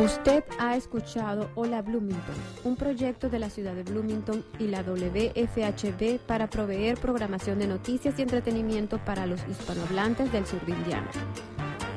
Usted 0.00 0.42
ha 0.58 0.74
escuchado 0.76 1.50
Hola 1.54 1.82
Bloomington, 1.82 2.34
un 2.64 2.74
proyecto 2.74 3.28
de 3.28 3.38
la 3.38 3.50
ciudad 3.50 3.74
de 3.74 3.82
Bloomington 3.82 4.42
y 4.58 4.68
la 4.68 4.82
WFHB 4.82 6.20
para 6.26 6.48
proveer 6.48 6.96
programación 6.96 7.58
de 7.58 7.66
noticias 7.66 8.18
y 8.18 8.22
entretenimiento 8.22 8.96
para 8.96 9.26
los 9.26 9.46
hispanohablantes 9.46 10.32
del 10.32 10.46
sur 10.46 10.64
de 10.64 10.72
Indiana. 10.72 11.10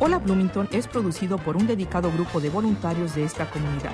Hola 0.02 0.18
Bloomington 0.18 0.68
es 0.74 0.86
producido 0.86 1.38
por 1.38 1.56
un 1.56 1.66
dedicado 1.66 2.12
grupo 2.12 2.42
de 2.42 2.50
voluntarios 2.50 3.16
de 3.16 3.24
esta 3.24 3.50
comunidad. 3.50 3.94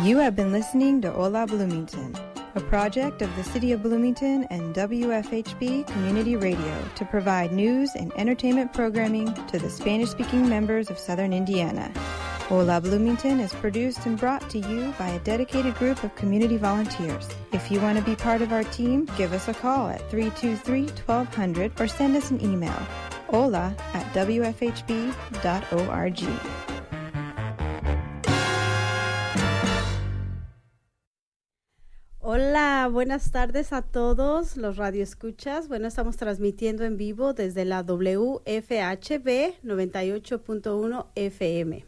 You 0.00 0.16
have 0.18 0.34
been 0.34 0.52
listening 0.52 1.02
to 1.02 1.10
Hola 1.10 1.46
Bloomington, 1.46 2.16
a 2.54 2.60
project 2.62 3.20
of 3.20 3.36
the 3.36 3.44
City 3.44 3.72
of 3.72 3.82
Bloomington 3.82 4.44
and 4.44 4.74
WFHB 4.74 5.86
Community 5.86 6.34
Radio 6.34 6.82
to 6.96 7.04
provide 7.04 7.52
news 7.52 7.90
and 7.94 8.10
entertainment 8.14 8.72
programming 8.72 9.34
to 9.48 9.58
the 9.58 9.68
Spanish 9.68 10.08
speaking 10.08 10.48
members 10.48 10.88
of 10.88 10.98
Southern 10.98 11.34
Indiana. 11.34 11.92
Hola 12.48 12.80
Bloomington 12.80 13.38
is 13.38 13.52
produced 13.52 14.06
and 14.06 14.18
brought 14.18 14.48
to 14.48 14.58
you 14.60 14.94
by 14.98 15.10
a 15.10 15.18
dedicated 15.20 15.74
group 15.74 16.02
of 16.02 16.16
community 16.16 16.56
volunteers. 16.56 17.28
If 17.52 17.70
you 17.70 17.78
want 17.78 17.98
to 17.98 18.04
be 18.04 18.16
part 18.16 18.40
of 18.40 18.50
our 18.50 18.64
team, 18.64 19.04
give 19.18 19.34
us 19.34 19.48
a 19.48 19.54
call 19.54 19.88
at 19.88 20.10
323 20.10 20.86
1200 21.04 21.78
or 21.78 21.86
send 21.86 22.16
us 22.16 22.30
an 22.30 22.40
email 22.40 22.80
hola 23.32 23.74
at 23.94 24.06
wfhb.org. 24.14 24.62
Hola, 32.24 32.88
buenas 32.88 33.32
tardes 33.32 33.72
a 33.72 33.82
todos 33.82 34.56
los 34.56 34.76
radioescuchas. 34.76 35.66
Bueno, 35.66 35.88
estamos 35.88 36.16
transmitiendo 36.16 36.84
en 36.84 36.96
vivo 36.96 37.34
desde 37.34 37.64
la 37.64 37.82
WFHB 37.82 38.44
98.1 39.64 41.06
FM. 41.16 41.84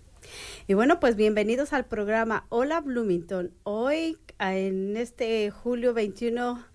Y 0.66 0.74
bueno, 0.74 0.98
pues 0.98 1.14
bienvenidos 1.14 1.72
al 1.72 1.84
programa 1.84 2.46
Hola 2.48 2.80
Bloomington. 2.80 3.52
Hoy, 3.62 4.18
en 4.40 4.96
este 4.96 5.52
julio 5.52 5.94
21 5.94 6.66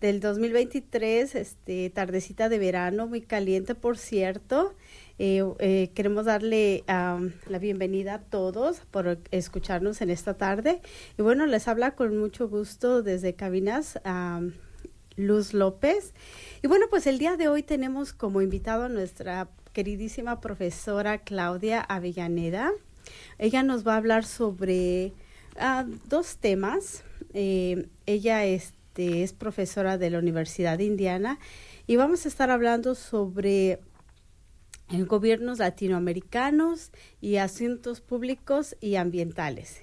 del 0.00 0.20
2023, 0.20 1.34
este, 1.34 1.90
tardecita 1.90 2.48
de 2.48 2.60
verano, 2.60 3.08
muy 3.08 3.22
caliente, 3.22 3.74
por 3.74 3.98
cierto. 3.98 4.76
Eh, 5.22 5.44
eh, 5.58 5.90
queremos 5.92 6.24
darle 6.24 6.82
la 6.86 7.58
bienvenida 7.60 8.14
a 8.14 8.20
todos 8.20 8.80
por 8.90 9.18
escucharnos 9.30 10.00
en 10.00 10.08
esta 10.08 10.38
tarde. 10.38 10.80
Y 11.18 11.20
bueno, 11.20 11.44
les 11.44 11.68
habla 11.68 11.90
con 11.90 12.16
mucho 12.16 12.48
gusto 12.48 13.02
desde 13.02 13.34
Cabinas 13.34 14.00
Luz 15.16 15.52
López. 15.52 16.14
Y 16.62 16.68
bueno, 16.68 16.86
pues 16.88 17.06
el 17.06 17.18
día 17.18 17.36
de 17.36 17.48
hoy 17.48 17.62
tenemos 17.62 18.14
como 18.14 18.40
invitado 18.40 18.84
a 18.84 18.88
nuestra 18.88 19.50
queridísima 19.74 20.40
profesora 20.40 21.18
Claudia 21.18 21.82
Avellaneda. 21.82 22.72
Ella 23.36 23.62
nos 23.62 23.86
va 23.86 23.94
a 23.94 23.98
hablar 23.98 24.24
sobre 24.24 25.12
ah, 25.58 25.84
dos 26.08 26.38
temas. 26.38 27.04
Eh, 27.34 27.88
ella 28.06 28.46
este, 28.46 29.22
es 29.22 29.34
profesora 29.34 29.98
de 29.98 30.08
la 30.08 30.18
Universidad 30.18 30.78
de 30.78 30.84
Indiana 30.84 31.38
y 31.86 31.96
vamos 31.96 32.24
a 32.24 32.28
estar 32.28 32.50
hablando 32.50 32.94
sobre 32.94 33.80
en 34.90 35.06
gobiernos 35.06 35.58
latinoamericanos 35.58 36.90
y 37.20 37.36
asuntos 37.36 38.00
públicos 38.00 38.76
y 38.80 38.96
ambientales. 38.96 39.82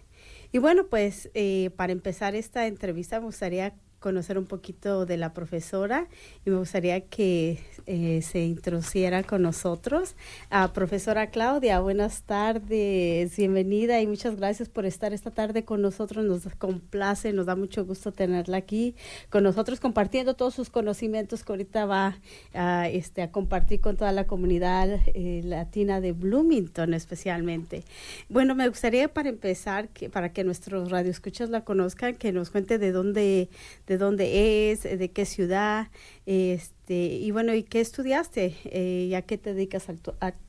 Y 0.52 0.60
bueno, 0.60 0.88
pues 0.88 1.30
eh, 1.34 1.72
para 1.76 1.92
empezar 1.92 2.36
esta 2.36 2.68
entrevista 2.68 3.20
me 3.20 3.26
gustaría 3.26 3.74
conocer 4.08 4.38
un 4.38 4.46
poquito 4.46 5.06
de 5.06 5.18
la 5.18 5.34
profesora 5.34 6.08
y 6.46 6.50
me 6.50 6.56
gustaría 6.56 7.02
que 7.02 7.60
eh, 7.88 8.22
se 8.22 8.46
introduciera 8.46 9.22
con 9.24 9.42
nosotros. 9.42 10.16
a 10.50 10.72
profesora 10.72 11.30
Claudia, 11.30 11.82
buenas 11.82 12.24
tardes, 12.24 13.36
bienvenida 13.36 14.00
y 14.00 14.08
muchas 14.08 14.38
gracias 14.38 14.70
por 14.70 14.86
estar 14.86 15.12
esta 15.12 15.32
tarde 15.32 15.66
con 15.66 15.82
nosotros. 15.82 16.24
Nos 16.24 16.46
complace, 16.56 17.34
nos 17.34 17.48
da 17.48 17.58
mucho 17.58 17.84
gusto 17.84 18.14
tenerla 18.14 18.56
aquí 18.56 18.96
con 19.30 19.44
nosotros 19.44 19.82
compartiendo 19.82 20.36
todos 20.36 20.54
sus 20.54 20.70
conocimientos 20.70 21.44
que 21.44 21.52
ahorita 21.52 21.86
va 21.86 22.18
a, 22.54 22.88
este, 22.88 23.24
a 23.24 23.32
compartir 23.32 23.82
con 23.82 23.98
toda 23.98 24.14
la 24.14 24.26
comunidad 24.26 25.02
eh, 25.08 25.42
latina 25.44 26.00
de 26.00 26.14
Bloomington 26.14 26.94
especialmente. 26.94 27.84
Bueno, 28.30 28.56
me 28.56 28.70
gustaría 28.70 29.10
para 29.10 29.28
empezar, 29.28 29.90
que, 29.90 30.10
para 30.10 30.32
que 30.32 30.46
nuestros 30.46 30.92
radioescuchas 30.92 31.50
la 31.50 31.66
conozcan, 31.66 32.16
que 32.16 32.32
nos 32.32 32.52
cuente 32.52 32.78
de 32.78 32.94
dónde 32.94 33.50
de 33.88 33.97
dónde 33.98 34.72
es, 34.72 34.84
de 34.84 35.12
qué 35.12 35.26
ciudad, 35.26 35.88
este, 36.26 36.96
y 36.96 37.32
bueno, 37.32 37.54
¿y 37.54 37.64
qué 37.64 37.82
estudiaste 37.82 38.56
eh, 38.66 39.08
y 39.10 39.14
a 39.14 39.22
qué 39.22 39.38
te 39.38 39.54
dedicas 39.54 39.88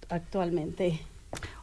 actualmente? 0.08 1.00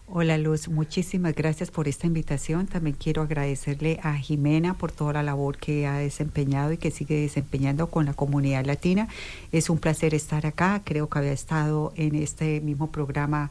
Hola 0.07 0.37
Luz, 0.37 0.69
muchísimas 0.69 1.33
gracias 1.33 1.71
por 1.71 1.87
esta 1.87 2.05
invitación. 2.05 2.67
También 2.67 2.95
quiero 2.95 3.23
agradecerle 3.23 3.99
a 4.03 4.13
Jimena 4.13 4.75
por 4.75 4.91
toda 4.91 5.13
la 5.13 5.23
labor 5.23 5.57
que 5.57 5.87
ha 5.87 5.97
desempeñado 5.97 6.71
y 6.71 6.77
que 6.77 6.91
sigue 6.91 7.19
desempeñando 7.21 7.87
con 7.87 8.05
la 8.05 8.13
comunidad 8.13 8.65
latina. 8.65 9.07
Es 9.51 9.71
un 9.71 9.79
placer 9.79 10.13
estar 10.13 10.45
acá. 10.45 10.83
Creo 10.85 11.09
que 11.09 11.17
había 11.17 11.31
estado 11.31 11.91
en 11.95 12.13
este 12.13 12.61
mismo 12.61 12.91
programa 12.91 13.49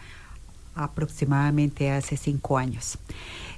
aproximadamente 0.76 1.90
hace 1.90 2.16
cinco 2.16 2.56
años. 2.56 2.98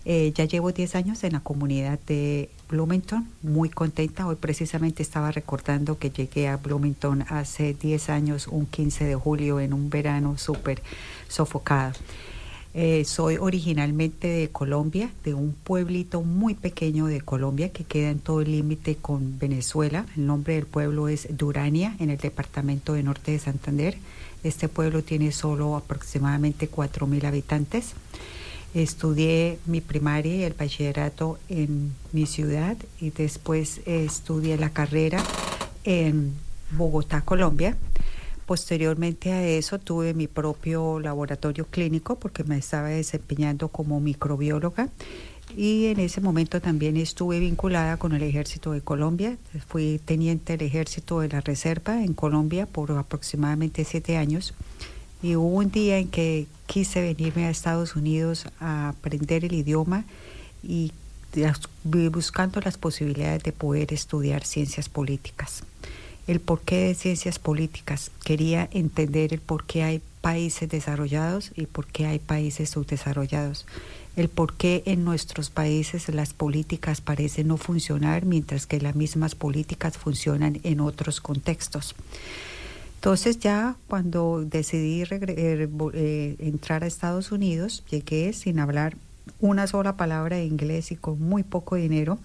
Eh, 0.09 0.33
ya 0.37 0.44
llevo 0.44 0.71
10 0.71 0.94
años 0.94 1.25
en 1.25 1.33
la 1.33 1.41
comunidad 1.41 1.99
de 2.06 2.49
Bloomington, 2.69 3.28
muy 3.43 3.69
contenta. 3.69 4.28
Hoy 4.28 4.37
precisamente 4.37 5.03
estaba 5.03 5.33
recordando 5.33 5.99
que 5.99 6.11
llegué 6.11 6.47
a 6.47 6.59
Bloomington 6.59 7.25
hace 7.28 7.75
10 7.75 8.11
años, 8.11 8.47
un 8.47 8.67
15 8.67 9.05
de 9.05 9.17
julio, 9.17 9.59
en 9.59 9.72
un 9.72 9.91
verano 9.91 10.39
súper 10.39 10.81
sofocado. 11.27 11.94
Eh, 12.72 13.05
soy 13.05 13.39
originalmente 13.39 14.28
de 14.28 14.49
Colombia, 14.50 15.11
de 15.25 15.34
un 15.34 15.55
pueblito 15.55 16.23
muy 16.23 16.55
pequeño 16.55 17.06
de 17.06 17.21
Colombia 17.23 17.73
que 17.73 17.83
queda 17.83 18.11
en 18.11 18.21
todo 18.21 18.43
el 18.43 18.53
límite 18.53 18.94
con 18.94 19.41
Venezuela. 19.41 20.06
El 20.17 20.27
nombre 20.27 20.55
del 20.55 20.67
pueblo 20.67 21.09
es 21.09 21.27
Durania, 21.37 21.97
en 21.99 22.11
el 22.11 22.19
departamento 22.19 22.93
de 22.93 23.03
Norte 23.03 23.33
de 23.33 23.41
Santander. 23.41 23.99
Este 24.44 24.69
pueblo 24.69 25.03
tiene 25.03 25.33
solo 25.33 25.75
aproximadamente 25.75 26.71
4.000 26.71 27.25
habitantes. 27.25 27.94
Estudié 28.76 29.59
mi 29.64 29.81
primaria 29.81 30.37
y 30.37 30.42
el 30.42 30.53
bachillerato 30.53 31.38
en 31.48 31.94
mi 32.12 32.26
ciudad 32.26 32.76
y 33.00 33.09
después 33.09 33.81
estudié 33.87 34.59
la 34.59 34.69
carrera 34.69 35.25
en 35.84 36.34
Bogotá, 36.72 37.22
Colombia. 37.22 37.75
Posteriormente 38.44 39.32
a 39.32 39.42
eso 39.47 39.78
tuve 39.78 40.12
mi 40.12 40.26
propio 40.26 41.00
laboratorio 41.00 41.64
clínico 41.64 42.16
porque 42.16 42.44
me 42.44 42.59
estaba 42.59 42.88
desempeñando 42.88 43.69
como 43.69 43.98
microbióloga 43.98 44.91
y 45.56 45.87
en 45.87 45.98
ese 45.98 46.20
momento 46.20 46.60
también 46.60 46.98
estuve 46.98 47.41
vinculada 47.41 47.97
con 47.97 48.12
el 48.12 48.22
ejército 48.22 48.72
de 48.72 48.82
Colombia. 48.82 49.38
Fui 49.69 50.03
teniente 50.04 50.58
del 50.58 50.66
ejército 50.66 51.20
de 51.20 51.31
la 51.31 51.41
reserva 51.41 52.04
en 52.04 52.12
Colombia 52.12 52.66
por 52.66 52.93
aproximadamente 52.93 53.84
siete 53.84 54.19
años 54.19 54.53
y 55.26 55.34
hubo 55.34 55.56
un 55.56 55.72
día 55.72 55.98
en 55.98 56.06
que 56.06 56.47
quise 56.66 57.03
venirme 57.03 57.47
a 57.47 57.50
Estados 57.50 57.97
Unidos 57.97 58.47
a 58.60 58.91
aprender 58.91 59.44
el 59.44 59.54
idioma 59.54 60.04
y 60.62 60.92
buscando 61.82 62.60
las 62.60 62.78
posibilidades 62.78 63.42
de 63.42 63.50
poder 63.50 63.92
estudiar 63.92 64.44
ciencias 64.44 64.88
políticas. 64.88 65.64
El 66.28 66.38
porqué 66.38 66.87
de 66.87 66.94
ciencias 66.94 67.41
políticas. 67.41 68.12
Quería 68.25 68.69
entender 68.70 69.34
el 69.34 69.41
por 69.41 69.64
qué 69.64 69.82
hay 69.82 70.00
países 70.20 70.69
desarrollados 70.69 71.50
y 71.56 71.66
por 71.66 71.88
qué 71.88 72.06
hay 72.06 72.20
países 72.20 72.70
subdesarrollados. 72.70 73.66
El 74.14 74.28
por 74.28 74.54
qué 74.54 74.84
en 74.87 75.04
nuestros 75.04 75.50
países 75.50 76.08
las 76.08 76.34
políticas 76.34 77.00
parecen 77.00 77.48
no 77.48 77.56
funcionar 77.56 78.25
mientras 78.25 78.67
que 78.67 78.81
las 78.81 78.94
mismas 78.94 79.34
políticas 79.34 79.99
funcionan 79.99 80.61
en 80.62 80.79
otros 80.79 81.20
contextos. 81.20 81.96
Entonces 83.06 83.38
ya 83.38 83.76
cuando 83.87 84.43
decidí 84.44 85.03
eh, 85.03 85.69
eh, 85.94 86.37
entrar 86.41 86.82
a 86.82 86.88
Estados 86.88 87.31
Unidos, 87.31 87.85
llegué 87.88 88.32
sin 88.32 88.58
hablar 88.58 88.97
una 89.38 89.69
sola 89.69 89.97
palabra 89.97 90.38
de 90.38 90.44
inglés 90.44 90.91
y 90.91 90.97
con 90.97 91.20
muy 91.20 91.44
poco 91.44 91.76
dinero, 91.76 92.19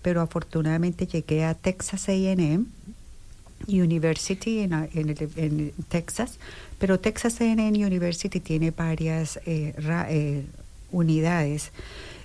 pero 0.00 0.22
afortunadamente 0.22 1.06
llegué 1.06 1.44
a 1.44 1.52
Texas 1.52 2.08
AM 2.08 2.64
University 3.68 4.60
en, 4.60 5.72
Texas, 5.90 6.38
pero 6.78 6.98
Texas 6.98 7.38
AM 7.42 7.74
University 7.74 8.40
tiene 8.40 8.70
varias 8.70 9.38
eh, 9.44 10.46
unidades 10.92 11.72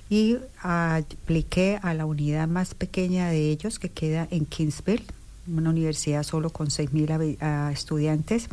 y 0.10 0.38
apliqué 0.62 1.78
a 1.82 1.94
la 1.94 2.06
unidad 2.06 2.48
más 2.48 2.74
pequeña 2.74 3.30
de 3.32 3.50
ellos 3.50 3.80
que 3.80 3.90
queda 3.90 4.30
en 4.32 4.46
Kingsville 4.46 5.04
una 5.48 5.70
universidad 5.70 6.24
solo 6.24 6.50
con 6.50 6.68
6.000 6.68 7.72
estudiantes. 7.72 8.50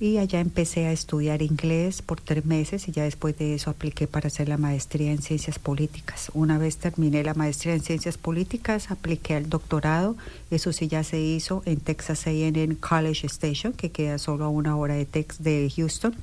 Y 0.00 0.18
allá 0.18 0.38
empecé 0.38 0.86
a 0.86 0.92
estudiar 0.92 1.42
inglés 1.42 2.02
por 2.02 2.20
tres 2.20 2.44
meses 2.44 2.86
y 2.86 2.92
ya 2.92 3.02
después 3.02 3.36
de 3.36 3.56
eso 3.56 3.68
apliqué 3.68 4.06
para 4.06 4.28
hacer 4.28 4.48
la 4.48 4.56
maestría 4.56 5.10
en 5.10 5.20
ciencias 5.20 5.58
políticas. 5.58 6.30
Una 6.34 6.56
vez 6.56 6.76
terminé 6.76 7.24
la 7.24 7.34
maestría 7.34 7.74
en 7.74 7.80
ciencias 7.80 8.16
políticas, 8.16 8.92
apliqué 8.92 9.34
al 9.34 9.48
doctorado, 9.48 10.16
eso 10.52 10.72
sí 10.72 10.86
ya 10.86 11.02
se 11.02 11.20
hizo 11.20 11.62
en 11.66 11.80
Texas 11.80 12.28
A&M 12.28 12.76
College 12.76 13.26
Station, 13.26 13.72
que 13.72 13.90
queda 13.90 14.18
solo 14.18 14.44
a 14.44 14.48
una 14.48 14.76
hora 14.76 14.94
de, 14.94 15.04
Tex 15.04 15.42
de 15.42 15.68
Houston, 15.74 16.14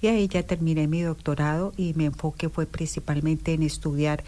y 0.00 0.06
ahí 0.06 0.28
ya 0.28 0.44
terminé 0.44 0.86
mi 0.86 1.02
doctorado 1.02 1.72
y 1.76 1.94
mi 1.94 2.04
enfoque 2.04 2.48
fue 2.48 2.66
principalmente 2.66 3.54
en 3.54 3.64
estudiar 3.64 4.22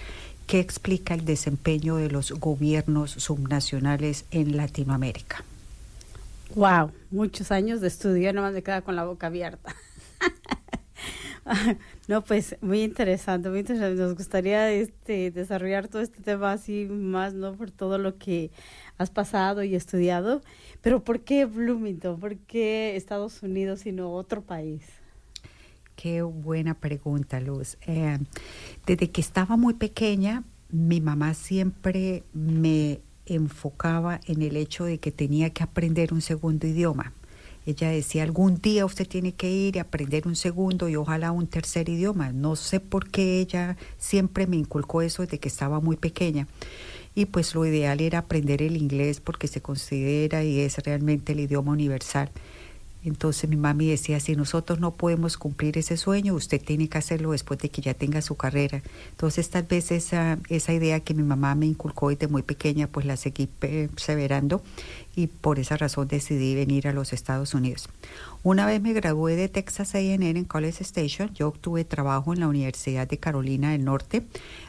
qué 0.49 0.61
explica 0.61 1.13
el 1.13 1.27
desempeño 1.27 1.97
de 1.97 2.11
los 2.11 2.33
gobiernos 2.33 3.11
subnacionales 3.11 4.25
en 4.31 4.57
Latinoamérica. 4.57 5.45
Wow, 6.55 6.91
muchos 7.11 7.53
años 7.53 7.83
de 7.83 7.89
estudio, 7.89 8.33
nomás 8.33 8.55
me 8.55 8.63
queda 8.63 8.81
con 8.81 8.97
la 8.97 9.05
boca 9.05 9.27
abierta. 9.27 9.77
no, 12.09 12.25
pues 12.25 12.57
muy 12.63 12.83
interesante, 12.83 13.51
muy 13.51 13.59
interesante. 13.61 14.01
Nos 14.01 14.15
gustaría 14.15 14.73
este, 14.73 15.31
desarrollar 15.31 15.89
todo 15.89 16.01
este 16.01 16.23
tema 16.23 16.53
así 16.53 16.87
más, 16.87 17.35
¿no? 17.35 17.53
Por 17.53 17.71
todo 17.71 17.99
lo 17.99 18.17
que 18.17 18.51
has 18.97 19.11
pasado 19.11 19.63
y 19.63 19.75
estudiado. 19.75 20.41
Pero 20.81 21.05
¿por 21.05 21.21
qué 21.21 21.45
Bloomington? 21.45 22.19
¿Por 22.19 22.39
qué 22.39 22.97
Estados 22.97 23.43
Unidos 23.43 23.85
y 23.85 23.93
no 23.93 24.15
otro 24.15 24.41
país? 24.41 24.83
Qué 26.01 26.23
buena 26.23 26.75
pregunta, 26.75 27.41
Luz. 27.41 27.77
Eh, 27.85 28.19
desde 28.87 29.11
que 29.11 29.21
estaba 29.21 29.57
muy 29.57 29.75
pequeña, 29.75 30.45
mi 30.71 31.01
mamá 31.01 31.35
siempre 31.35 32.23
me 32.33 33.01
enfocaba 33.27 34.21
en 34.27 34.43
el 34.43 34.57
hecho 34.57 34.85
de 34.85 34.99
que 34.99 35.11
tenía 35.11 35.51
que 35.51 35.65
aprender 35.65 36.13
un 36.15 36.21
segundo 36.21 36.69
idioma. 36.69 37.15
Ella 37.67 37.91
decía, 37.91 38.23
algún 38.23 38.61
día 38.61 38.87
usted 38.87 39.09
tiene 39.09 39.33
que 39.33 39.51
ir 39.51 39.75
y 39.75 39.81
aprender 39.81 40.29
un 40.29 40.37
segundo 40.37 40.89
y 40.89 40.95
ojalá 40.95 41.33
un 41.33 41.49
tercer 41.49 41.89
idioma. 41.89 42.31
No 42.31 42.55
sé 42.55 42.79
por 42.79 43.11
qué 43.11 43.41
ella 43.41 43.77
siempre 43.97 44.47
me 44.47 44.55
inculcó 44.55 45.03
eso 45.03 45.23
desde 45.23 45.41
que 45.41 45.49
estaba 45.49 45.81
muy 45.81 45.97
pequeña. 45.97 46.47
Y 47.17 47.25
pues 47.25 47.57
lo 47.57 47.67
ideal 47.67 48.01
era 48.01 48.21
aprender 48.21 48.63
el 48.63 48.77
inglés 48.77 49.19
porque 49.21 49.49
se 49.49 49.63
considera 49.63 50.45
y 50.45 50.61
es 50.61 50.79
realmente 50.79 51.33
el 51.33 51.41
idioma 51.41 51.73
universal. 51.73 52.31
Entonces 53.05 53.49
mi 53.49 53.57
mami 53.57 53.89
decía, 53.89 54.19
si 54.21 54.35
nosotros 54.35 54.81
no 54.81 54.95
podemos 54.95 55.37
cumplir 55.37 55.79
ese 55.79 55.97
sueño, 55.97 56.35
usted 56.35 56.61
tiene 56.61 56.89
que 56.89 56.99
hacerlo 56.99 57.31
después 57.33 57.61
de 57.61 57.69
que 57.69 57.81
ya 57.81 57.95
tenga 57.95 58.23
su 58.23 58.37
carrera. 58.37 58.83
Entonces 59.11 59.49
tal 59.51 59.65
vez 59.65 59.93
esa, 59.93 60.39
esa 60.49 60.73
idea 60.73 61.01
que 61.01 61.15
mi 61.15 61.23
mamá 61.23 61.55
me 61.55 61.67
inculcó 61.67 62.11
desde 62.11 62.27
muy 62.27 62.43
pequeña, 62.43 62.89
pues 62.89 63.07
la 63.07 63.17
seguí 63.17 63.47
perseverando 63.47 64.63
y 65.15 65.29
por 65.29 65.59
esa 65.59 65.77
razón 65.77 66.09
decidí 66.09 66.55
venir 66.55 66.89
a 66.89 66.93
los 66.93 67.13
Estados 67.13 67.55
Unidos. 67.55 67.89
Una 68.45 68.67
vez 68.67 68.81
me 68.81 68.93
gradué 68.93 69.35
de 69.37 69.49
Texas 69.49 69.95
A&M 69.95 70.29
en 70.29 70.45
College 70.45 70.83
Station, 70.83 71.33
yo 71.35 71.49
obtuve 71.49 71.85
trabajo 71.85 72.33
en 72.33 72.41
la 72.41 72.49
Universidad 72.49 73.09
de 73.09 73.19
Carolina 73.19 73.73
del 73.73 73.85
Norte, 73.85 74.25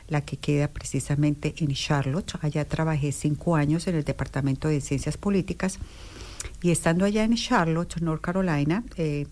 la 0.08 0.22
que 0.22 0.38
queda 0.38 0.68
precisamente 0.68 1.54
en 1.58 1.74
Charlotte. 1.74 2.34
Allá 2.42 2.66
trabajé 2.66 3.12
cinco 3.12 3.56
años 3.56 3.88
en 3.88 3.96
el 3.96 4.04
Departamento 4.04 4.68
de 4.68 4.81
Ciencias 4.81 5.18
Políticas 5.18 5.80
y 6.62 6.71
estando 6.71 7.06
allá 7.06 7.24
en 7.24 7.36
Charlotte, 7.36 8.01
North 8.01 8.21
Carolina, 8.21 8.83
eh, 8.97 9.27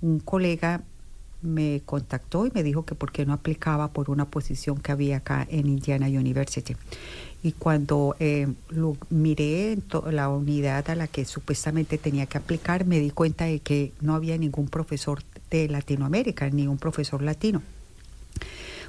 un 0.00 0.20
colega 0.20 0.82
me 1.40 1.82
contactó 1.84 2.46
y 2.46 2.50
me 2.52 2.62
dijo 2.62 2.84
que 2.84 2.94
por 2.94 3.12
qué 3.12 3.24
no 3.24 3.32
aplicaba 3.32 3.88
por 3.92 4.10
una 4.10 4.24
posición 4.24 4.78
que 4.78 4.92
había 4.92 5.18
acá 5.18 5.46
en 5.48 5.68
Indiana 5.68 6.06
University. 6.06 6.76
Y 7.42 7.52
cuando 7.52 8.16
eh, 8.18 8.48
lo 8.70 8.96
miré 9.10 9.72
en 9.72 9.84
la 10.10 10.28
unidad 10.28 10.90
a 10.90 10.96
la 10.96 11.06
que 11.06 11.24
supuestamente 11.24 11.96
tenía 11.98 12.26
que 12.26 12.38
aplicar, 12.38 12.84
me 12.84 12.98
di 12.98 13.10
cuenta 13.10 13.44
de 13.44 13.60
que 13.60 13.92
no 14.00 14.14
había 14.14 14.36
ningún 14.36 14.68
profesor 14.68 15.22
de 15.50 15.68
Latinoamérica, 15.68 16.50
ni 16.50 16.66
un 16.66 16.78
profesor 16.78 17.22
latino 17.22 17.62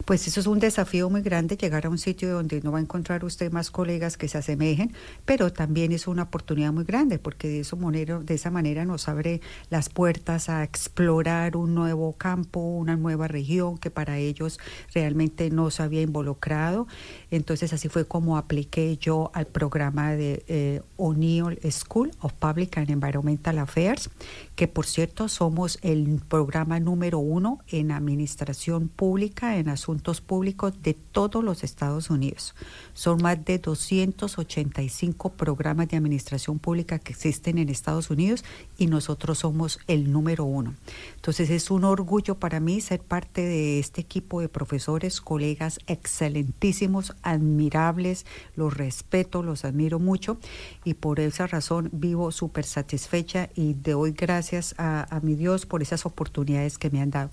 pues 0.06 0.28
eso 0.28 0.40
es 0.40 0.48
un 0.48 0.60
desafío 0.60 1.10
muy 1.10 1.22
grande, 1.22 1.58
llegar 1.58 1.86
a 1.86 1.90
un 1.90 1.98
sitio 1.98 2.32
donde 2.32 2.62
no 2.62 2.72
va 2.72 2.80
a 2.80 2.82
encontrar 2.82 3.26
usted 3.26 3.52
más 3.52 3.70
colegas 3.72 4.18
que 4.18 4.28
se 4.28 4.38
asemejen, 4.38 4.94
pero 5.26 5.52
también 5.52 5.92
es 5.92 6.08
una 6.08 6.24
oportunidad 6.24 6.72
muy 6.72 6.84
grande 6.84 7.20
porque 7.20 7.48
de, 7.48 7.60
eso 7.62 7.78
manera, 7.78 8.20
de 8.20 8.34
esa 8.34 8.52
manera 8.52 8.86
nos 8.86 9.08
abre 9.10 9.42
las 9.70 9.90
puertas 9.90 10.50
a 10.50 10.64
explorar 10.64 11.58
un 11.58 11.76
nuevo 11.76 12.14
campo, 12.14 12.60
una 12.60 12.96
nueva 12.96 13.28
región 13.28 13.78
que 13.78 13.92
para 13.92 14.18
ellos 14.18 14.60
realmente 14.94 15.50
no 15.50 15.70
se 15.70 15.84
había 15.84 16.02
involucrado. 16.02 16.88
Entonces 17.32 17.74
así 17.74 17.90
fue 17.90 18.06
como 18.06 18.38
apliqué 18.38 18.98
yo 18.98 19.32
al 19.34 19.48
programa 19.48 20.12
de 20.12 20.44
eh, 20.48 20.82
O'Neill 20.98 21.60
School 21.72 22.12
of 22.22 22.34
Public 22.34 22.78
and 22.78 22.90
Environmental 22.90 23.60
Affairs, 23.60 24.10
que 24.56 24.68
por 24.68 24.86
cierto 24.86 25.28
somos 25.28 25.78
el 25.82 26.22
programa 26.28 26.80
número 26.80 27.20
uno 27.20 27.60
en 27.68 27.92
administración 27.92 28.88
pública, 28.88 29.58
en 29.58 29.70
asuntos 29.70 29.89
asuntos 29.90 30.22
públicos 30.22 30.74
de 30.84 30.94
todos 30.94 31.44
los 31.44 31.64
Estados 31.64 32.12
Unidos. 32.12 32.54
Son 32.94 33.20
más 33.24 33.44
de 33.44 33.58
285 33.58 35.32
programas 35.32 35.88
de 35.88 35.98
administración 35.98 36.60
pública 36.60 37.00
que 37.00 37.12
existen 37.12 37.58
en 37.58 37.70
Estados 37.70 38.12
Unidos 38.12 38.44
y 38.78 38.86
nosotros 38.86 39.40
somos 39.40 39.80
el 39.88 40.12
número 40.12 40.46
uno. 40.46 40.76
Entonces 41.16 41.50
es 41.50 41.72
un 41.72 41.86
orgullo 41.86 42.36
para 42.36 42.60
mí 42.60 42.82
ser 42.82 43.02
parte 43.02 43.42
de 43.42 43.80
este 43.80 44.02
equipo 44.02 44.42
de 44.42 44.50
profesores, 44.50 45.22
colegas 45.22 45.80
excelentísimos, 45.88 47.16
admirables, 47.24 48.28
los 48.56 48.76
respeto, 48.76 49.42
los 49.42 49.66
admiro 49.66 49.98
mucho 49.98 50.38
y 50.86 50.94
por 50.94 51.20
esa 51.20 51.48
razón 51.48 51.90
vivo 51.92 52.32
súper 52.32 52.66
satisfecha 52.66 53.50
y 53.56 53.74
doy 53.74 54.12
gracias 54.12 54.76
a, 54.78 55.08
a 55.16 55.20
mi 55.22 55.34
Dios 55.34 55.66
por 55.66 55.82
esas 55.82 56.06
oportunidades 56.06 56.78
que 56.78 56.92
me 56.92 57.02
han 57.02 57.10
dado. 57.10 57.32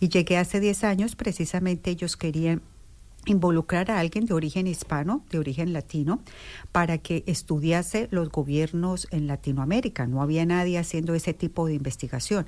Y 0.00 0.08
llegué 0.08 0.36
hace 0.36 0.60
10 0.60 0.84
años, 0.84 1.16
precisamente 1.16 1.90
ellos 1.90 2.16
querían 2.16 2.62
involucrar 3.26 3.90
a 3.90 3.98
alguien 3.98 4.24
de 4.24 4.34
origen 4.34 4.66
hispano, 4.66 5.24
de 5.30 5.38
origen 5.38 5.72
latino, 5.72 6.20
para 6.72 6.98
que 6.98 7.24
estudiase 7.26 8.08
los 8.10 8.30
gobiernos 8.30 9.08
en 9.10 9.26
Latinoamérica. 9.26 10.06
No 10.06 10.22
había 10.22 10.46
nadie 10.46 10.78
haciendo 10.78 11.14
ese 11.14 11.34
tipo 11.34 11.66
de 11.66 11.74
investigación. 11.74 12.46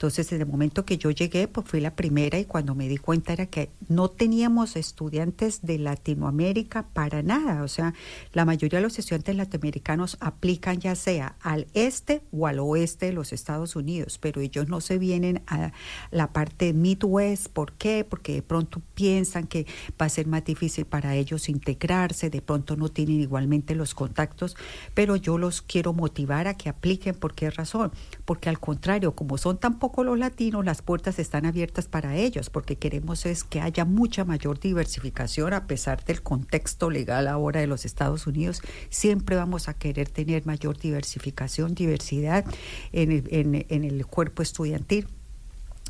Entonces, 0.00 0.30
desde 0.30 0.44
el 0.44 0.48
momento 0.48 0.86
que 0.86 0.96
yo 0.96 1.10
llegué, 1.10 1.46
pues 1.46 1.68
fui 1.68 1.78
la 1.78 1.94
primera 1.94 2.38
y 2.38 2.46
cuando 2.46 2.74
me 2.74 2.88
di 2.88 2.96
cuenta 2.96 3.34
era 3.34 3.44
que 3.44 3.68
no 3.88 4.08
teníamos 4.08 4.76
estudiantes 4.76 5.60
de 5.60 5.76
Latinoamérica 5.76 6.86
para 6.94 7.22
nada. 7.22 7.62
O 7.62 7.68
sea, 7.68 7.92
la 8.32 8.46
mayoría 8.46 8.78
de 8.78 8.84
los 8.84 8.98
estudiantes 8.98 9.36
latinoamericanos 9.36 10.16
aplican 10.20 10.80
ya 10.80 10.94
sea 10.94 11.36
al 11.42 11.66
este 11.74 12.22
o 12.32 12.46
al 12.46 12.60
oeste 12.60 13.04
de 13.04 13.12
los 13.12 13.34
Estados 13.34 13.76
Unidos, 13.76 14.16
pero 14.16 14.40
ellos 14.40 14.68
no 14.68 14.80
se 14.80 14.96
vienen 14.96 15.42
a 15.46 15.72
la 16.10 16.32
parte 16.32 16.72
Midwest. 16.72 17.48
¿Por 17.48 17.72
qué? 17.72 18.06
Porque 18.08 18.32
de 18.32 18.42
pronto 18.42 18.80
piensan 18.94 19.46
que 19.48 19.66
va 20.00 20.06
a 20.06 20.08
ser 20.08 20.26
más 20.26 20.46
difícil 20.46 20.86
para 20.86 21.14
ellos 21.14 21.50
integrarse, 21.50 22.30
de 22.30 22.40
pronto 22.40 22.74
no 22.74 22.88
tienen 22.88 23.20
igualmente 23.20 23.74
los 23.74 23.94
contactos, 23.94 24.56
pero 24.94 25.16
yo 25.16 25.36
los 25.36 25.60
quiero 25.60 25.92
motivar 25.92 26.48
a 26.48 26.54
que 26.54 26.70
apliquen. 26.70 27.14
¿Por 27.16 27.34
qué 27.34 27.50
razón? 27.50 27.92
Porque 28.24 28.48
al 28.48 28.58
contrario, 28.58 29.14
como 29.14 29.36
son 29.36 29.58
tan 29.58 29.78
los 29.98 30.18
latinos, 30.18 30.64
las 30.64 30.82
puertas 30.82 31.18
están 31.18 31.46
abiertas 31.46 31.86
para 31.86 32.16
ellos, 32.16 32.50
porque 32.50 32.76
queremos 32.76 33.26
es 33.26 33.44
que 33.44 33.60
haya 33.60 33.84
mucha 33.84 34.24
mayor 34.24 34.58
diversificación 34.58 35.52
a 35.52 35.66
pesar 35.66 36.04
del 36.04 36.22
contexto 36.22 36.90
legal 36.90 37.28
ahora 37.28 37.60
de 37.60 37.66
los 37.66 37.84
Estados 37.84 38.26
Unidos. 38.26 38.62
Siempre 38.88 39.36
vamos 39.36 39.68
a 39.68 39.74
querer 39.74 40.08
tener 40.08 40.46
mayor 40.46 40.78
diversificación, 40.78 41.74
diversidad 41.74 42.44
en 42.92 43.12
el, 43.12 43.66
en 43.68 43.84
el 43.84 44.06
cuerpo 44.06 44.42
estudiantil. 44.42 45.06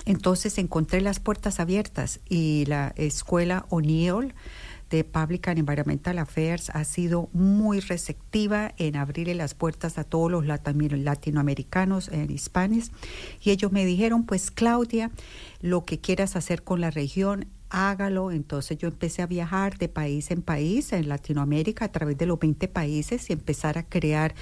Entonces 0.06 0.58
encontré 0.58 1.00
las 1.00 1.20
puertas 1.20 1.60
abiertas 1.60 2.20
y 2.28 2.64
la 2.66 2.92
escuela 2.96 3.66
O'Neill 3.68 4.34
de 4.90 5.04
Public 5.04 5.48
and 5.48 5.58
Environmental 5.58 6.18
Affairs 6.18 6.70
ha 6.70 6.84
sido 6.84 7.28
muy 7.32 7.80
receptiva 7.80 8.74
en 8.76 8.96
abrirle 8.96 9.34
las 9.34 9.54
puertas 9.54 9.98
a 9.98 10.04
todos 10.04 10.30
los 10.30 10.44
latinoamericanos 10.44 12.08
en 12.08 12.30
hispanes 12.30 12.90
y 13.40 13.50
ellos 13.50 13.72
me 13.72 13.86
dijeron, 13.86 14.26
pues 14.26 14.50
Claudia, 14.50 15.10
lo 15.60 15.84
que 15.84 16.00
quieras 16.00 16.36
hacer 16.36 16.62
con 16.62 16.80
la 16.80 16.90
región, 16.90 17.46
hágalo. 17.70 18.30
Entonces 18.30 18.76
yo 18.78 18.88
empecé 18.88 19.22
a 19.22 19.26
viajar 19.26 19.78
de 19.78 19.88
país 19.88 20.30
en 20.30 20.42
país 20.42 20.92
en 20.92 21.08
Latinoamérica 21.08 21.86
a 21.86 21.92
través 21.92 22.18
de 22.18 22.26
los 22.26 22.38
20 22.38 22.68
países 22.68 23.30
y 23.30 23.32
empezar 23.32 23.78
a 23.78 23.84
crear 23.84 24.34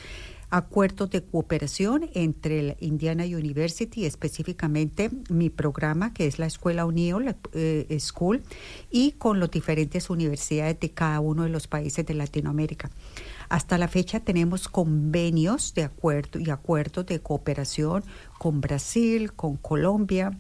acuerdos 0.51 1.11
de 1.11 1.23
cooperación 1.23 2.09
entre 2.15 2.63
la 2.63 2.77
Indiana 2.81 3.25
University, 3.25 4.05
específicamente 4.05 5.11
mi 5.29 5.51
programa, 5.51 6.15
que 6.15 6.27
es 6.27 6.39
la 6.39 6.47
Escuela 6.47 6.87
O'Neill 6.87 7.37
eh, 7.53 7.97
School, 8.01 8.43
y 8.91 9.13
con 9.13 9.41
las 9.41 9.51
diferentes 9.51 10.11
universidades 10.11 10.81
de 10.81 10.91
cada 10.91 11.21
uno 11.21 11.43
de 11.43 11.51
los 11.51 11.67
países 11.67 12.07
de 12.07 12.15
Latinoamérica. 12.15 12.91
Hasta 13.49 13.79
la 13.79 13.89
fecha 13.89 14.21
tenemos 14.21 14.69
convenios 14.69 15.75
de 15.75 15.85
acuerdo 15.85 16.39
y 16.39 16.51
acuerdos 16.51 17.07
de 17.07 17.21
cooperación 17.21 18.05
con 18.39 18.61
Brasil, 18.61 19.33
con 19.33 19.57
Colombia, 19.57 20.39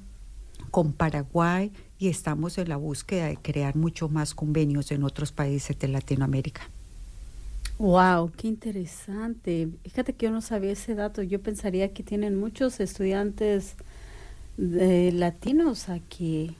con 0.70 0.92
Paraguay 0.92 1.72
y 1.98 2.08
estamos 2.08 2.58
en 2.58 2.68
la 2.68 2.76
búsqueda 2.76 3.26
de 3.26 3.36
crear 3.36 3.76
muchos 3.76 4.10
más 4.10 4.34
convenios 4.34 4.90
en 4.92 5.02
otros 5.04 5.32
países 5.32 5.78
de 5.78 5.88
Latinoamérica. 5.88 6.70
Wow, 7.78 8.32
qué 8.36 8.48
interesante. 8.48 9.68
Fíjate 9.84 10.12
que 10.14 10.26
yo 10.26 10.32
no 10.32 10.40
sabía 10.40 10.72
ese 10.72 10.94
dato. 10.96 11.22
Yo 11.22 11.40
pensaría 11.40 11.92
que 11.92 12.02
tienen 12.02 12.36
muchos 12.38 12.80
estudiantes 12.80 13.76
de 14.56 15.12
latinos 15.12 15.88
aquí. 15.88 16.56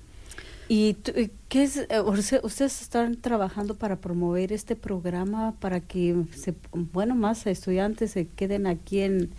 ¿Y 0.68 0.94
qué 1.48 1.64
es? 1.64 1.78
Eh, 1.78 2.00
ustedes 2.42 2.82
están 2.82 3.16
trabajando 3.20 3.76
para 3.76 3.96
promover 4.00 4.52
este 4.52 4.76
programa 4.76 5.54
para 5.60 5.80
que, 5.80 6.24
se, 6.36 6.54
bueno, 6.72 7.14
más 7.16 7.46
estudiantes 7.46 8.12
se 8.12 8.28
queden 8.28 8.66
aquí 8.66 9.00
en 9.00 9.30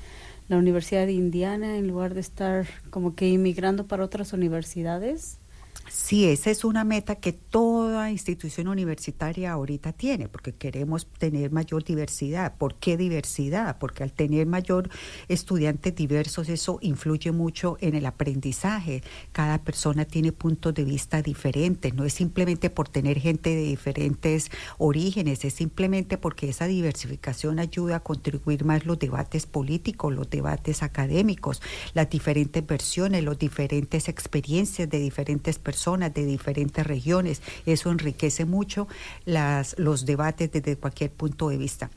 la 0.50 0.58
Universidad 0.58 1.06
de 1.06 1.14
Indiana 1.14 1.78
en 1.78 1.88
lugar 1.88 2.14
de 2.16 2.22
estar 2.22 2.68
como 2.92 3.16
que 3.16 3.30
inmigrando 3.30 3.88
para 3.88 4.04
otras 4.06 4.34
universidades? 4.34 5.40
Sí, 5.88 6.26
esa 6.26 6.52
es 6.52 6.64
una 6.64 6.84
meta 6.84 7.16
que 7.16 7.34
toda 7.34 8.12
institución 8.12 8.68
universitaria 8.68 9.52
ahorita 9.52 9.92
tiene, 9.92 10.28
porque 10.28 10.54
queremos 10.54 11.08
tener 11.18 11.52
mayor 11.52 11.84
diversidad. 11.84 12.56
¿Por 12.58 12.76
qué 12.76 12.96
diversidad? 12.96 13.78
Porque 13.80 14.04
al 14.04 14.14
tener 14.14 14.46
mayor 14.46 14.90
estudiantes 15.30 15.96
diversos, 15.96 16.48
eso 16.50 16.78
influye 16.82 17.32
mucho 17.32 17.78
en 17.82 17.96
el 17.96 18.06
aprendizaje. 18.06 19.02
Cada 19.32 19.64
persona 19.64 20.06
tiene 20.06 20.32
puntos 20.32 20.76
de 20.76 20.84
vista 20.84 21.24
diferentes. 21.24 21.94
No 21.96 22.06
es 22.06 22.14
simplemente 22.14 22.70
por 22.70 22.88
tener 22.88 23.20
gente 23.20 23.50
de 23.56 23.64
diferentes 23.64 24.52
orígenes, 24.78 25.44
es 25.44 25.54
simplemente 25.56 26.20
porque 26.20 26.50
esa 26.50 26.68
diversificación 26.68 27.58
ayuda 27.58 27.98
a 27.98 28.04
contribuir 28.04 28.64
más 28.64 28.86
los 28.86 29.00
debates 29.00 29.48
políticos, 29.48 30.14
los 30.14 30.30
debates 30.30 30.84
académicos, 30.84 31.64
las 31.96 32.10
diferentes 32.12 32.66
versiones, 32.66 33.24
las 33.24 33.40
diferentes 33.40 34.08
experiencias 34.08 34.88
de 34.88 35.00
diferentes 35.00 35.58
personas 35.58 35.69
de 35.70 36.26
diferentes 36.26 36.86
regiones. 36.86 37.42
Eso 37.66 37.92
enriquece 37.92 38.46
mucho 38.46 38.88
las, 39.26 39.78
los 39.78 40.06
debates 40.06 40.52
desde 40.52 40.78
cualquier 40.78 41.12
punto 41.12 41.50
de 41.50 41.58
vista. 41.58 41.90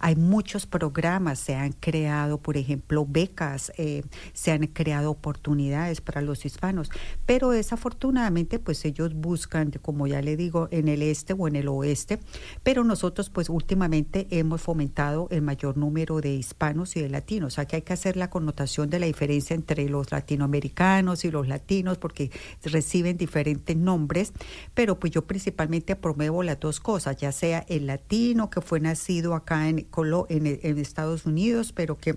Hay 0.00 0.16
muchos 0.16 0.66
programas, 0.66 1.38
se 1.38 1.54
han 1.54 1.72
creado, 1.72 2.38
por 2.38 2.56
ejemplo, 2.56 3.06
becas, 3.06 3.72
eh, 3.76 4.02
se 4.32 4.52
han 4.52 4.66
creado 4.66 5.10
oportunidades 5.10 6.00
para 6.00 6.20
los 6.20 6.44
hispanos, 6.44 6.90
pero 7.26 7.50
desafortunadamente 7.50 8.58
pues 8.58 8.84
ellos 8.84 9.14
buscan, 9.14 9.70
como 9.82 10.06
ya 10.06 10.22
le 10.22 10.36
digo, 10.36 10.68
en 10.70 10.88
el 10.88 11.02
este 11.02 11.32
o 11.32 11.48
en 11.48 11.56
el 11.56 11.68
oeste, 11.68 12.18
pero 12.62 12.84
nosotros 12.84 13.30
pues 13.30 13.48
últimamente 13.48 14.26
hemos 14.30 14.60
fomentado 14.60 15.28
el 15.30 15.42
mayor 15.42 15.76
número 15.76 16.20
de 16.20 16.34
hispanos 16.34 16.96
y 16.96 17.00
de 17.00 17.08
latinos. 17.08 17.56
Que 17.68 17.76
hay 17.76 17.82
que 17.82 17.92
hacer 17.92 18.16
la 18.16 18.30
connotación 18.30 18.88
de 18.88 18.98
la 18.98 19.06
diferencia 19.06 19.54
entre 19.54 19.88
los 19.88 20.10
latinoamericanos 20.10 21.24
y 21.24 21.30
los 21.30 21.48
latinos 21.48 21.98
porque 21.98 22.30
reciben 22.62 23.07
diferentes 23.16 23.76
nombres, 23.76 24.32
pero 24.74 24.98
pues 24.98 25.12
yo 25.12 25.26
principalmente 25.26 25.96
promuevo 25.96 26.42
las 26.42 26.60
dos 26.60 26.80
cosas, 26.80 27.16
ya 27.16 27.32
sea 27.32 27.64
el 27.68 27.86
latino 27.86 28.50
que 28.50 28.60
fue 28.60 28.80
nacido 28.80 29.34
acá 29.34 29.68
en, 29.68 29.86
en, 30.28 30.60
en 30.62 30.78
Estados 30.78 31.26
Unidos, 31.26 31.72
pero 31.72 31.96
que 31.96 32.16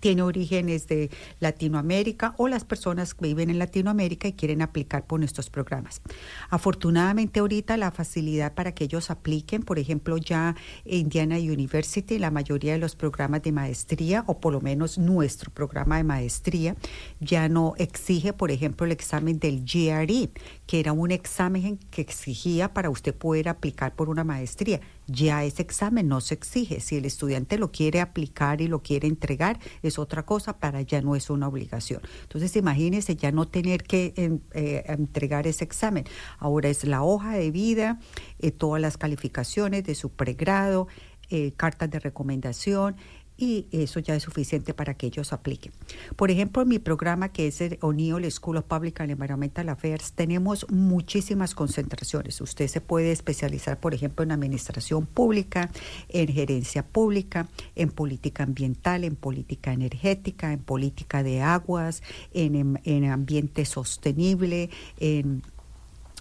tiene 0.00 0.22
orígenes 0.22 0.86
de 0.86 1.10
Latinoamérica 1.40 2.34
o 2.38 2.48
las 2.48 2.64
personas 2.64 3.14
que 3.14 3.26
viven 3.26 3.50
en 3.50 3.58
Latinoamérica 3.58 4.28
y 4.28 4.32
quieren 4.32 4.62
aplicar 4.62 5.06
por 5.06 5.20
nuestros 5.20 5.50
programas. 5.50 6.02
Afortunadamente 6.50 7.40
ahorita 7.40 7.76
la 7.76 7.90
facilidad 7.90 8.54
para 8.54 8.72
que 8.72 8.84
ellos 8.84 9.10
apliquen, 9.10 9.62
por 9.62 9.78
ejemplo, 9.78 10.16
ya 10.16 10.56
Indiana 10.84 11.36
University, 11.36 12.18
la 12.18 12.30
mayoría 12.30 12.72
de 12.72 12.78
los 12.78 12.96
programas 12.96 13.42
de 13.42 13.52
maestría 13.52 14.24
o 14.26 14.40
por 14.40 14.52
lo 14.52 14.60
menos 14.60 14.98
nuestro 14.98 15.52
programa 15.52 15.96
de 15.98 16.04
maestría 16.04 16.76
ya 17.20 17.48
no 17.48 17.74
exige, 17.78 18.32
por 18.32 18.50
ejemplo, 18.50 18.86
el 18.86 18.92
examen 18.92 19.38
del 19.38 19.64
GRE, 19.64 20.30
que 20.66 20.80
era 20.80 20.92
un 20.92 21.10
examen 21.10 21.78
que 21.90 22.02
exigía 22.02 22.74
para 22.74 22.90
usted 22.90 23.14
poder 23.14 23.48
aplicar 23.48 23.94
por 23.94 24.08
una 24.08 24.24
maestría 24.24 24.80
ya 25.06 25.44
ese 25.44 25.62
examen 25.62 26.08
no 26.08 26.20
se 26.20 26.34
exige. 26.34 26.80
Si 26.80 26.96
el 26.96 27.04
estudiante 27.04 27.58
lo 27.58 27.70
quiere 27.70 28.00
aplicar 28.00 28.60
y 28.60 28.68
lo 28.68 28.82
quiere 28.82 29.06
entregar, 29.08 29.58
es 29.82 29.98
otra 29.98 30.24
cosa, 30.24 30.58
para 30.58 30.82
ya 30.82 31.00
no 31.00 31.16
es 31.16 31.30
una 31.30 31.48
obligación. 31.48 32.02
Entonces, 32.22 32.56
imagínese 32.56 33.16
ya 33.16 33.32
no 33.32 33.46
tener 33.46 33.84
que 33.84 34.12
eh, 34.16 34.84
entregar 34.88 35.46
ese 35.46 35.64
examen. 35.64 36.04
Ahora 36.38 36.68
es 36.68 36.84
la 36.84 37.02
hoja 37.02 37.36
de 37.36 37.50
vida, 37.50 38.00
eh, 38.38 38.50
todas 38.50 38.80
las 38.82 38.96
calificaciones 38.98 39.84
de 39.84 39.94
su 39.94 40.10
pregrado, 40.10 40.88
eh, 41.28 41.52
cartas 41.56 41.90
de 41.90 41.98
recomendación 41.98 42.96
y 43.38 43.66
eso 43.70 44.00
ya 44.00 44.14
es 44.14 44.22
suficiente 44.22 44.72
para 44.72 44.94
que 44.94 45.06
ellos 45.06 45.32
apliquen. 45.32 45.72
Por 46.16 46.30
ejemplo, 46.30 46.62
en 46.62 46.68
mi 46.68 46.78
programa 46.78 47.30
que 47.30 47.48
es 47.48 47.60
el 47.60 47.78
O'Neill 47.82 48.30
School 48.30 48.56
of 48.56 48.64
Public 48.64 49.00
and 49.00 49.10
Environmental 49.10 49.68
Affairs, 49.68 50.12
tenemos 50.12 50.66
muchísimas 50.70 51.54
concentraciones. 51.54 52.40
Usted 52.40 52.68
se 52.68 52.80
puede 52.80 53.12
especializar, 53.12 53.78
por 53.78 53.94
ejemplo, 53.94 54.22
en 54.22 54.32
administración 54.32 55.06
pública, 55.06 55.70
en 56.08 56.28
gerencia 56.28 56.86
pública, 56.86 57.48
en 57.74 57.90
política 57.90 58.44
ambiental, 58.44 59.04
en 59.04 59.16
política 59.16 59.72
energética, 59.72 60.52
en 60.52 60.60
política 60.60 61.22
de 61.22 61.42
aguas, 61.42 62.02
en, 62.32 62.80
en 62.84 63.04
ambiente 63.04 63.64
sostenible, 63.64 64.70
en 64.98 65.42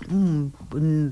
mm, 0.10 0.48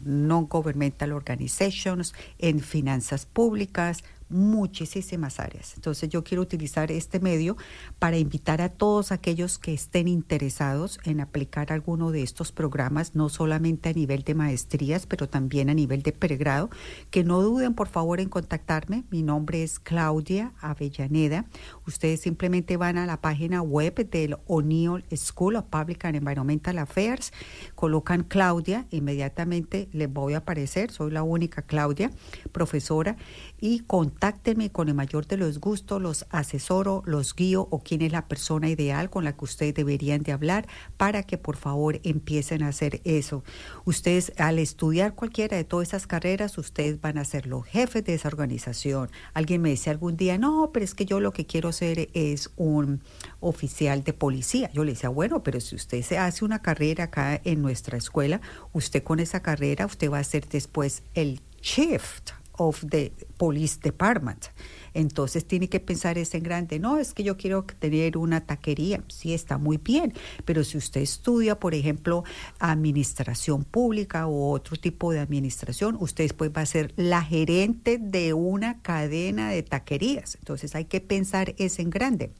non-governmental 0.03 1.13
organizations, 1.13 2.13
en 2.39 2.59
finanzas 2.59 3.25
públicas, 3.25 4.03
muchísimas 4.33 5.39
áreas. 5.39 5.73
Entonces 5.75 6.09
yo 6.09 6.23
quiero 6.23 6.41
utilizar 6.41 6.91
este 6.91 7.19
medio 7.19 7.55
para 7.99 8.17
invitar 8.17 8.61
a 8.61 8.69
todos 8.69 9.11
aquellos 9.11 9.57
que 9.57 9.73
estén 9.73 10.07
interesados 10.07 10.99
en 11.05 11.21
aplicar 11.21 11.71
alguno 11.71 12.11
de 12.11 12.23
estos 12.23 12.51
programas, 12.51 13.15
no 13.15 13.29
solamente 13.29 13.89
a 13.89 13.93
nivel 13.93 14.23
de 14.23 14.35
maestrías, 14.35 15.05
pero 15.05 15.29
también 15.29 15.69
a 15.69 15.73
nivel 15.73 16.03
de 16.03 16.11
pregrado, 16.11 16.69
que 17.09 17.23
no 17.23 17.41
duden 17.41 17.73
por 17.73 17.87
favor 17.87 18.19
en 18.19 18.29
contactarme. 18.29 19.03
Mi 19.09 19.23
nombre 19.23 19.63
es 19.63 19.79
Claudia 19.79 20.53
Avellaneda. 20.59 21.45
Ustedes 21.87 22.21
simplemente 22.21 22.77
van 22.77 22.97
a 22.97 23.05
la 23.05 23.21
página 23.21 23.61
web 23.61 24.09
del 24.09 24.37
O'Neill 24.47 25.03
School 25.15 25.55
of 25.55 25.65
Public 25.65 26.05
and 26.05 26.15
Environmental 26.15 26.77
Affairs, 26.79 27.31
colocan 27.75 28.23
Claudia, 28.23 28.87
inmediatamente 28.91 29.89
les 29.91 30.11
voy 30.11 30.33
a 30.33 30.37
aparecer, 30.37 30.91
soy 30.91 31.11
la 31.11 31.23
única 31.23 31.61
Claudia, 31.61 32.11
profesora, 32.51 33.17
y 33.63 33.79
contáctenme 33.79 34.73
con 34.73 34.89
el 34.89 34.93
mayor 34.93 35.25
de 35.25 35.37
los 35.37 35.61
gustos, 35.61 36.01
los 36.01 36.25
asesoro, 36.31 37.01
los 37.05 37.33
guío 37.33 37.69
o 37.71 37.79
quién 37.79 38.01
es 38.01 38.11
la 38.11 38.27
persona 38.27 38.67
ideal 38.67 39.09
con 39.09 39.23
la 39.23 39.37
que 39.37 39.45
ustedes 39.45 39.73
deberían 39.73 40.21
de 40.21 40.33
hablar 40.33 40.67
para 40.97 41.23
que 41.23 41.37
por 41.37 41.55
favor 41.55 42.01
empiecen 42.03 42.61
a 42.61 42.67
hacer 42.67 42.99
eso. 43.05 43.45
Ustedes 43.85 44.33
al 44.35 44.59
estudiar 44.59 45.15
cualquiera 45.15 45.55
de 45.55 45.63
todas 45.63 45.87
esas 45.87 46.07
carreras, 46.07 46.57
ustedes 46.57 46.99
van 46.99 47.17
a 47.17 47.23
ser 47.23 47.47
los 47.47 47.65
jefes 47.65 48.03
de 48.03 48.15
esa 48.15 48.27
organización. 48.27 49.09
Alguien 49.33 49.61
me 49.61 49.69
dice 49.69 49.89
algún 49.89 50.17
día, 50.17 50.37
no, 50.37 50.71
pero 50.73 50.83
es 50.83 50.93
que 50.93 51.05
yo 51.05 51.21
lo 51.21 51.31
que 51.31 51.45
quiero 51.45 51.71
ser 51.71 52.09
es 52.13 52.51
un 52.57 52.99
oficial 53.39 54.03
de 54.03 54.11
policía. 54.11 54.71
Yo 54.73 54.83
le 54.83 54.91
decía, 54.91 55.07
bueno, 55.07 55.41
pero 55.41 55.61
si 55.61 55.77
usted 55.77 56.01
se 56.01 56.17
hace 56.17 56.43
una 56.43 56.61
carrera 56.61 57.05
acá 57.05 57.39
en 57.45 57.61
nuestra 57.61 57.97
escuela, 57.97 58.41
usted 58.73 59.03
con 59.03 59.21
esa 59.21 59.41
carrera, 59.41 59.85
usted 59.85 60.11
va 60.11 60.19
a 60.19 60.23
ser 60.25 60.49
después 60.49 61.03
el 61.13 61.39
shift 61.61 62.42
of 62.57 62.83
the 62.89 63.11
police 63.37 63.79
department. 63.81 64.45
Entonces 64.93 65.45
tiene 65.45 65.69
que 65.69 65.79
pensar 65.79 66.17
ese 66.17 66.37
en 66.37 66.43
grande. 66.43 66.79
No, 66.79 66.99
es 66.99 67.13
que 67.13 67.23
yo 67.23 67.35
quiero 67.35 67.63
tener 67.63 68.17
una 68.17 68.45
taquería. 68.45 69.03
Sí, 69.07 69.33
está 69.33 69.57
muy 69.57 69.77
bien. 69.77 70.13
Pero 70.45 70.63
si 70.63 70.77
usted 70.77 71.01
estudia, 71.01 71.59
por 71.59 71.73
ejemplo, 71.73 72.23
administración 72.59 73.63
pública 73.63 74.27
u 74.27 74.51
otro 74.51 74.77
tipo 74.77 75.11
de 75.11 75.19
administración, 75.19 75.97
usted 75.99 76.25
después 76.25 76.51
va 76.55 76.61
a 76.61 76.65
ser 76.65 76.93
la 76.95 77.23
gerente 77.23 77.97
de 77.97 78.33
una 78.33 78.81
cadena 78.81 79.49
de 79.49 79.63
taquerías. 79.63 80.35
Entonces 80.35 80.75
hay 80.75 80.85
que 80.85 81.01
pensar 81.01 81.55
ese 81.57 81.81
en 81.81 81.89
grande 81.89 82.31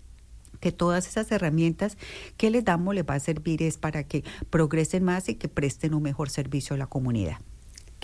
que 0.59 0.71
todas 0.71 1.07
esas 1.07 1.29
herramientas 1.31 1.97
que 2.37 2.49
les 2.49 2.63
damos 2.63 2.95
les 2.95 3.03
va 3.03 3.15
a 3.15 3.19
servir 3.19 3.61
es 3.61 3.77
para 3.77 4.05
que 4.05 4.23
progresen 4.49 5.03
más 5.03 5.27
y 5.27 5.35
que 5.35 5.49
presten 5.49 5.93
un 5.93 6.03
mejor 6.03 6.29
servicio 6.29 6.75
a 6.75 6.77
la 6.77 6.87
comunidad. 6.87 7.39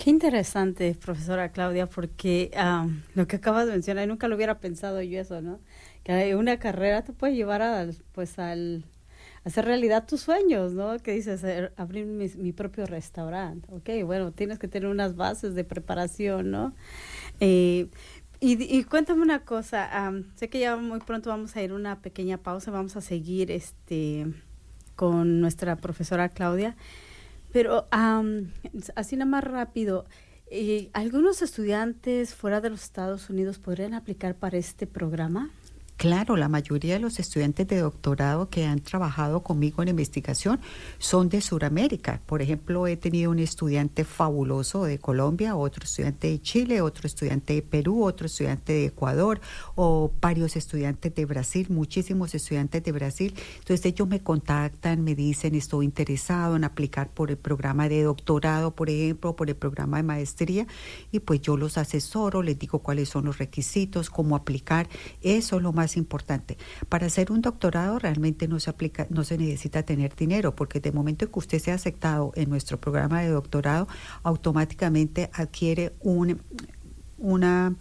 Qué 0.02 0.08
interesante, 0.08 0.94
profesora 0.94 1.52
Claudia, 1.52 1.86
porque 1.86 2.50
lo 3.14 3.26
que 3.26 3.36
acabas 3.36 3.66
de 3.66 3.72
mencionar, 3.72 4.08
nunca 4.08 4.28
lo 4.28 4.36
hubiera 4.36 4.58
pensado 4.58 5.02
yo 5.02 5.20
eso, 5.20 5.42
¿no? 5.42 5.60
Que 6.04 6.34
una 6.36 6.58
carrera 6.58 7.04
te 7.04 7.12
puede 7.12 7.34
llevar 7.34 7.60
a, 7.60 7.86
pues, 8.12 8.38
al 8.38 8.86
hacer 9.44 9.66
realidad 9.66 10.06
tus 10.06 10.22
sueños, 10.22 10.72
¿no? 10.72 10.98
Que 11.00 11.12
dices, 11.12 11.44
er, 11.44 11.74
abrir 11.76 12.06
mi, 12.06 12.52
propio 12.52 12.86
restaurante, 12.86 13.68
ok, 13.70 14.06
bueno, 14.06 14.32
tienes 14.32 14.58
que 14.58 14.68
tener 14.68 14.88
unas 14.88 15.16
bases 15.16 15.54
de 15.54 15.64
preparación, 15.64 16.50
¿no? 16.50 16.74
Eh, 17.40 17.90
y, 18.40 18.84
cuéntame 18.84 19.20
una 19.20 19.44
cosa, 19.44 19.90
sé 20.34 20.48
que 20.48 20.60
ya 20.60 20.76
muy 20.76 21.00
pronto 21.00 21.28
vamos 21.28 21.54
a 21.56 21.62
ir 21.62 21.72
a 21.72 21.74
una 21.74 22.00
pequeña 22.00 22.38
pausa, 22.38 22.70
vamos 22.70 22.96
a 22.96 23.02
seguir 23.02 23.50
este 23.50 24.26
con 24.96 25.42
nuestra 25.42 25.76
profesora 25.76 26.30
Claudia. 26.30 26.74
Pero 27.52 27.88
así 28.94 29.16
nada 29.16 29.30
más 29.30 29.44
rápido, 29.44 30.06
eh, 30.46 30.90
¿algunos 30.92 31.42
estudiantes 31.42 32.34
fuera 32.34 32.60
de 32.60 32.70
los 32.70 32.82
Estados 32.82 33.30
Unidos 33.30 33.58
podrían 33.58 33.94
aplicar 33.94 34.34
para 34.36 34.58
este 34.58 34.86
programa? 34.86 35.50
Claro, 36.00 36.38
la 36.38 36.48
mayoría 36.48 36.94
de 36.94 36.98
los 37.00 37.18
estudiantes 37.18 37.68
de 37.68 37.80
doctorado 37.80 38.48
que 38.48 38.64
han 38.64 38.80
trabajado 38.80 39.42
conmigo 39.42 39.82
en 39.82 39.88
investigación 39.88 40.58
son 40.98 41.28
de 41.28 41.42
Sudamérica. 41.42 42.22
Por 42.24 42.40
ejemplo, 42.40 42.86
he 42.86 42.96
tenido 42.96 43.30
un 43.30 43.38
estudiante 43.38 44.04
fabuloso 44.04 44.84
de 44.84 44.98
Colombia, 44.98 45.56
otro 45.56 45.84
estudiante 45.84 46.28
de 46.28 46.40
Chile, 46.40 46.80
otro 46.80 47.06
estudiante 47.06 47.52
de 47.52 47.60
Perú, 47.60 48.02
otro 48.02 48.28
estudiante 48.28 48.72
de 48.72 48.86
Ecuador 48.86 49.42
o 49.74 50.10
varios 50.22 50.56
estudiantes 50.56 51.14
de 51.14 51.26
Brasil, 51.26 51.66
muchísimos 51.68 52.34
estudiantes 52.34 52.82
de 52.82 52.92
Brasil. 52.92 53.34
Entonces 53.58 53.84
ellos 53.84 54.08
me 54.08 54.20
contactan, 54.20 55.04
me 55.04 55.14
dicen 55.14 55.54
estoy 55.54 55.84
interesado 55.84 56.56
en 56.56 56.64
aplicar 56.64 57.10
por 57.10 57.30
el 57.30 57.36
programa 57.36 57.90
de 57.90 58.04
doctorado, 58.04 58.74
por 58.74 58.88
ejemplo, 58.88 59.36
por 59.36 59.50
el 59.50 59.56
programa 59.56 59.98
de 59.98 60.04
maestría 60.04 60.66
y 61.12 61.20
pues 61.20 61.42
yo 61.42 61.58
los 61.58 61.76
asesoro, 61.76 62.42
les 62.42 62.58
digo 62.58 62.78
cuáles 62.78 63.10
son 63.10 63.26
los 63.26 63.36
requisitos, 63.36 64.08
cómo 64.08 64.34
aplicar. 64.34 64.88
Eso 65.20 65.58
es 65.58 65.62
lo 65.62 65.74
más 65.74 65.89
importante. 65.96 66.56
Para 66.88 67.06
hacer 67.06 67.32
un 67.32 67.40
doctorado 67.40 67.98
realmente 67.98 68.48
no 68.48 68.60
se 68.60 68.70
aplica, 68.70 69.06
no 69.10 69.24
se 69.24 69.38
necesita 69.38 69.82
tener 69.82 70.14
dinero, 70.14 70.54
porque 70.54 70.80
de 70.80 70.92
momento 70.92 71.30
que 71.30 71.38
usted 71.38 71.58
sea 71.58 71.74
aceptado 71.74 72.32
en 72.36 72.50
nuestro 72.50 72.80
programa 72.80 73.20
de 73.20 73.28
doctorado, 73.28 73.88
automáticamente 74.22 75.30
adquiere 75.32 75.92
un 76.00 76.40
una 77.18 77.74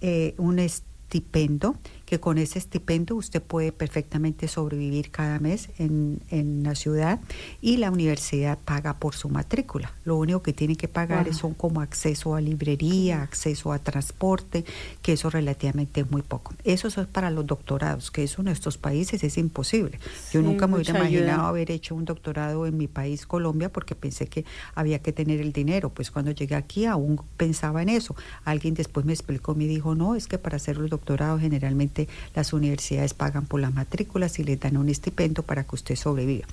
eh, 0.00 0.34
un 0.36 0.58
estipendo 0.58 1.76
que 2.12 2.20
con 2.20 2.36
ese 2.36 2.58
estipendo 2.58 3.16
usted 3.16 3.40
puede 3.40 3.72
perfectamente 3.72 4.46
sobrevivir 4.46 5.10
cada 5.10 5.38
mes 5.38 5.70
en, 5.78 6.20
en, 6.28 6.62
la 6.62 6.74
ciudad 6.74 7.20
y 7.62 7.78
la 7.78 7.90
universidad 7.90 8.58
paga 8.58 8.98
por 8.98 9.14
su 9.14 9.30
matrícula. 9.30 9.94
Lo 10.04 10.16
único 10.16 10.42
que 10.42 10.52
tiene 10.52 10.76
que 10.76 10.88
pagar 10.88 11.26
es 11.26 11.38
son 11.38 11.54
como 11.54 11.80
acceso 11.80 12.34
a 12.34 12.42
librería, 12.42 13.22
acceso 13.22 13.72
a 13.72 13.78
transporte, 13.78 14.66
que 15.00 15.14
eso 15.14 15.30
relativamente 15.30 16.02
es 16.02 16.10
muy 16.10 16.20
poco. 16.20 16.52
Eso 16.64 16.88
es 16.88 16.96
para 17.06 17.30
los 17.30 17.46
doctorados, 17.46 18.10
que 18.10 18.24
eso 18.24 18.42
en 18.42 18.48
estos 18.48 18.76
países 18.76 19.24
es 19.24 19.38
imposible. 19.38 19.98
Yo 20.34 20.42
nunca 20.42 20.66
me 20.66 20.74
hubiera 20.74 20.98
imaginado 20.98 21.46
haber 21.46 21.70
hecho 21.70 21.94
un 21.94 22.04
doctorado 22.04 22.66
en 22.66 22.76
mi 22.76 22.88
país, 22.88 23.24
Colombia, 23.24 23.72
porque 23.72 23.94
pensé 23.94 24.26
que 24.26 24.44
había 24.74 24.98
que 24.98 25.14
tener 25.14 25.40
el 25.40 25.54
dinero. 25.54 25.88
Pues 25.88 26.10
cuando 26.10 26.30
llegué 26.32 26.56
aquí 26.56 26.84
aún 26.84 27.18
pensaba 27.38 27.80
en 27.80 27.88
eso. 27.88 28.14
Alguien 28.44 28.74
después 28.74 29.06
me 29.06 29.14
explicó, 29.14 29.54
me 29.54 29.64
dijo, 29.64 29.94
no, 29.94 30.14
es 30.14 30.26
que 30.26 30.36
para 30.36 30.56
hacer 30.56 30.76
los 30.76 30.90
doctorados 30.90 31.40
generalmente 31.40 32.01
las 32.34 32.52
universidades 32.52 33.14
pagan 33.14 33.46
por 33.46 33.60
las 33.60 33.72
matrículas 33.72 34.38
y 34.38 34.44
les 34.44 34.60
dan 34.60 34.76
un 34.76 34.88
estipendio 34.88 35.42
para 35.42 35.64
que 35.64 35.74
usted 35.74 35.96
sobreviva. 35.96 36.46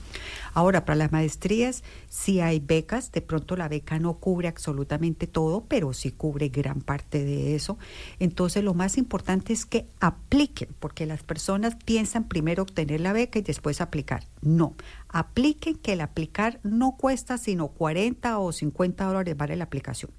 Ahora, 0.54 0.86
para 0.86 0.96
las 0.96 1.12
maestrías, 1.12 1.84
si 2.10 2.40
hay 2.40 2.60
becas, 2.60 3.12
de 3.12 3.22
pronto 3.22 3.56
la 3.56 3.68
beca 3.68 4.00
no 4.00 4.16
cubre 4.16 4.48
absolutamente 4.48 5.28
todo, 5.28 5.64
pero 5.68 5.94
sí 5.94 6.12
cubre 6.12 6.50
gran 6.50 6.82
parte 6.82 7.24
de 7.24 7.56
eso. 7.56 7.78
Entonces, 8.20 8.64
lo 8.64 8.74
más 8.74 8.98
importante 8.98 9.54
es 9.54 9.66
que 9.66 9.86
apliquen, 10.00 10.70
porque 10.80 11.06
las 11.06 11.24
personas 11.24 11.76
piensan 11.76 12.28
primero 12.28 12.64
obtener 12.64 13.02
la 13.02 13.14
beca 13.14 13.40
y 13.40 13.44
después 13.44 13.82
aplicar. 13.82 14.24
No, 14.42 14.74
apliquen 15.08 15.76
que 15.76 15.94
el 15.94 16.02
aplicar 16.02 16.60
no 16.64 16.96
cuesta 16.98 17.38
sino 17.38 17.68
40 17.70 18.40
o 18.40 18.52
50 18.52 19.06
dólares 19.06 19.38
vale 19.38 19.56
la 19.56 19.66
aplicación. 19.66 20.12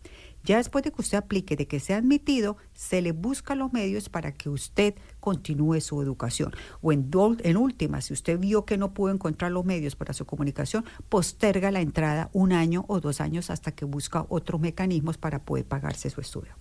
Ya 0.45 0.57
después 0.57 0.85
de 0.85 0.93
que 0.93 1.01
usted 1.01 1.19
aplique, 1.19 1.57
de 1.57 1.67
que 1.67 1.81
sea 1.81 1.99
admitido, 1.99 2.57
se 2.73 3.03
le 3.03 3.13
busca 3.13 3.55
los 3.55 3.73
medios 3.73 4.09
para 4.09 4.33
que 4.33 4.49
usted 4.49 4.95
continúe 5.21 5.81
su 5.81 6.01
educación. 6.03 6.53
O 6.81 6.93
en, 6.93 7.11
en 7.41 7.57
última, 7.57 8.01
si 8.01 8.13
usted 8.13 8.39
vio 8.39 8.65
que 8.65 8.79
no 8.79 8.95
pudo 8.95 9.13
encontrar 9.13 9.53
los 9.53 9.65
medios 9.65 9.97
para 9.97 10.15
su 10.15 10.25
comunicación, 10.25 10.85
posterga 11.09 11.71
la 11.71 11.81
entrada 11.81 12.31
un 12.33 12.53
año 12.53 12.85
o 12.89 13.01
dos 13.01 13.21
años 13.21 13.51
hasta 13.51 13.73
que 13.73 13.85
busca 13.85 14.27
otros 14.29 14.61
mecanismos 14.61 15.19
para 15.19 15.45
poder 15.45 15.65
pagarse 15.67 16.11
su 16.11 16.21
estudio. 16.21 16.55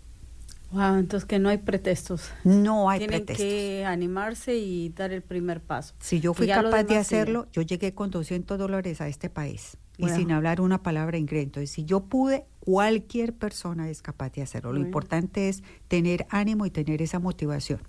Wow, 0.71 0.97
entonces 0.97 1.25
que 1.25 1.39
no 1.39 1.49
hay 1.49 1.57
pretextos. 1.57 2.31
No 2.43 2.89
hay 2.89 2.99
Tienen 2.99 3.25
que 3.25 3.85
animarse 3.85 4.55
y 4.55 4.89
dar 4.89 5.11
el 5.11 5.23
primer 5.23 5.61
paso. 5.61 5.95
Si 5.99 6.19
yo 6.19 6.33
fui 6.33 6.47
capaz 6.47 6.83
de 6.83 6.97
hacerlo, 6.97 7.47
yo 7.51 7.63
llegué 7.63 7.95
con 7.95 8.11
200 8.11 8.59
dólares 8.59 9.01
a 9.01 9.07
este 9.07 9.29
país 9.29 9.77
y 9.97 10.09
sin 10.09 10.31
hablar 10.31 10.61
una 10.61 10.81
palabra 10.81 11.17
inglés. 11.17 11.43
Entonces, 11.43 11.71
si 11.71 11.85
yo 11.85 12.01
pude, 12.01 12.45
cualquier 12.69 13.33
persona 13.33 13.89
es 13.89 14.03
capaz 14.03 14.31
de 14.33 14.43
hacerlo. 14.43 14.71
Lo 14.71 14.79
importante 14.79 15.49
es 15.49 15.63
tener 15.87 16.27
ánimo 16.29 16.67
y 16.67 16.69
tener 16.69 17.01
esa 17.01 17.17
motivación. 17.17 17.79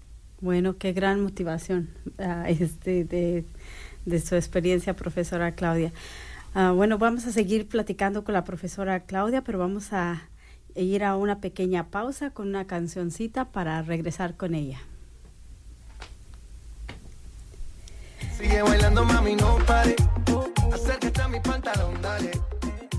Bueno, 0.41 0.79
qué 0.79 0.95
gran 0.95 1.21
motivación 1.21 1.91
uh, 2.19 2.47
este, 2.47 3.05
de, 3.05 3.45
de, 4.07 4.21
su 4.21 4.37
experiencia, 4.37 4.97
profesora 4.97 5.53
Claudia. 5.53 5.93
Uh, 6.55 6.73
bueno, 6.73 6.97
vamos 6.97 7.27
a 7.27 7.31
seguir 7.33 7.69
platicando 7.69 8.25
con 8.25 8.33
la 8.33 8.45
profesora 8.45 9.01
Claudia, 9.01 9.45
pero 9.45 9.59
vamos 9.59 9.93
a 9.93 10.31
ir 10.75 11.05
a 11.05 11.15
una 11.15 11.43
pequeña 11.43 11.91
pausa 11.91 12.31
con 12.31 12.49
una 12.49 12.67
cancioncita 12.67 13.53
para 13.53 13.83
regresar 13.83 14.39
con 14.39 14.55
ella. 14.55 14.79
Sigue 18.39 18.63
bailando, 18.63 19.05
mami, 19.05 19.37
no 19.37 19.59
pare. 19.67 19.95
Acércate 20.73 21.21
a 21.21 21.29
mi 21.29 21.39
pantalón, 21.41 22.01
dale. 22.01 22.31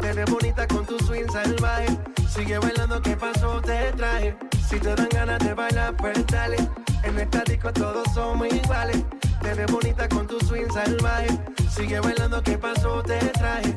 Te 0.00 0.12
ves 0.12 0.30
bonita 0.30 0.66
con 0.66 0.84
tu 0.86 0.98
swing 0.98 1.30
salvaje. 1.30 1.86
Sigue 2.28 2.58
bailando, 2.58 3.00
¿qué 3.00 3.16
pasó? 3.16 3.60
Te 3.60 3.92
traje. 3.92 4.36
Si 4.68 4.78
te 4.78 4.94
dan 4.94 5.08
ganas 5.10 5.38
de 5.38 5.54
bailar, 5.54 5.96
pues 5.96 6.26
dale. 6.26 6.56
En 7.02 7.14
el 7.14 7.20
estático 7.20 7.72
todos 7.72 8.04
somos 8.12 8.48
iguales. 8.52 9.02
Te 9.40 9.54
ves 9.54 9.70
bonita 9.70 10.08
con 10.08 10.26
tu 10.26 10.38
swing 10.40 10.70
salvaje. 10.72 11.28
Sigue 11.70 12.00
bailando, 12.00 12.42
¿qué 12.42 12.58
pasó? 12.58 13.02
Te 13.02 13.18
traje. 13.18 13.76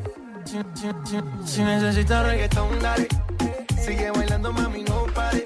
Si, 1.45 1.61
necesitas 1.61 2.25
reggaetón, 2.25 2.79
dale. 2.79 3.07
Sigue 3.83 4.11
bailando, 4.11 4.53
mami, 4.53 4.83
no 4.83 5.05
pare. 5.13 5.43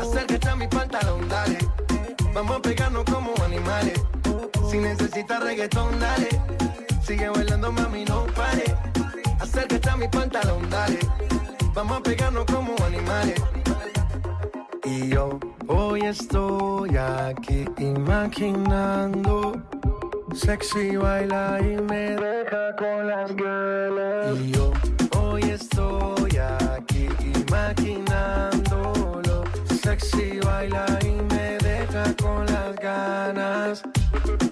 Acércate 0.00 0.48
a 0.48 0.56
mi 0.56 0.66
pantalón, 0.66 1.28
dale. 1.28 1.58
Vamos 2.34 2.56
a 2.56 2.62
pegarnos 2.62 3.04
como 3.04 3.34
animales. 3.44 4.00
Si 4.70 4.78
necesitas 4.78 5.42
reggaetón, 5.42 5.98
dale. 6.00 6.28
Sigue 7.02 7.28
bailando, 7.28 7.70
mami, 7.70 8.04
no 8.04 8.26
pare. 8.34 8.64
Acércate 9.40 9.88
a 9.90 9.96
mi 9.96 10.08
pantalón, 10.08 10.68
dale. 10.70 10.98
Vamos 11.74 11.98
a 11.98 12.02
pegarnos 12.02 12.44
como 12.46 12.74
animales. 12.84 13.42
Y 14.84 15.08
yo 15.10 15.38
hoy 15.66 16.02
estoy 16.02 16.96
aquí 16.96 17.64
imaginando. 17.78 19.62
Sexy 20.34 20.96
baila 20.96 21.58
y 21.60 21.80
me 21.82 22.16
deja 22.16 22.76
con 22.76 23.06
las 23.08 23.34
ganas. 23.34 24.38
Y 24.38 24.52
yo 24.52 24.72
hoy 25.18 25.42
estoy 25.42 26.36
aquí 26.38 27.08
imaginándolo. 27.46 28.95
Sexy 29.82 30.40
baila 30.40 30.86
y 31.02 31.10
me 31.10 31.58
deja 31.58 32.04
con 32.22 32.46
las 32.46 32.76
ganas. 32.76 33.82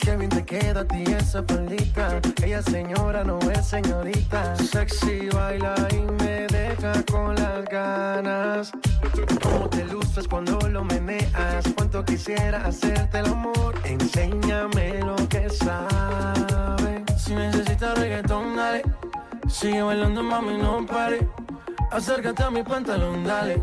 Qué 0.01 0.17
bien 0.17 0.29
te 0.29 0.45
queda 0.45 0.81
a 0.81 0.85
ti 0.85 1.05
esa 1.05 1.43
faldita. 1.43 2.21
Ella 2.43 2.63
señora 2.63 3.25
no 3.25 3.39
es 3.51 3.67
señorita. 3.67 4.57
Sexy 4.57 5.29
baila 5.31 5.75
y 5.93 6.01
me 6.23 6.47
deja 6.47 7.03
con 7.11 7.35
las 7.35 7.65
ganas. 7.65 8.73
Cómo 9.43 9.69
te 9.69 9.85
luces 9.87 10.29
cuando 10.29 10.59
lo 10.69 10.85
meneas. 10.85 11.65
Cuánto 11.77 12.05
quisiera 12.05 12.65
hacerte 12.67 13.19
el 13.19 13.27
amor. 13.27 13.75
Enséñame 13.85 15.01
lo 15.01 15.17
que 15.29 15.49
sabes. 15.51 17.03
Si 17.17 17.35
necesitas 17.35 17.99
reggaetón, 17.99 18.57
dale. 18.57 18.83
Sigue 19.49 19.83
bailando, 19.83 20.23
mami, 20.23 20.59
no 20.59 20.85
pare. 20.87 21.27
Acércate 21.91 22.43
a 22.43 22.51
mi 22.51 22.63
pantalón, 22.63 23.25
dale. 23.25 23.63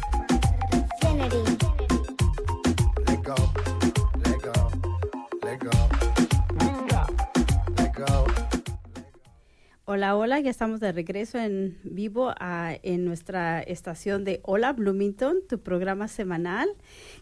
Hola, 9.85 10.15
hola, 10.15 10.39
ya 10.39 10.51
estamos 10.51 10.79
de 10.79 10.91
regreso 10.91 11.39
en 11.39 11.75
vivo 11.83 12.33
a, 12.39 12.75
en 12.83 13.03
nuestra 13.03 13.61
estación 13.61 14.23
de 14.23 14.39
Hola 14.43 14.73
Bloomington, 14.73 15.39
tu 15.49 15.59
programa 15.59 16.07
semanal. 16.07 16.69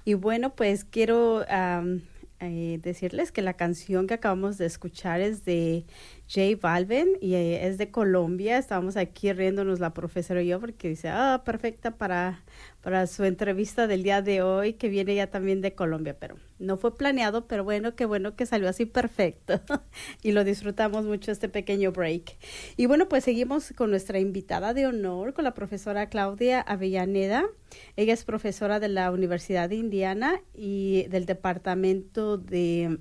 Y 0.03 0.15
bueno, 0.15 0.53
pues 0.55 0.83
quiero 0.83 1.45
am, 1.47 2.01
eh, 2.41 2.79
decirles 2.83 3.31
que 3.31 3.41
la 3.41 3.53
canción 3.53 4.07
que 4.07 4.15
acabamos 4.15 4.57
de 4.57 4.65
escuchar 4.65 5.21
es 5.21 5.45
de 5.45 5.85
J 6.27 6.59
Balvin 6.61 7.07
y 7.21 7.35
eh, 7.35 7.65
es 7.65 7.77
de 7.77 7.91
Colombia. 7.91 8.57
Estábamos 8.57 8.97
aquí 8.97 9.31
riéndonos 9.31 9.79
la 9.79 9.93
profesora 9.93 10.41
y 10.41 10.47
yo 10.47 10.59
porque 10.59 10.89
dice, 10.89 11.07
ah, 11.07 11.41
perfecta 11.45 11.91
para, 11.91 12.43
para 12.81 13.07
su 13.07 13.23
entrevista 13.23 13.87
del 13.87 14.03
día 14.03 14.21
de 14.21 14.41
hoy, 14.41 14.73
que 14.73 14.89
viene 14.89 15.15
ya 15.15 15.27
también 15.27 15.61
de 15.61 15.75
Colombia, 15.75 16.17
pero 16.19 16.37
no 16.59 16.77
fue 16.77 16.97
planeado, 16.97 17.47
pero 17.47 17.63
bueno, 17.63 17.95
qué 17.95 18.05
bueno 18.05 18.35
que 18.35 18.45
salió 18.45 18.69
así 18.69 18.85
perfecto 18.85 19.61
y 20.23 20.31
lo 20.31 20.43
disfrutamos 20.43 21.05
mucho 21.05 21.31
este 21.31 21.49
pequeño 21.49 21.91
break. 21.91 22.37
Y 22.77 22.85
bueno, 22.85 23.09
pues 23.09 23.23
seguimos 23.23 23.73
con 23.75 23.89
nuestra 23.89 24.19
invitada 24.19 24.73
de 24.73 24.87
honor, 24.87 25.33
con 25.33 25.43
la 25.43 25.53
profesora 25.53 26.09
Claudia 26.09 26.61
Avellaneda. 26.61 27.45
Ella 27.95 28.13
es 28.13 28.23
profesora 28.23 28.79
de 28.79 28.89
la 28.89 29.11
Universidad 29.11 29.69
de 29.69 29.75
Indiana 29.75 30.41
y 30.53 31.03
del 31.09 31.25
Departamento 31.25 32.37
de 32.37 32.99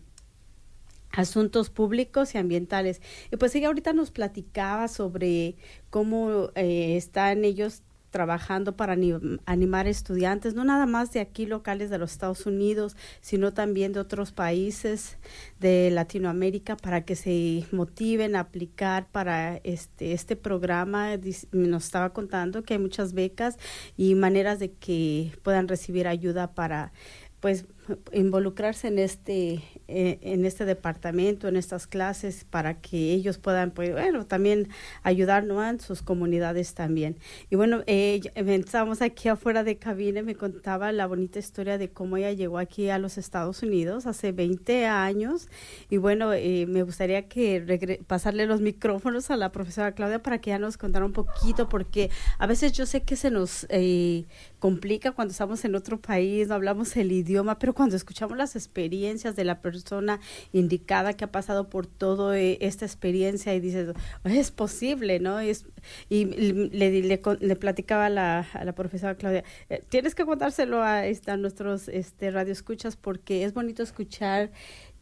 asuntos 1.13 1.71
públicos 1.71 2.35
y 2.35 2.39
ambientales. 2.39 3.01
Y 3.31 3.37
pues 3.37 3.55
ella 3.55 3.69
ahorita 3.69 3.93
nos 3.93 4.11
platicaba 4.11 4.89
sobre 4.89 5.57
cómo 5.91 6.51
eh, 6.55 6.97
están 6.97 7.45
ellos 7.45 7.83
trabajando 8.11 8.77
para 8.77 8.95
anim- 8.95 9.41
animar 9.47 9.87
estudiantes, 9.87 10.55
no 10.55 10.65
nada 10.65 10.87
más 10.87 11.13
de 11.13 11.21
aquí 11.21 11.47
locales 11.47 11.91
de 11.91 11.99
los 11.99 12.13
Estados 12.13 12.47
Unidos, 12.47 12.97
sino 13.21 13.53
también 13.53 13.93
de 13.93 14.01
otros 14.01 14.33
países 14.33 15.19
de 15.61 15.91
Latinoamérica 15.91 16.77
para 16.77 17.05
que 17.05 17.17
se 17.17 17.67
motiven 17.73 18.37
a 18.37 18.41
aplicar 18.41 19.09
para 19.11 19.57
este, 19.65 20.13
este 20.13 20.37
programa. 20.37 21.17
Nos 21.53 21.85
estaba 21.85 22.13
contando 22.13 22.63
que 22.63 22.75
hay 22.75 22.81
muchas 22.81 23.13
becas 23.13 23.59
y 23.97 24.15
maneras 24.15 24.59
de 24.59 24.73
que 24.73 25.33
puedan 25.43 25.69
recibir 25.69 26.09
ayuda 26.09 26.55
para 26.55 26.93
pues 27.41 27.67
involucrarse 28.13 28.89
en 28.89 28.99
este 28.99 29.63
eh, 29.89 30.19
en 30.23 30.45
este 30.45 30.65
departamento 30.65 31.49
en 31.49 31.57
estas 31.57 31.87
clases 31.87 32.45
para 32.45 32.81
que 32.81 33.13
ellos 33.13 33.39
puedan 33.39 33.71
pues 33.71 33.93
bueno 33.93 34.27
también 34.27 34.69
ayudar 35.03 35.45
¿no? 35.45 35.67
en 35.67 35.81
sus 35.81 36.03
comunidades 36.03 36.75
también 36.75 37.17
y 37.51 37.57
bueno 37.57 37.83
eh, 37.87 38.21
estábamos 38.35 39.03
aquí 39.03 39.29
afuera 39.29 39.65
de 39.65 39.79
cabina 39.79 40.23
me 40.23 40.35
contaba 40.35 40.93
la 40.93 41.07
bonita 41.07 41.39
historia 41.39 41.79
de 41.79 41.91
cómo 41.91 42.17
ella 42.17 42.33
llegó 42.33 42.59
aquí 42.59 42.91
a 42.91 42.99
los 42.99 43.19
Estados 43.19 43.63
Unidos 43.63 44.07
hace 44.07 44.33
20 44.33 44.87
años 44.87 45.49
y 45.91 45.97
bueno 45.97 46.33
eh, 46.33 46.67
me 46.69 46.83
gustaría 46.83 47.29
que 47.29 48.03
pasarle 48.07 48.47
los 48.47 48.61
micrófonos 48.61 49.31
a 49.31 49.37
la 49.37 49.53
profesora 49.53 49.93
Claudia 49.93 50.23
para 50.23 50.39
que 50.41 50.51
ella 50.51 50.59
nos 50.59 50.77
contara 50.77 51.05
un 51.05 51.13
poquito 51.13 51.69
porque 51.69 52.11
a 52.39 52.47
veces 52.47 52.73
yo 52.73 52.87
sé 52.87 53.03
que 53.03 53.17
se 53.17 53.31
nos 53.31 53.67
eh, 53.71 54.27
complica 54.59 55.13
cuando 55.13 55.33
estamos 55.33 55.65
en 55.65 55.75
otro 55.75 56.01
país, 56.01 56.49
no 56.49 56.55
hablamos 56.55 56.97
el 56.97 57.13
idioma, 57.13 57.59
pero 57.59 57.75
cuando 57.79 57.95
escuchamos 57.95 58.37
las 58.37 58.57
experiencias 58.57 59.37
de 59.37 59.45
la 59.45 59.63
persona 59.63 60.19
indicada 60.53 61.13
que 61.13 61.25
ha 61.25 61.31
pasado 61.31 61.71
por 61.71 61.87
toda 61.87 62.37
esta 62.37 62.85
experiencia 62.85 63.55
y 63.55 63.61
dices, 63.61 63.95
es 64.25 64.51
posible, 64.51 65.21
¿no? 65.21 65.39
Es, 65.39 65.65
y 66.09 66.25
le, 66.25 66.91
le, 66.91 67.21
le, 67.41 67.57
platicaba 67.57 68.07
a 68.07 68.11
la, 68.11 68.49
la 68.65 68.75
profesora 68.75 69.15
Claudia, 69.15 69.45
eh, 69.71 69.81
tienes 69.91 70.17
que 70.17 70.27
contárselo 70.27 70.83
a, 70.83 71.07
esta, 71.07 71.35
a 71.35 71.37
nuestros 71.37 71.87
este, 71.87 72.33
radioescuchas 72.33 72.97
porque 72.97 73.45
es 73.45 73.55
bonito 73.55 73.85
escuchar 73.85 74.51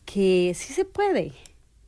que 0.04 0.52
sí 0.54 0.74
se 0.74 0.84
puede, 0.84 1.32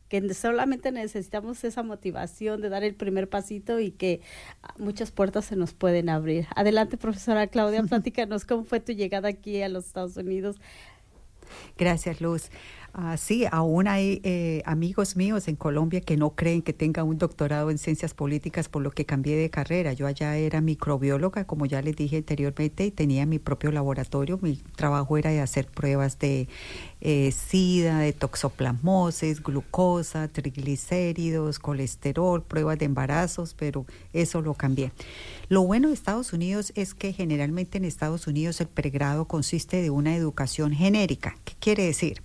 que 0.09 0.35
solamente 0.35 0.91
necesitamos 0.93 1.63
esa 1.65 1.83
motivación 1.83 2.61
de 2.61 2.69
dar 2.69 2.83
el 2.83 2.95
primer 2.95 3.29
pasito 3.29 3.79
y 3.81 3.91
que 3.91 4.21
ah, 4.63 4.75
muchas 4.79 5.11
puertas 5.11 5.45
se 5.47 5.57
nos 5.57 5.75
pueden 5.75 6.09
abrir. 6.09 6.47
Adelante, 6.57 6.97
profesora 6.97 7.47
Claudia, 7.47 7.83
platícanos 7.89 8.45
cómo 8.45 8.65
fue 8.65 8.81
tu 8.81 8.93
llegada 8.93 9.29
aquí 9.29 9.63
a 9.63 9.69
los 9.69 9.87
Estados 9.87 10.17
Unidos. 10.17 10.57
Gracias, 11.77 12.21
Luz. 12.21 12.51
Ah, 13.01 13.17
sí, 13.17 13.45
aún 13.53 13.87
hay 13.87 14.21
eh, 14.25 14.61
amigos 14.67 15.15
míos 15.15 15.47
en 15.47 15.55
Colombia 15.55 16.01
que 16.01 16.17
no 16.17 16.31
creen 16.31 16.63
que 16.63 16.73
tenga 16.73 17.05
un 17.05 17.17
doctorado 17.17 17.71
en 17.71 17.79
ciencias 17.79 18.13
políticas 18.13 18.69
por 18.69 18.83
lo 18.83 18.91
que 18.91 19.05
cambié 19.07 19.37
de 19.37 19.51
carrera. 19.51 19.93
Yo 19.93 20.09
allá 20.09 20.37
era 20.37 20.61
microbióloga, 20.61 21.45
como 21.45 21.65
ya 21.65 21.81
les 21.81 21.95
dije 21.95 22.17
anteriormente, 22.17 22.87
y 22.87 22.91
tenía 22.91 23.25
mi 23.25 23.39
propio 23.39 23.71
laboratorio. 23.71 24.41
Mi 24.43 24.57
trabajo 24.75 25.17
era 25.17 25.31
de 25.31 25.41
hacer 25.41 25.69
pruebas 25.69 26.19
de 26.19 26.49
eh, 27.01 27.31
SIDA, 27.31 28.01
de 28.01 28.13
toxoplasmosis, 28.13 29.45
glucosa, 29.45 30.27
triglicéridos, 30.27 31.61
colesterol, 31.61 32.43
pruebas 32.43 32.81
de 32.81 32.87
embarazos, 32.87 33.55
pero 33.55 33.87
eso 34.13 34.43
lo 34.43 34.55
cambié. 34.55 34.91
Lo 35.49 35.63
bueno 35.63 35.87
de 35.87 35.95
Estados 35.95 36.33
Unidos 36.33 36.73
es 36.75 36.95
que 36.95 37.13
generalmente 37.13 37.79
en 37.79 37.85
Estados 37.85 38.27
Unidos 38.27 38.61
el 38.61 38.67
pregrado 38.67 39.27
consiste 39.27 39.81
de 39.83 39.91
una 39.91 40.17
educación 40.17 40.73
genérica. 40.73 41.37
¿Qué 41.45 41.55
quiere 41.61 41.85
decir? 41.85 42.21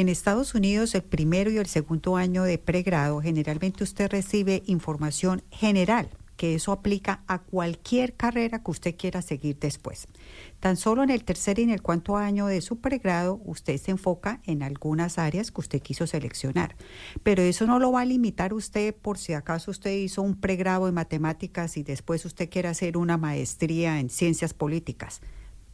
En 0.00 0.08
Estados 0.08 0.54
Unidos 0.54 0.94
el 0.94 1.02
primero 1.02 1.50
y 1.50 1.58
el 1.58 1.66
segundo 1.66 2.16
año 2.16 2.44
de 2.44 2.56
pregrado 2.56 3.20
generalmente 3.20 3.84
usted 3.84 4.10
recibe 4.10 4.62
información 4.64 5.42
general, 5.50 6.08
que 6.38 6.54
eso 6.54 6.72
aplica 6.72 7.22
a 7.26 7.40
cualquier 7.40 8.14
carrera 8.14 8.62
que 8.62 8.70
usted 8.70 8.96
quiera 8.96 9.20
seguir 9.20 9.58
después. 9.58 10.06
Tan 10.58 10.78
solo 10.78 11.02
en 11.02 11.10
el 11.10 11.22
tercer 11.22 11.58
y 11.58 11.64
en 11.64 11.68
el 11.68 11.82
cuarto 11.82 12.16
año 12.16 12.46
de 12.46 12.62
su 12.62 12.78
pregrado 12.80 13.42
usted 13.44 13.76
se 13.76 13.90
enfoca 13.90 14.40
en 14.46 14.62
algunas 14.62 15.18
áreas 15.18 15.50
que 15.50 15.60
usted 15.60 15.82
quiso 15.82 16.06
seleccionar, 16.06 16.76
pero 17.22 17.42
eso 17.42 17.66
no 17.66 17.78
lo 17.78 17.92
va 17.92 18.00
a 18.00 18.06
limitar 18.06 18.54
usted 18.54 18.94
por 18.94 19.18
si 19.18 19.34
acaso 19.34 19.70
usted 19.70 19.92
hizo 19.92 20.22
un 20.22 20.34
pregrado 20.34 20.88
en 20.88 20.94
matemáticas 20.94 21.76
y 21.76 21.82
después 21.82 22.24
usted 22.24 22.48
quiere 22.48 22.68
hacer 22.68 22.96
una 22.96 23.18
maestría 23.18 24.00
en 24.00 24.08
ciencias 24.08 24.54
políticas. 24.54 25.20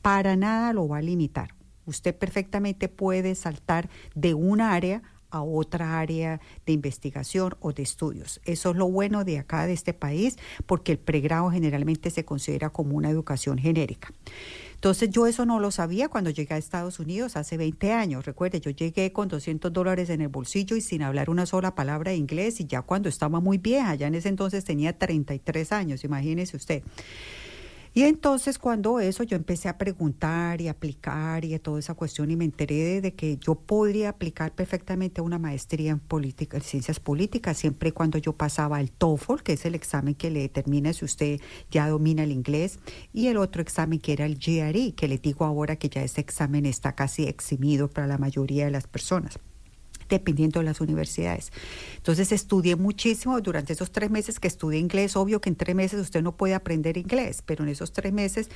Para 0.02 0.34
nada 0.34 0.72
lo 0.72 0.88
va 0.88 0.98
a 0.98 1.02
limitar. 1.02 1.55
Usted 1.86 2.14
perfectamente 2.14 2.88
puede 2.88 3.34
saltar 3.34 3.88
de 4.14 4.34
una 4.34 4.74
área 4.74 5.02
a 5.30 5.42
otra 5.42 5.98
área 5.98 6.40
de 6.64 6.72
investigación 6.72 7.56
o 7.60 7.72
de 7.72 7.82
estudios. 7.82 8.40
Eso 8.44 8.70
es 8.70 8.76
lo 8.76 8.88
bueno 8.88 9.24
de 9.24 9.38
acá, 9.38 9.66
de 9.66 9.72
este 9.72 9.92
país, 9.92 10.36
porque 10.66 10.92
el 10.92 10.98
pregrado 10.98 11.50
generalmente 11.50 12.10
se 12.10 12.24
considera 12.24 12.70
como 12.70 12.96
una 12.96 13.10
educación 13.10 13.58
genérica. 13.58 14.12
Entonces 14.74 15.10
yo 15.10 15.26
eso 15.26 15.46
no 15.46 15.58
lo 15.58 15.70
sabía 15.70 16.08
cuando 16.08 16.30
llegué 16.30 16.54
a 16.54 16.58
Estados 16.58 17.00
Unidos 17.00 17.36
hace 17.36 17.56
20 17.56 17.92
años. 17.92 18.26
Recuerde, 18.26 18.60
yo 18.60 18.70
llegué 18.70 19.10
con 19.10 19.28
200 19.28 19.72
dólares 19.72 20.10
en 20.10 20.20
el 20.20 20.28
bolsillo 20.28 20.76
y 20.76 20.80
sin 20.80 21.02
hablar 21.02 21.30
una 21.30 21.46
sola 21.46 21.74
palabra 21.74 22.10
de 22.10 22.18
inglés 22.18 22.60
y 22.60 22.66
ya 22.66 22.82
cuando 22.82 23.08
estaba 23.08 23.40
muy 23.40 23.58
vieja, 23.58 23.94
ya 23.94 24.06
en 24.06 24.14
ese 24.14 24.28
entonces 24.28 24.64
tenía 24.64 24.96
33 24.96 25.72
años, 25.72 26.04
imagínese 26.04 26.56
usted. 26.56 26.82
Y 27.96 28.02
entonces 28.02 28.58
cuando 28.58 29.00
eso 29.00 29.22
yo 29.22 29.38
empecé 29.38 29.70
a 29.70 29.78
preguntar 29.78 30.60
y 30.60 30.68
aplicar 30.68 31.46
y 31.46 31.58
toda 31.58 31.78
esa 31.78 31.94
cuestión 31.94 32.30
y 32.30 32.36
me 32.36 32.44
enteré 32.44 33.00
de, 33.00 33.14
que 33.14 33.38
yo 33.38 33.54
podría 33.54 34.10
aplicar 34.10 34.54
perfectamente 34.54 35.22
una 35.22 35.38
maestría 35.38 35.92
en 35.92 36.00
política, 36.00 36.58
en 36.58 36.62
ciencias 36.62 37.00
políticas, 37.00 37.56
siempre 37.56 37.88
y 37.88 37.92
cuando 37.92 38.18
yo 38.18 38.34
pasaba 38.34 38.82
el 38.82 38.90
TOEFL, 38.90 39.36
que 39.42 39.54
es 39.54 39.64
el 39.64 39.74
examen 39.74 40.14
que 40.14 40.28
le 40.28 40.40
determina 40.40 40.92
si 40.92 41.06
usted 41.06 41.40
ya 41.70 41.88
domina 41.88 42.24
el 42.24 42.32
inglés, 42.32 42.80
y 43.14 43.28
el 43.28 43.38
otro 43.38 43.62
examen 43.62 43.98
que 43.98 44.12
era 44.12 44.26
el 44.26 44.36
GRE, 44.36 44.92
que 44.92 45.08
le 45.08 45.16
digo 45.16 45.46
ahora 45.46 45.76
que 45.76 45.88
ya 45.88 46.02
ese 46.02 46.20
examen 46.20 46.66
está 46.66 46.94
casi 46.94 47.24
eximido 47.24 47.88
para 47.88 48.06
la 48.06 48.18
mayoría 48.18 48.66
de 48.66 48.72
las 48.72 48.86
personas 48.86 49.38
dependiendo 50.08 50.60
de 50.60 50.66
las 50.66 50.80
universidades. 50.80 51.52
Entonces 51.96 52.32
estudié 52.32 52.76
muchísimo 52.76 53.40
durante 53.40 53.72
esos 53.72 53.90
tres 53.90 54.10
meses 54.10 54.40
que 54.40 54.48
estudié 54.48 54.78
inglés. 54.78 55.16
Obvio 55.16 55.40
que 55.40 55.48
en 55.48 55.56
tres 55.56 55.74
meses 55.74 56.00
usted 56.00 56.22
no 56.22 56.36
puede 56.36 56.54
aprender 56.54 56.96
inglés, 56.96 57.42
pero 57.44 57.64
en 57.64 57.70
esos 57.70 57.92
tres 57.92 58.12
meses 58.12 58.48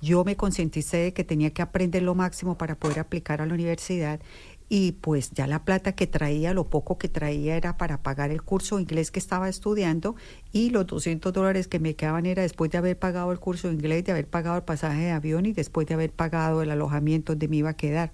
yo 0.00 0.24
me 0.24 0.36
concienticé 0.36 0.98
de 0.98 1.12
que 1.12 1.24
tenía 1.24 1.52
que 1.52 1.62
aprender 1.62 2.02
lo 2.02 2.14
máximo 2.14 2.58
para 2.58 2.76
poder 2.76 3.00
aplicar 3.00 3.40
a 3.40 3.46
la 3.46 3.54
universidad 3.54 4.20
y 4.68 4.92
pues 4.92 5.30
ya 5.32 5.46
la 5.46 5.64
plata 5.64 5.92
que 5.92 6.06
traía, 6.06 6.54
lo 6.54 6.68
poco 6.68 6.96
que 6.96 7.08
traía 7.08 7.56
era 7.56 7.76
para 7.76 8.02
pagar 8.02 8.30
el 8.30 8.42
curso 8.42 8.76
de 8.76 8.82
inglés 8.82 9.10
que 9.10 9.18
estaba 9.18 9.48
estudiando 9.48 10.16
y 10.52 10.70
los 10.70 10.86
200 10.86 11.32
dólares 11.32 11.68
que 11.68 11.78
me 11.78 11.94
quedaban 11.94 12.26
era 12.26 12.42
después 12.42 12.70
de 12.70 12.78
haber 12.78 12.98
pagado 12.98 13.30
el 13.30 13.38
curso 13.38 13.68
de 13.68 13.74
inglés, 13.74 14.04
de 14.04 14.12
haber 14.12 14.26
pagado 14.26 14.56
el 14.56 14.62
pasaje 14.62 15.02
de 15.02 15.10
avión 15.10 15.46
y 15.46 15.52
después 15.52 15.86
de 15.86 15.94
haber 15.94 16.12
pagado 16.12 16.62
el 16.62 16.70
alojamiento 16.70 17.32
donde 17.32 17.48
me 17.48 17.56
iba 17.56 17.70
a 17.70 17.76
quedar. 17.76 18.12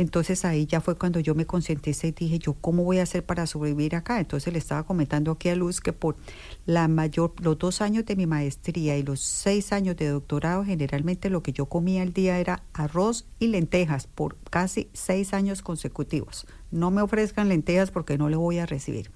Entonces 0.00 0.46
ahí 0.46 0.64
ya 0.64 0.80
fue 0.80 0.96
cuando 0.96 1.20
yo 1.20 1.34
me 1.34 1.44
concienticé 1.44 2.08
y 2.08 2.12
dije, 2.12 2.38
yo 2.38 2.54
cómo 2.54 2.84
voy 2.84 3.00
a 3.00 3.02
hacer 3.02 3.22
para 3.22 3.46
sobrevivir 3.46 3.94
acá. 3.94 4.18
Entonces 4.18 4.50
le 4.50 4.58
estaba 4.58 4.84
comentando 4.84 5.30
aquí 5.30 5.50
a 5.50 5.54
Luz 5.54 5.82
que 5.82 5.92
por 5.92 6.16
la 6.64 6.88
mayor, 6.88 7.34
los 7.42 7.58
dos 7.58 7.82
años 7.82 8.06
de 8.06 8.16
mi 8.16 8.24
maestría 8.24 8.96
y 8.96 9.02
los 9.02 9.20
seis 9.20 9.74
años 9.74 9.98
de 9.98 10.08
doctorado, 10.08 10.64
generalmente 10.64 11.28
lo 11.28 11.42
que 11.42 11.52
yo 11.52 11.66
comía 11.66 12.00
al 12.00 12.14
día 12.14 12.38
era 12.38 12.62
arroz 12.72 13.26
y 13.38 13.48
lentejas 13.48 14.06
por 14.06 14.38
casi 14.48 14.88
seis 14.94 15.34
años 15.34 15.60
consecutivos. 15.60 16.46
No 16.70 16.90
me 16.90 17.02
ofrezcan 17.02 17.50
lentejas 17.50 17.90
porque 17.90 18.16
no 18.16 18.30
le 18.30 18.36
voy 18.36 18.56
a 18.56 18.64
recibir. 18.64 19.10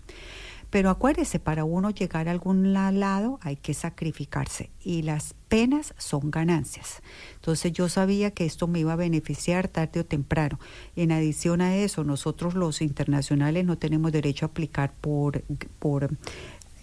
Pero 0.75 0.91
acuérdese, 0.91 1.39
para 1.39 1.63
uno 1.63 1.91
llegar 1.91 2.27
a 2.27 2.33
algún 2.33 2.73
lado 2.73 3.39
hay 3.43 3.55
que 3.55 3.75
sacrificarse 3.75 4.71
y 4.83 5.03
las 5.03 5.37
penas 5.47 5.95
son 5.99 6.33
ganancias. 6.33 7.01
Entonces 7.37 7.73
yo 7.73 7.89
sabía 7.89 8.33
que 8.33 8.45
esto 8.45 8.67
me 8.67 8.81
iba 8.81 8.95
a 8.95 8.97
beneficiar 8.97 9.69
tarde 9.69 10.01
o 10.01 10.05
temprano. 10.05 10.59
En 10.97 11.13
adición 11.13 11.61
a 11.61 11.77
eso, 11.77 12.03
nosotros 12.03 12.55
los 12.55 12.83
internacionales 12.83 13.65
no 13.65 13.79
tenemos 13.79 14.11
derecho 14.11 14.47
a 14.47 14.49
aplicar 14.49 14.93
por, 15.01 15.45
por 15.79 16.11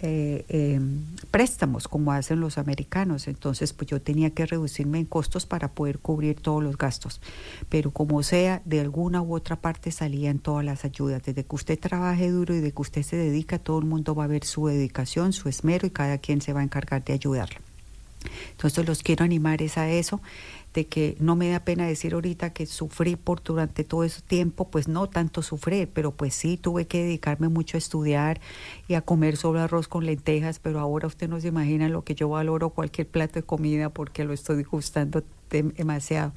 eh, 0.04 0.46
em, 0.50 1.02
préstamos 1.30 1.88
como 1.88 2.12
hacen 2.12 2.40
los 2.40 2.58
americanos. 2.58 3.28
Entonces, 3.28 3.72
pues 3.74 3.88
yo 3.90 4.02
tenía 4.02 4.32
que 4.32 4.46
reducirme 4.46 5.00
en 5.00 5.06
costos 5.06 5.46
para 5.46 5.70
poder 5.70 6.00
cubrir 6.00 6.42
todos 6.42 6.64
los 6.64 6.78
gastos. 6.78 7.22
Pero 7.70 7.92
como 7.92 8.24
sea, 8.24 8.62
de 8.66 8.80
alguna 8.80 9.22
u 9.22 9.36
otra 9.36 9.56
parte 9.56 9.92
salían 9.92 10.40
todas 10.40 10.66
las 10.66 10.86
ayudas. 10.86 11.24
Desde 11.24 11.44
que 11.44 11.56
usted 11.56 11.80
trabaje 11.80 12.32
duro 12.32 12.56
y 12.56 12.62
de 12.62 12.72
que 12.72 12.82
usted 12.82 13.04
se 13.04 13.16
dedica, 13.16 13.60
todo 13.60 13.80
el 13.80 13.86
mundo 13.86 14.16
va 14.16 14.24
a 14.24 14.28
ver 14.28 14.44
su 14.44 14.66
dedicación, 14.68 15.34
su 15.34 15.50
esmero 15.50 15.86
y 15.86 15.92
cada 15.92 16.18
quien 16.18 16.42
se 16.42 16.54
va 16.54 16.62
a 16.62 16.64
encargar 16.64 17.04
de 17.04 17.14
ayudarle. 17.14 17.58
Entonces 18.52 18.88
los 18.88 19.04
quiero 19.04 19.26
animar 19.26 19.62
es 19.62 19.78
a 19.78 19.90
eso 19.90 20.22
de 20.74 20.88
que 20.88 21.18
no 21.20 21.36
me 21.36 21.50
da 21.50 21.66
pena 21.66 21.86
decir 21.86 22.14
ahorita 22.14 22.52
que 22.54 22.66
sufrí 22.66 23.16
por 23.16 23.44
durante 23.44 23.84
todo 23.84 24.04
ese 24.04 24.22
tiempo, 24.22 24.70
pues 24.70 24.88
no 24.88 25.08
tanto 25.08 25.42
sufrí, 25.42 25.86
pero 25.86 26.12
pues 26.12 26.34
sí 26.34 26.58
tuve 26.58 26.88
que 26.88 27.04
dedicarme 27.04 27.50
mucho 27.50 27.78
a 27.78 27.80
estudiar 27.80 28.40
y 28.88 28.94
a 28.94 29.02
comer 29.02 29.38
solo 29.38 29.60
arroz 29.60 29.88
con 29.88 30.06
lentejas, 30.06 30.60
pero 30.60 30.80
ahora 30.80 31.08
usted 31.08 31.28
no 31.28 31.40
se 31.42 31.50
imagina 31.50 31.90
lo 31.90 32.04
que 32.04 32.16
yo 32.16 32.30
valoro 32.30 32.70
cualquier 32.70 33.08
plato 33.08 33.36
de 33.36 33.44
comida 33.44 33.90
porque 33.90 34.24
lo 34.24 34.34
estoy 34.34 34.64
gustando 34.64 35.24
demasiado. 35.50 36.32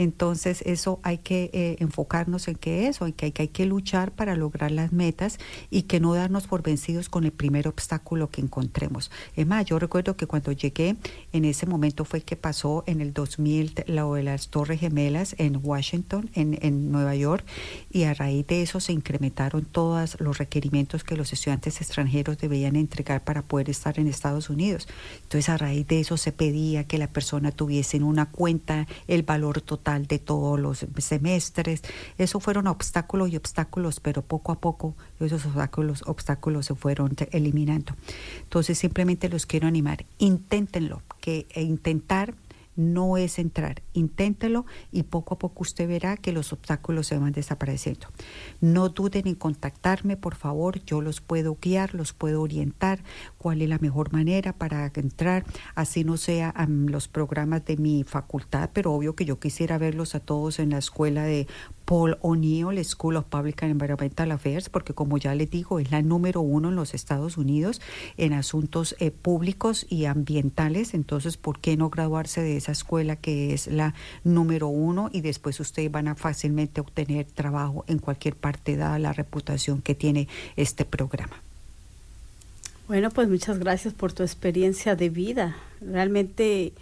Entonces 0.00 0.62
eso 0.64 0.98
hay 1.02 1.18
que 1.18 1.50
eh, 1.52 1.76
enfocarnos 1.78 2.48
en 2.48 2.54
que 2.54 2.88
eso, 2.88 3.04
en 3.04 3.12
que 3.12 3.34
hay, 3.36 3.48
que 3.48 3.66
luchar 3.66 4.12
para 4.12 4.34
lograr 4.34 4.70
las 4.70 4.94
metas 4.94 5.36
y 5.68 5.82
que 5.82 6.00
no 6.00 6.14
darnos 6.14 6.46
por 6.46 6.62
vencidos 6.62 7.10
con 7.10 7.24
el 7.24 7.32
primer 7.32 7.68
obstáculo 7.68 8.30
que 8.30 8.40
encontremos. 8.40 9.10
Es 9.36 9.46
más, 9.46 9.66
yo 9.66 9.78
recuerdo 9.78 10.16
que 10.16 10.26
cuando 10.26 10.52
llegué, 10.52 10.96
en 11.34 11.44
ese 11.44 11.66
momento 11.66 12.06
fue 12.06 12.22
que 12.22 12.34
pasó 12.34 12.82
en 12.86 13.02
el 13.02 13.12
2000 13.12 13.74
lo 13.88 14.14
de 14.14 14.22
las 14.22 14.48
Torres 14.48 14.80
Gemelas 14.80 15.34
en 15.36 15.60
Washington, 15.62 16.30
en, 16.32 16.58
en 16.62 16.90
Nueva 16.90 17.14
York, 17.14 17.44
y 17.90 18.04
a 18.04 18.14
raíz 18.14 18.46
de 18.46 18.62
eso 18.62 18.80
se 18.80 18.94
incrementaron 18.94 19.66
todos 19.66 20.18
los 20.18 20.38
requerimientos 20.38 21.04
que 21.04 21.14
los 21.14 21.34
estudiantes 21.34 21.82
extranjeros 21.82 22.38
debían 22.38 22.76
entregar 22.76 23.22
para 23.22 23.42
poder 23.42 23.68
estar 23.68 24.00
en 24.00 24.06
Estados 24.06 24.48
Unidos. 24.48 24.88
Entonces 25.24 25.50
a 25.50 25.58
raíz 25.58 25.86
de 25.86 26.00
eso 26.00 26.16
se 26.16 26.32
pedía 26.32 26.84
que 26.84 26.96
la 26.96 27.08
persona 27.08 27.52
tuviese 27.52 27.98
en 27.98 28.04
una 28.04 28.30
cuenta 28.30 28.86
el 29.06 29.24
valor 29.24 29.60
total 29.60 29.89
de 29.98 30.18
todos 30.18 30.58
los 30.58 30.86
semestres. 30.98 31.82
Eso 32.18 32.40
fueron 32.40 32.66
obstáculos 32.66 33.30
y 33.30 33.36
obstáculos, 33.36 34.00
pero 34.00 34.22
poco 34.22 34.52
a 34.52 34.60
poco 34.60 34.94
esos 35.18 35.44
obstáculos, 35.46 36.02
obstáculos 36.06 36.66
se 36.66 36.74
fueron 36.74 37.16
eliminando. 37.32 37.94
Entonces 38.42 38.78
simplemente 38.78 39.28
los 39.28 39.46
quiero 39.46 39.66
animar, 39.66 40.06
inténtenlo, 40.18 41.02
que 41.20 41.46
e 41.50 41.62
intentar 41.62 42.34
no 42.76 43.16
es 43.16 43.38
entrar. 43.38 43.82
Inténtelo 43.92 44.66
y 44.92 45.02
poco 45.04 45.34
a 45.34 45.38
poco 45.38 45.62
usted 45.62 45.88
verá 45.88 46.16
que 46.16 46.32
los 46.32 46.52
obstáculos 46.52 47.06
se 47.06 47.18
van 47.18 47.32
desapareciendo. 47.32 48.08
No 48.60 48.88
duden 48.88 49.26
en 49.26 49.34
contactarme, 49.34 50.16
por 50.16 50.34
favor. 50.34 50.82
Yo 50.84 51.00
los 51.00 51.20
puedo 51.20 51.56
guiar, 51.60 51.94
los 51.94 52.12
puedo 52.12 52.42
orientar 52.42 53.02
cuál 53.38 53.62
es 53.62 53.68
la 53.68 53.78
mejor 53.78 54.12
manera 54.12 54.52
para 54.52 54.90
entrar, 54.94 55.44
así 55.74 56.04
no 56.04 56.16
sea 56.16 56.50
a 56.50 56.66
los 56.66 57.08
programas 57.08 57.64
de 57.64 57.76
mi 57.76 58.04
facultad, 58.04 58.70
pero 58.72 58.92
obvio 58.92 59.14
que 59.14 59.24
yo 59.24 59.38
quisiera 59.38 59.78
verlos 59.78 60.14
a 60.14 60.20
todos 60.20 60.58
en 60.58 60.70
la 60.70 60.78
escuela 60.78 61.24
de 61.24 61.46
Paul 61.90 62.18
O'Neill 62.20 62.84
School 62.84 63.16
of 63.16 63.24
Public 63.24 63.64
and 63.64 63.72
Environmental 63.72 64.30
Affairs, 64.30 64.68
porque 64.68 64.94
como 64.94 65.18
ya 65.18 65.34
les 65.34 65.50
digo, 65.50 65.80
es 65.80 65.90
la 65.90 66.02
número 66.02 66.40
uno 66.40 66.68
en 66.68 66.76
los 66.76 66.94
Estados 66.94 67.36
Unidos 67.36 67.80
en 68.16 68.32
asuntos 68.32 68.94
eh, 69.00 69.10
públicos 69.10 69.86
y 69.88 70.04
ambientales. 70.04 70.94
Entonces, 70.94 71.36
¿por 71.36 71.58
qué 71.58 71.76
no 71.76 71.90
graduarse 71.90 72.42
de 72.42 72.56
esa 72.56 72.70
escuela 72.70 73.16
que 73.16 73.54
es 73.54 73.66
la 73.66 73.94
número 74.22 74.68
uno 74.68 75.10
y 75.12 75.20
después 75.20 75.58
ustedes 75.58 75.90
van 75.90 76.06
a 76.06 76.14
fácilmente 76.14 76.80
obtener 76.80 77.26
trabajo 77.26 77.84
en 77.88 77.98
cualquier 77.98 78.36
parte 78.36 78.76
dada 78.76 79.00
la 79.00 79.12
reputación 79.12 79.82
que 79.82 79.96
tiene 79.96 80.28
este 80.54 80.84
programa? 80.84 81.42
Bueno, 82.86 83.10
pues 83.10 83.28
muchas 83.28 83.58
gracias 83.58 83.94
por 83.94 84.12
tu 84.12 84.22
experiencia 84.22 84.94
de 84.94 85.08
vida. 85.08 85.56
Realmente 85.80 86.72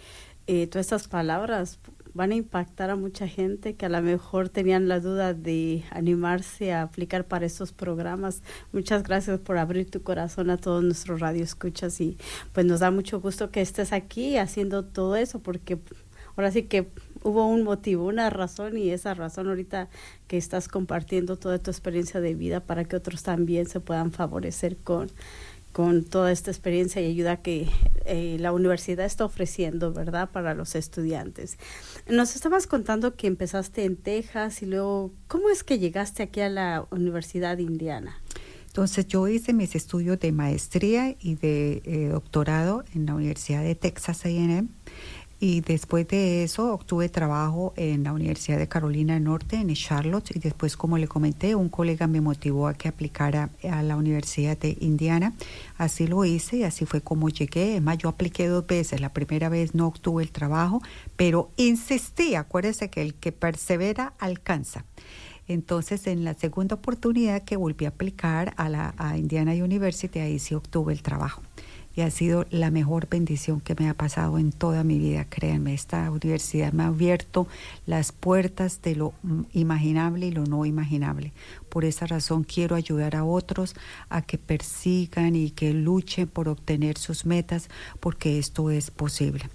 eh, 0.45 0.67
todas 0.67 0.85
estas 0.85 1.07
palabras 1.07 1.79
van 2.13 2.31
a 2.31 2.35
impactar 2.35 2.89
a 2.89 2.95
mucha 2.95 3.27
gente 3.27 3.75
que 3.75 3.85
a 3.85 3.89
lo 3.89 4.01
mejor 4.01 4.49
tenían 4.49 4.87
la 4.87 4.99
duda 4.99 5.33
de 5.33 5.83
animarse 5.91 6.73
a 6.73 6.81
aplicar 6.81 7.25
para 7.27 7.45
estos 7.45 7.71
programas. 7.71 8.41
Muchas 8.71 9.03
gracias 9.03 9.39
por 9.39 9.57
abrir 9.57 9.89
tu 9.89 10.01
corazón 10.01 10.49
a 10.49 10.57
todos 10.57 10.83
nuestros 10.83 11.19
radioescuchas 11.19 11.99
y 12.01 12.17
pues 12.53 12.65
nos 12.65 12.79
da 12.79 12.91
mucho 12.91 13.19
gusto 13.21 13.51
que 13.51 13.61
estés 13.61 13.93
aquí 13.93 14.37
haciendo 14.37 14.85
todo 14.85 15.15
eso 15.15 15.39
porque 15.39 15.79
ahora 16.35 16.51
sí 16.51 16.63
que 16.63 16.89
hubo 17.23 17.45
un 17.45 17.63
motivo, 17.63 18.05
una 18.05 18.29
razón 18.29 18.77
y 18.77 18.89
esa 18.89 19.13
razón 19.13 19.47
ahorita 19.47 19.89
que 20.27 20.37
estás 20.37 20.67
compartiendo 20.67 21.37
toda 21.37 21.59
tu 21.59 21.69
experiencia 21.69 22.21
de 22.21 22.33
vida 22.33 22.61
para 22.61 22.85
que 22.85 22.95
otros 22.95 23.23
también 23.23 23.67
se 23.67 23.79
puedan 23.79 24.11
favorecer 24.11 24.77
con 24.77 25.11
con 25.71 26.03
toda 26.03 26.31
esta 26.31 26.51
experiencia 26.51 27.01
y 27.01 27.05
ayuda 27.05 27.41
que 27.41 27.67
eh, 28.05 28.37
la 28.39 28.51
universidad 28.51 29.05
está 29.05 29.25
ofreciendo, 29.25 29.93
¿verdad?, 29.93 30.29
para 30.31 30.53
los 30.53 30.75
estudiantes. 30.75 31.57
Nos 32.07 32.35
estabas 32.35 32.67
contando 32.67 33.15
que 33.15 33.27
empezaste 33.27 33.85
en 33.85 33.95
Texas 33.95 34.61
y 34.61 34.65
luego, 34.65 35.11
¿cómo 35.27 35.49
es 35.49 35.63
que 35.63 35.79
llegaste 35.79 36.23
aquí 36.23 36.41
a 36.41 36.49
la 36.49 36.85
Universidad 36.91 37.57
de 37.57 37.63
Indiana? 37.63 38.19
Entonces 38.67 39.07
yo 39.07 39.27
hice 39.27 39.51
mis 39.53 39.75
estudios 39.75 40.19
de 40.19 40.31
maestría 40.31 41.15
y 41.19 41.35
de 41.35 41.81
eh, 41.85 42.09
doctorado 42.11 42.83
en 42.93 43.07
la 43.07 43.15
Universidad 43.15 43.63
de 43.63 43.75
Texas 43.75 44.25
A&M 44.25 44.67
y 45.39 45.61
después 45.61 46.07
de 46.07 46.43
eso 46.43 46.73
obtuve 46.73 47.07
trabajo 47.07 47.73
en 47.77 48.03
la 48.03 48.11
Universidad 48.11 48.57
de 48.57 48.67
Carolina 48.67 49.13
del 49.13 49.23
Norte, 49.23 49.55
en 49.55 49.73
Charlotte, 49.73 50.35
y 50.35 50.39
después, 50.39 50.75
como 50.75 50.97
le 50.97 51.07
comenté, 51.07 51.55
un 51.55 51.69
colega 51.69 52.07
me 52.07 52.19
motivó 52.19 52.67
a 52.67 52.73
que 52.73 52.89
aplicara 52.89 53.49
a 53.69 53.81
la 53.81 53.95
Universidad 53.95 54.57
de 54.57 54.77
Indiana. 54.81 55.33
Así 55.77 56.07
lo 56.07 56.25
hice 56.25 56.57
y 56.57 56.63
así 56.63 56.85
fue 56.85 56.99
como 56.99 57.29
llegué. 57.29 57.71
Además, 57.71 57.99
yo 57.99 58.09
apliqué 58.09 58.47
dos 58.47 58.67
veces. 58.67 58.99
La 58.99 59.13
primera 59.13 59.47
vez 59.47 59.73
no 59.75 59.87
obtuve 59.87 60.23
el 60.23 60.31
trabajo, 60.31 60.81
pero 61.15 61.51
insistí. 61.55 62.35
Acuérdese 62.35 62.89
que 62.89 63.01
el 63.01 63.13
que 63.13 63.31
persevera 63.31 64.13
alcanza. 64.19 64.83
Entonces, 65.47 66.05
en 66.05 66.25
la 66.25 66.33
segunda 66.33 66.75
oportunidad 66.75 67.43
que 67.43 67.55
volví 67.55 67.85
a 67.85 67.89
aplicar 67.89 68.53
a 68.57 68.69
la 68.69 68.93
a 68.97 69.17
Indiana 69.17 69.53
University, 69.53 70.19
ahí 70.19 70.37
sí 70.37 70.53
obtuve 70.53 70.93
el 70.93 71.01
trabajo 71.01 71.41
y 71.99 72.01
ha 72.01 72.11
sido 72.11 72.45
la 72.49 72.71
mejor 72.71 73.09
bendición 73.09 73.59
que 73.59 73.75
me 73.77 73.89
ha 73.89 73.93
pasado 73.93 74.39
en 74.39 74.53
toda 74.53 74.85
mi 74.85 74.97
vida, 74.97 75.25
créanme. 75.25 75.73
Esta 75.73 76.09
universidad 76.09 76.71
me 76.71 76.83
ha 76.83 76.87
abierto 76.87 77.45
las 77.85 78.13
puertas 78.13 78.81
de 78.81 78.95
lo 78.95 79.13
imaginable 79.51 80.27
y 80.27 80.31
lo 80.31 80.45
no 80.45 80.65
imaginable. 80.65 81.33
Por 81.69 81.85
esa 81.85 82.05
razón 82.07 82.43
quiero 82.43 82.75
ayudar 82.75 83.15
a 83.15 83.23
otros 83.23 83.75
a 84.09 84.21
que 84.21 84.37
persigan 84.37 85.35
y 85.35 85.51
que 85.51 85.73
luchen 85.73 86.27
por 86.27 86.49
obtener 86.49 86.97
sus 86.97 87.25
metas, 87.25 87.69
porque 87.99 88.39
esto 88.39 88.69
es 88.71 88.91
posible. 88.91 89.49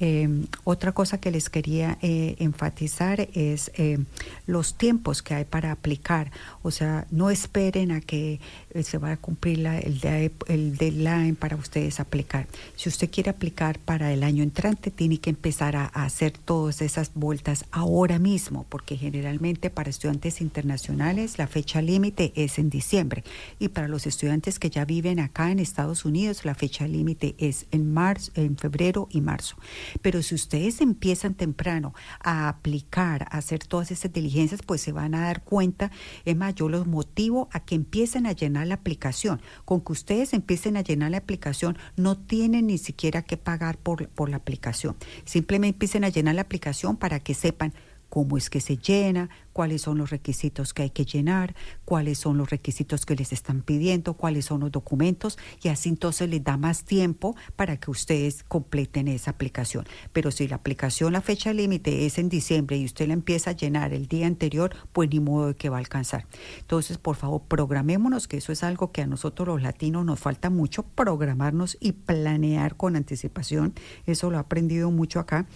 Eh, 0.00 0.46
otra 0.64 0.92
cosa 0.92 1.18
que 1.18 1.30
les 1.30 1.50
quería 1.50 1.98
eh, 2.02 2.36
enfatizar 2.38 3.28
es 3.34 3.70
eh, 3.74 3.98
los 4.46 4.74
tiempos 4.74 5.22
que 5.22 5.34
hay 5.34 5.44
para 5.44 5.72
aplicar. 5.72 6.30
O 6.62 6.70
sea, 6.70 7.06
no 7.10 7.30
esperen 7.30 7.92
a 7.92 8.00
que 8.00 8.40
se 8.82 8.98
vaya 8.98 9.14
a 9.14 9.16
cumplir 9.18 9.66
el, 9.66 10.32
el 10.48 10.76
deadline 10.76 11.36
para 11.36 11.56
ustedes 11.56 12.00
aplicar. 12.00 12.46
Si 12.76 12.88
usted 12.88 13.10
quiere 13.10 13.30
aplicar 13.30 13.78
para 13.78 14.12
el 14.12 14.22
año 14.22 14.42
entrante, 14.42 14.90
tiene 14.90 15.18
que 15.18 15.30
empezar 15.30 15.76
a, 15.76 15.90
a 15.92 16.04
hacer 16.04 16.32
todas 16.32 16.82
esas 16.82 17.12
vueltas 17.14 17.64
ahora 17.70 18.18
mismo, 18.18 18.66
porque 18.68 18.96
generalmente 18.96 19.70
para 19.70 19.90
estudiantes 19.90 20.40
internacionales 20.40 21.33
la 21.38 21.46
fecha 21.46 21.82
límite 21.82 22.32
es 22.36 22.58
en 22.58 22.70
diciembre 22.70 23.24
y 23.58 23.68
para 23.68 23.88
los 23.88 24.06
estudiantes 24.06 24.58
que 24.58 24.70
ya 24.70 24.84
viven 24.84 25.20
acá 25.20 25.50
en 25.50 25.58
Estados 25.58 26.04
Unidos 26.04 26.44
la 26.44 26.54
fecha 26.54 26.86
límite 26.86 27.34
es 27.38 27.66
en 27.70 27.92
marzo, 27.92 28.32
en 28.34 28.56
febrero 28.56 29.08
y 29.10 29.20
marzo. 29.20 29.56
Pero 30.02 30.22
si 30.22 30.34
ustedes 30.34 30.80
empiezan 30.80 31.34
temprano 31.34 31.94
a 32.20 32.48
aplicar, 32.48 33.28
a 33.30 33.38
hacer 33.38 33.60
todas 33.60 33.90
esas 33.90 34.12
diligencias, 34.12 34.62
pues 34.62 34.80
se 34.80 34.92
van 34.92 35.14
a 35.14 35.20
dar 35.20 35.42
cuenta. 35.42 35.90
Es 36.24 36.36
más, 36.36 36.54
yo 36.54 36.68
los 36.68 36.86
motivo 36.86 37.48
a 37.52 37.60
que 37.60 37.74
empiecen 37.74 38.26
a 38.26 38.32
llenar 38.32 38.66
la 38.66 38.74
aplicación. 38.74 39.40
Con 39.64 39.80
que 39.80 39.92
ustedes 39.92 40.32
empiecen 40.32 40.76
a 40.76 40.82
llenar 40.82 41.10
la 41.10 41.18
aplicación, 41.18 41.78
no 41.96 42.16
tienen 42.16 42.66
ni 42.66 42.78
siquiera 42.78 43.22
que 43.22 43.36
pagar 43.36 43.78
por, 43.78 44.08
por 44.08 44.28
la 44.28 44.36
aplicación. 44.36 44.96
Simplemente 45.24 45.74
empiecen 45.74 46.04
a 46.04 46.08
llenar 46.08 46.34
la 46.34 46.42
aplicación 46.42 46.96
para 46.96 47.20
que 47.20 47.34
sepan 47.34 47.72
cómo 48.08 48.36
es 48.36 48.48
que 48.48 48.60
se 48.60 48.76
llena, 48.76 49.28
cuáles 49.54 49.82
son 49.82 49.96
los 49.96 50.10
requisitos 50.10 50.74
que 50.74 50.82
hay 50.82 50.90
que 50.90 51.06
llenar, 51.06 51.54
cuáles 51.86 52.18
son 52.18 52.36
los 52.36 52.50
requisitos 52.50 53.06
que 53.06 53.14
les 53.14 53.32
están 53.32 53.62
pidiendo, 53.62 54.14
cuáles 54.14 54.44
son 54.46 54.60
los 54.60 54.72
documentos 54.72 55.38
y 55.62 55.68
así 55.68 55.88
entonces 55.88 56.28
les 56.28 56.42
da 56.42 56.56
más 56.56 56.84
tiempo 56.84 57.36
para 57.56 57.78
que 57.78 57.90
ustedes 57.90 58.42
completen 58.42 59.08
esa 59.08 59.30
aplicación. 59.30 59.86
Pero 60.12 60.32
si 60.32 60.48
la 60.48 60.56
aplicación, 60.56 61.12
la 61.12 61.20
fecha 61.20 61.52
límite 61.52 62.04
es 62.04 62.18
en 62.18 62.28
diciembre 62.28 62.76
y 62.76 62.84
usted 62.84 63.06
la 63.06 63.14
empieza 63.14 63.50
a 63.50 63.52
llenar 63.54 63.94
el 63.94 64.08
día 64.08 64.26
anterior, 64.26 64.74
pues 64.92 65.08
ni 65.08 65.20
modo 65.20 65.46
de 65.48 65.54
que 65.54 65.68
va 65.68 65.76
a 65.76 65.80
alcanzar. 65.80 66.26
Entonces, 66.58 66.98
por 66.98 67.14
favor, 67.14 67.42
programémonos, 67.42 68.26
que 68.26 68.38
eso 68.38 68.50
es 68.50 68.64
algo 68.64 68.90
que 68.90 69.02
a 69.02 69.06
nosotros 69.06 69.46
los 69.46 69.62
latinos 69.62 70.04
nos 70.04 70.18
falta 70.18 70.50
mucho, 70.50 70.82
programarnos 70.82 71.76
y 71.78 71.92
planear 71.92 72.76
con 72.76 72.96
anticipación. 72.96 73.72
Eso 74.04 74.30
lo 74.30 74.36
he 74.36 74.40
aprendido 74.40 74.90
mucho 74.90 75.20
acá. 75.20 75.46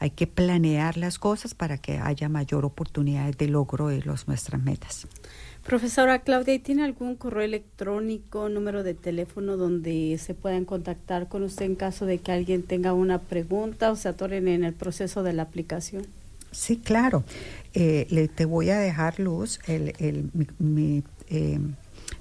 Hay 0.00 0.10
que 0.10 0.26
planear 0.26 0.96
las 0.96 1.20
cosas 1.20 1.54
para 1.54 1.78
que 1.78 1.98
haya 1.98 2.28
mayor 2.28 2.64
oportunidad 2.64 3.32
de 3.32 3.43
de 3.44 3.52
logro 3.52 3.88
de 3.88 4.02
los, 4.02 4.28
nuestras 4.28 4.62
metas. 4.62 5.06
Profesora 5.64 6.18
Claudia, 6.18 6.52
¿y 6.52 6.58
tiene 6.58 6.84
algún 6.84 7.16
correo 7.16 7.42
electrónico, 7.42 8.50
número 8.50 8.82
de 8.82 8.92
teléfono 8.92 9.56
donde 9.56 10.18
se 10.18 10.34
puedan 10.34 10.66
contactar 10.66 11.28
con 11.28 11.42
usted 11.42 11.64
en 11.64 11.74
caso 11.74 12.04
de 12.04 12.18
que 12.18 12.32
alguien 12.32 12.62
tenga 12.62 12.92
una 12.92 13.18
pregunta 13.18 13.90
o 13.90 13.96
se 13.96 14.08
atoren 14.08 14.46
en 14.48 14.64
el 14.64 14.74
proceso 14.74 15.22
de 15.22 15.32
la 15.32 15.42
aplicación? 15.42 16.06
Sí, 16.50 16.76
claro. 16.76 17.24
Eh, 17.72 18.06
le, 18.10 18.28
te 18.28 18.44
voy 18.44 18.70
a 18.70 18.78
dejar, 18.78 19.18
Luz, 19.18 19.58
el, 19.66 19.94
el, 19.98 20.30
mi, 20.34 20.46
mi 20.58 21.02
eh, 21.28 21.58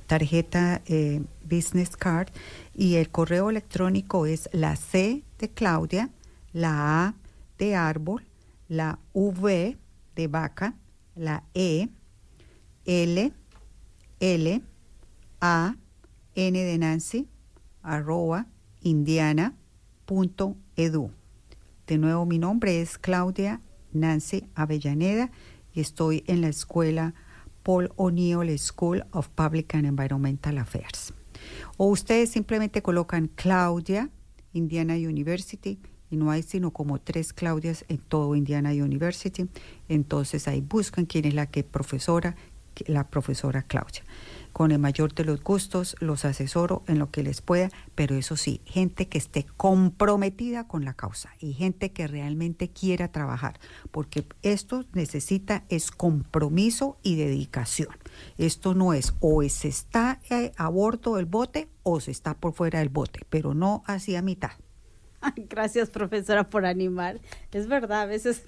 tarjeta 0.07 0.81
eh, 0.85 1.21
business 1.43 1.97
card 1.97 2.29
y 2.73 2.95
el 2.95 3.09
correo 3.09 3.49
electrónico 3.49 4.25
es 4.25 4.49
la 4.53 4.75
C 4.75 5.21
de 5.39 5.49
Claudia, 5.49 6.09
la 6.53 7.07
A 7.07 7.15
de 7.59 7.75
árbol, 7.75 8.23
la 8.69 8.99
V 9.13 9.77
de 10.15 10.27
vaca, 10.27 10.75
la 11.15 11.43
E, 11.53 11.89
L, 12.85 13.33
L, 14.19 14.61
A, 15.39 15.75
N 16.35 16.59
de 16.63 16.77
Nancy, 16.77 17.27
arroba, 17.81 18.47
indiana, 18.81 19.55
punto 20.05 20.55
edu. 20.75 21.11
De 21.87 21.97
nuevo, 21.97 22.25
mi 22.25 22.39
nombre 22.39 22.81
es 22.81 22.97
Claudia 22.97 23.61
Nancy 23.91 24.45
Avellaneda 24.55 25.31
y 25.73 25.81
estoy 25.81 26.23
en 26.27 26.41
la 26.41 26.47
escuela 26.47 27.13
Paul 27.63 27.91
O'Neill 27.95 28.57
School 28.59 29.05
of 29.11 29.29
Public 29.29 29.75
and 29.75 29.85
Environmental 29.85 30.57
Affairs. 30.57 31.13
O 31.77 31.87
ustedes 31.87 32.29
simplemente 32.29 32.81
colocan 32.81 33.29
Claudia, 33.35 34.09
Indiana 34.53 34.95
University, 34.95 35.79
no 36.17 36.31
hay 36.31 36.43
sino 36.43 36.71
como 36.71 36.99
tres 36.99 37.33
Claudias 37.33 37.85
en 37.87 37.97
todo 37.97 38.35
Indiana 38.35 38.71
University. 38.71 39.47
Entonces 39.89 40.47
ahí 40.47 40.61
buscan 40.61 41.05
quién 41.05 41.25
es 41.25 41.33
la 41.33 41.47
que 41.47 41.63
profesora, 41.63 42.35
la 42.87 43.07
profesora 43.07 43.63
Claudia. 43.63 44.03
Con 44.53 44.71
el 44.71 44.77
mayor 44.77 45.15
de 45.15 45.25
los 45.25 45.41
gustos 45.41 45.95
los 45.99 46.25
asesoro 46.25 46.83
en 46.87 46.99
lo 46.99 47.09
que 47.09 47.23
les 47.23 47.41
pueda, 47.41 47.71
pero 47.95 48.15
eso 48.15 48.37
sí, 48.37 48.61
gente 48.65 49.07
que 49.07 49.17
esté 49.17 49.47
comprometida 49.57 50.67
con 50.67 50.85
la 50.85 50.93
causa 50.93 51.31
y 51.39 51.53
gente 51.53 51.91
que 51.91 52.05
realmente 52.05 52.69
quiera 52.69 53.11
trabajar, 53.11 53.59
porque 53.89 54.27
esto 54.43 54.85
necesita 54.93 55.63
es 55.69 55.89
compromiso 55.89 56.97
y 57.01 57.15
dedicación. 57.15 57.89
Esto 58.37 58.75
no 58.75 58.93
es 58.93 59.15
o 59.21 59.41
se 59.49 59.69
está 59.69 60.19
eh, 60.29 60.51
a 60.55 60.69
bordo 60.69 61.15
del 61.15 61.25
bote 61.25 61.67
o 61.81 61.99
se 61.99 62.11
está 62.11 62.35
por 62.35 62.53
fuera 62.53 62.77
del 62.77 62.89
bote, 62.89 63.21
pero 63.31 63.55
no 63.55 63.81
hacia 63.87 64.21
mitad. 64.21 64.51
Gracias, 65.49 65.89
profesora, 65.89 66.49
por 66.49 66.65
animar. 66.65 67.19
Es 67.51 67.67
verdad, 67.67 68.01
a 68.01 68.05
veces 68.05 68.43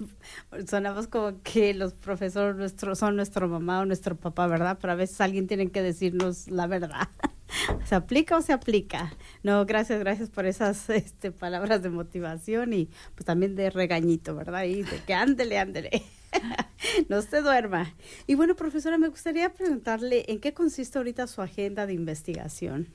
sonamos 0.66 1.06
como 1.08 1.42
que 1.42 1.74
los 1.74 1.94
profesores 1.94 2.56
nuestros 2.56 2.98
son 2.98 3.16
nuestro 3.16 3.48
mamá 3.48 3.80
o 3.80 3.86
nuestro 3.86 4.16
papá, 4.16 4.46
¿verdad? 4.46 4.78
Pero 4.80 4.92
a 4.92 4.96
veces 4.96 5.20
alguien 5.20 5.46
tiene 5.46 5.70
que 5.70 5.82
decirnos 5.82 6.48
la 6.48 6.66
verdad. 6.66 7.08
¿Se 7.86 7.94
aplica 7.94 8.36
o 8.36 8.42
se 8.42 8.52
aplica? 8.52 9.12
No, 9.42 9.64
gracias, 9.66 10.00
gracias 10.00 10.30
por 10.30 10.46
esas 10.46 10.90
este, 10.90 11.30
palabras 11.30 11.82
de 11.82 11.90
motivación 11.90 12.72
y 12.72 12.90
pues 13.14 13.24
también 13.24 13.54
de 13.54 13.70
regañito, 13.70 14.34
¿verdad? 14.34 14.64
Y 14.64 14.82
de 14.82 15.00
que 15.06 15.14
ándele, 15.14 15.58
ándele. 15.58 16.02
no 17.08 17.22
se 17.22 17.40
duerma. 17.40 17.94
Y 18.26 18.34
bueno, 18.34 18.56
profesora, 18.56 18.98
me 18.98 19.08
gustaría 19.08 19.52
preguntarle 19.54 20.24
en 20.28 20.40
qué 20.40 20.52
consiste 20.52 20.98
ahorita 20.98 21.26
su 21.26 21.40
agenda 21.40 21.86
de 21.86 21.94
investigación. 21.94 22.88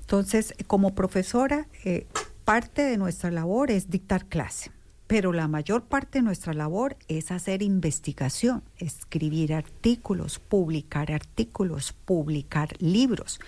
Entonces, 0.00 0.54
como 0.66 0.94
profesora, 0.94 1.68
eh, 1.84 2.06
parte 2.48 2.80
de 2.80 2.96
nuestra 2.96 3.30
labor 3.30 3.70
es 3.70 3.90
dictar 3.90 4.24
clase, 4.24 4.70
pero 5.06 5.34
la 5.34 5.48
mayor 5.48 5.82
parte 5.82 6.20
de 6.20 6.22
nuestra 6.22 6.54
labor 6.54 6.96
es 7.06 7.30
hacer 7.30 7.60
investigación, 7.60 8.62
escribir 8.78 9.52
artículos, 9.52 10.38
publicar 10.38 11.12
artículos, 11.12 11.92
publicar 11.92 12.70
libros. 12.80 13.38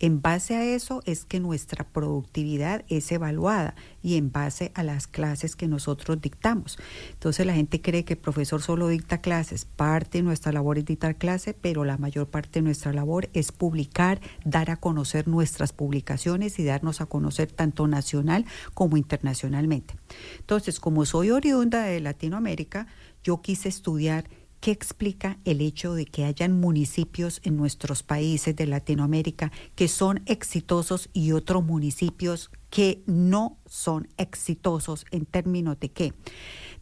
En 0.00 0.22
base 0.22 0.54
a 0.54 0.64
eso 0.64 1.02
es 1.06 1.24
que 1.24 1.40
nuestra 1.40 1.84
productividad 1.84 2.84
es 2.88 3.10
evaluada 3.10 3.74
y 4.00 4.16
en 4.16 4.30
base 4.30 4.70
a 4.74 4.84
las 4.84 5.08
clases 5.08 5.56
que 5.56 5.66
nosotros 5.66 6.20
dictamos. 6.20 6.78
Entonces 7.12 7.44
la 7.44 7.54
gente 7.54 7.80
cree 7.80 8.04
que 8.04 8.14
el 8.14 8.20
profesor 8.20 8.62
solo 8.62 8.86
dicta 8.86 9.20
clases. 9.20 9.64
Parte 9.64 10.18
de 10.18 10.22
nuestra 10.22 10.52
labor 10.52 10.78
es 10.78 10.84
dictar 10.84 11.16
clase, 11.16 11.52
pero 11.52 11.84
la 11.84 11.98
mayor 11.98 12.28
parte 12.28 12.60
de 12.60 12.62
nuestra 12.62 12.92
labor 12.92 13.28
es 13.32 13.50
publicar, 13.50 14.20
dar 14.44 14.70
a 14.70 14.76
conocer 14.76 15.26
nuestras 15.26 15.72
publicaciones 15.72 16.60
y 16.60 16.64
darnos 16.64 17.00
a 17.00 17.06
conocer 17.06 17.50
tanto 17.50 17.88
nacional 17.88 18.46
como 18.74 18.96
internacionalmente. 18.96 19.96
Entonces, 20.38 20.78
como 20.78 21.04
soy 21.06 21.30
oriunda 21.30 21.82
de 21.82 22.00
Latinoamérica, 22.00 22.86
yo 23.24 23.42
quise 23.42 23.68
estudiar 23.68 24.24
¿Qué 24.60 24.72
explica 24.72 25.38
el 25.44 25.60
hecho 25.60 25.94
de 25.94 26.04
que 26.04 26.24
hayan 26.24 26.58
municipios 26.58 27.40
en 27.44 27.56
nuestros 27.56 28.02
países 28.02 28.56
de 28.56 28.66
Latinoamérica 28.66 29.52
que 29.76 29.86
son 29.86 30.22
exitosos 30.26 31.10
y 31.12 31.30
otros 31.30 31.64
municipios 31.64 32.50
que 32.68 33.02
no 33.06 33.58
son 33.66 34.08
exitosos 34.16 35.06
en 35.12 35.26
términos 35.26 35.78
de 35.78 35.90
qué? 35.90 36.12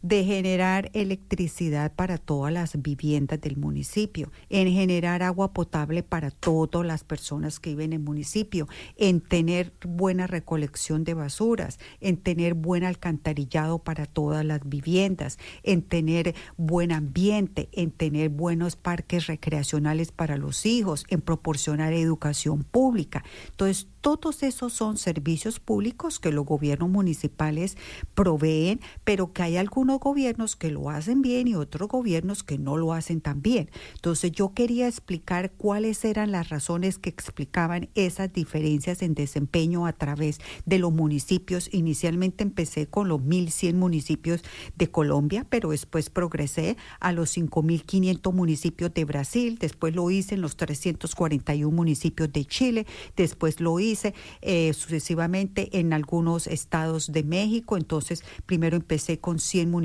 De 0.01 0.23
generar 0.23 0.89
electricidad 0.93 1.93
para 1.93 2.17
todas 2.17 2.53
las 2.53 2.81
viviendas 2.81 3.41
del 3.41 3.57
municipio, 3.57 4.31
en 4.49 4.71
generar 4.71 5.23
agua 5.23 5.53
potable 5.53 6.03
para 6.03 6.31
todas 6.31 6.85
las 6.85 7.03
personas 7.03 7.59
que 7.59 7.71
viven 7.71 7.93
en 7.93 7.93
el 7.93 8.05
municipio, 8.05 8.67
en 8.95 9.21
tener 9.21 9.73
buena 9.85 10.27
recolección 10.27 11.03
de 11.03 11.13
basuras, 11.13 11.79
en 12.01 12.17
tener 12.17 12.53
buen 12.53 12.83
alcantarillado 12.83 13.79
para 13.79 14.05
todas 14.05 14.45
las 14.45 14.67
viviendas, 14.67 15.37
en 15.63 15.81
tener 15.81 16.35
buen 16.57 16.91
ambiente, 16.91 17.69
en 17.71 17.91
tener 17.91 18.29
buenos 18.29 18.75
parques 18.75 19.27
recreacionales 19.27 20.11
para 20.11 20.37
los 20.37 20.65
hijos, 20.65 21.05
en 21.09 21.21
proporcionar 21.21 21.93
educación 21.93 22.63
pública. 22.63 23.23
Entonces, 23.49 23.87
todos 24.01 24.43
esos 24.43 24.73
son 24.73 24.97
servicios 24.97 25.59
públicos 25.59 26.19
que 26.19 26.31
los 26.31 26.45
gobiernos 26.45 26.89
municipales 26.89 27.77
proveen, 28.13 28.79
pero 29.03 29.33
que 29.33 29.43
hay 29.43 29.57
algunos 29.57 29.86
gobiernos 29.95 30.55
que 30.55 30.71
lo 30.71 30.89
hacen 30.89 31.21
bien 31.21 31.47
y 31.47 31.55
otros 31.55 31.87
gobiernos 31.87 32.43
que 32.43 32.57
no 32.57 32.77
lo 32.77 32.93
hacen 32.93 33.21
tan 33.21 33.41
bien. 33.41 33.69
Entonces 33.95 34.31
yo 34.31 34.53
quería 34.53 34.87
explicar 34.87 35.51
cuáles 35.51 36.03
eran 36.05 36.31
las 36.31 36.49
razones 36.49 36.99
que 36.99 37.09
explicaban 37.09 37.89
esas 37.95 38.31
diferencias 38.31 39.01
en 39.01 39.13
desempeño 39.13 39.85
a 39.85 39.93
través 39.93 40.39
de 40.65 40.79
los 40.79 40.91
municipios. 40.91 41.69
Inicialmente 41.73 42.43
empecé 42.43 42.87
con 42.87 43.07
los 43.07 43.21
1.100 43.21 43.73
municipios 43.75 44.43
de 44.75 44.91
Colombia, 44.91 45.45
pero 45.49 45.69
después 45.71 46.09
progresé 46.09 46.77
a 46.99 47.11
los 47.11 47.35
5.500 47.35 48.33
municipios 48.33 48.93
de 48.93 49.05
Brasil, 49.05 49.57
después 49.59 49.95
lo 49.95 50.11
hice 50.11 50.35
en 50.35 50.41
los 50.41 50.57
341 50.57 51.75
municipios 51.75 52.31
de 52.31 52.45
Chile, 52.45 52.85
después 53.15 53.59
lo 53.59 53.79
hice 53.79 54.13
eh, 54.41 54.73
sucesivamente 54.73 55.79
en 55.79 55.93
algunos 55.93 56.47
estados 56.47 57.11
de 57.11 57.23
México. 57.23 57.77
Entonces, 57.77 58.23
primero 58.45 58.75
empecé 58.75 59.19
con 59.19 59.39
100 59.39 59.69
municipios 59.69 59.76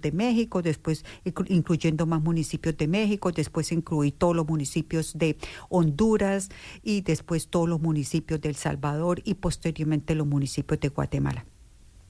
de 0.00 0.12
México, 0.12 0.62
después 0.62 1.04
incluyendo 1.48 2.06
más 2.06 2.22
municipios 2.22 2.76
de 2.76 2.88
México, 2.88 3.32
después 3.32 3.72
incluí 3.72 4.12
todos 4.12 4.34
los 4.34 4.46
municipios 4.46 5.16
de 5.16 5.36
Honduras 5.68 6.48
y 6.82 7.02
después 7.02 7.48
todos 7.48 7.68
los 7.68 7.80
municipios 7.80 8.40
de 8.40 8.48
El 8.50 8.56
Salvador 8.56 9.20
y 9.24 9.34
posteriormente 9.34 10.14
los 10.14 10.26
municipios 10.26 10.80
de 10.80 10.88
Guatemala. 10.88 11.44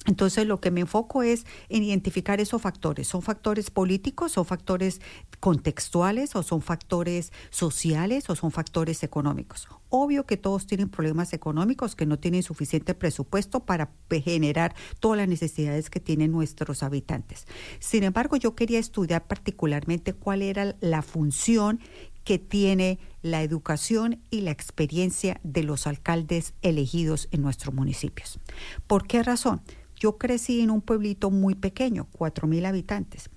Entonces 0.07 0.47
lo 0.47 0.61
que 0.61 0.71
me 0.71 0.81
enfoco 0.81 1.23
es 1.23 1.45
en 1.69 1.83
identificar 1.83 2.41
esos 2.41 2.63
factores. 2.63 3.07
¿Son 3.07 3.21
factores 3.21 3.71
políticos, 3.71 4.33
son 4.33 4.47
factores 4.47 5.01
contextuales 5.41 6.35
o 6.37 6.43
son 6.43 6.63
factores 6.63 7.33
sociales 7.51 8.31
o 8.31 8.35
son 8.35 8.51
factores 8.51 9.03
económicos? 9.03 9.69
Obvio 9.91 10.25
que 10.25 10.39
todos 10.39 10.67
tienen 10.67 10.89
problemas 10.89 11.35
económicos, 11.35 11.97
que 11.97 12.07
no 12.07 12.19
tienen 12.19 12.43
suficiente 12.43 12.95
presupuesto 12.95 13.61
para 13.61 13.91
generar 14.09 14.75
todas 15.01 15.19
las 15.19 15.29
necesidades 15.29 15.91
que 15.91 16.01
tienen 16.01 16.33
nuestros 16.33 16.83
habitantes. 16.83 17.47
Sin 17.79 18.03
embargo, 18.03 18.37
yo 18.37 18.55
quería 18.55 18.79
estudiar 18.79 19.27
particularmente 19.27 20.15
cuál 20.15 20.41
era 20.41 20.77
la 20.81 21.03
función 21.03 21.81
que 22.25 22.39
tiene 22.39 22.99
la 23.23 23.43
educación 23.43 24.21
y 24.31 24.43
la 24.43 24.51
experiencia 24.51 25.41
de 25.43 25.63
los 25.63 25.87
alcaldes 25.87 26.55
elegidos 26.63 27.29
en 27.33 27.43
nuestros 27.43 27.75
municipios. 27.75 28.39
¿Por 28.87 29.07
qué 29.07 29.23
razón? 29.23 29.63
Yo 30.01 30.19
crecí 30.19 30.61
en 30.61 30.71
un 30.71 30.81
pueblito 30.81 31.31
muy 31.31 31.55
pequeño, 31.55 32.09
cuatro 32.11 32.49
mil 32.49 32.67
habitantes, 32.67 33.31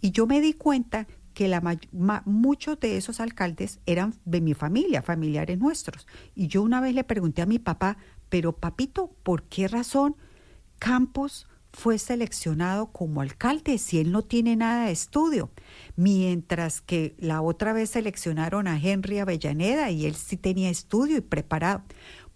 y 0.00 0.12
yo 0.12 0.28
me 0.28 0.40
di 0.40 0.52
cuenta 0.52 1.08
que 1.34 1.60
muchos 2.26 2.78
de 2.80 2.96
esos 2.98 3.18
alcaldes 3.18 3.80
eran 3.86 4.14
de 4.26 4.40
mi 4.40 4.52
familia, 4.52 5.00
familiares 5.00 5.58
nuestros. 5.58 6.06
Y 6.34 6.48
yo 6.48 6.62
una 6.62 6.80
vez 6.80 6.94
le 6.94 7.04
pregunté 7.04 7.40
a 7.40 7.46
mi 7.46 7.58
papá, 7.58 7.96
pero 8.28 8.52
papito, 8.52 9.14
¿por 9.22 9.44
qué 9.44 9.66
razón 9.66 10.16
Campos 10.78 11.46
fue 11.72 11.98
seleccionado 11.98 12.90
como 12.90 13.20
alcalde 13.20 13.78
si 13.78 14.00
él 14.00 14.12
no 14.12 14.22
tiene 14.22 14.56
nada 14.56 14.86
de 14.86 14.92
estudio? 14.92 15.50
Mientras 15.96 16.80
que 16.80 17.14
la 17.18 17.42
otra 17.42 17.72
vez 17.72 17.90
seleccionaron 17.90 18.66
a 18.66 18.78
Henry 18.78 19.18
Avellaneda 19.18 19.90
y 19.90 20.06
él 20.06 20.16
sí 20.16 20.36
tenía 20.36 20.68
estudio 20.68 21.16
y 21.16 21.22
preparado. 21.22 21.82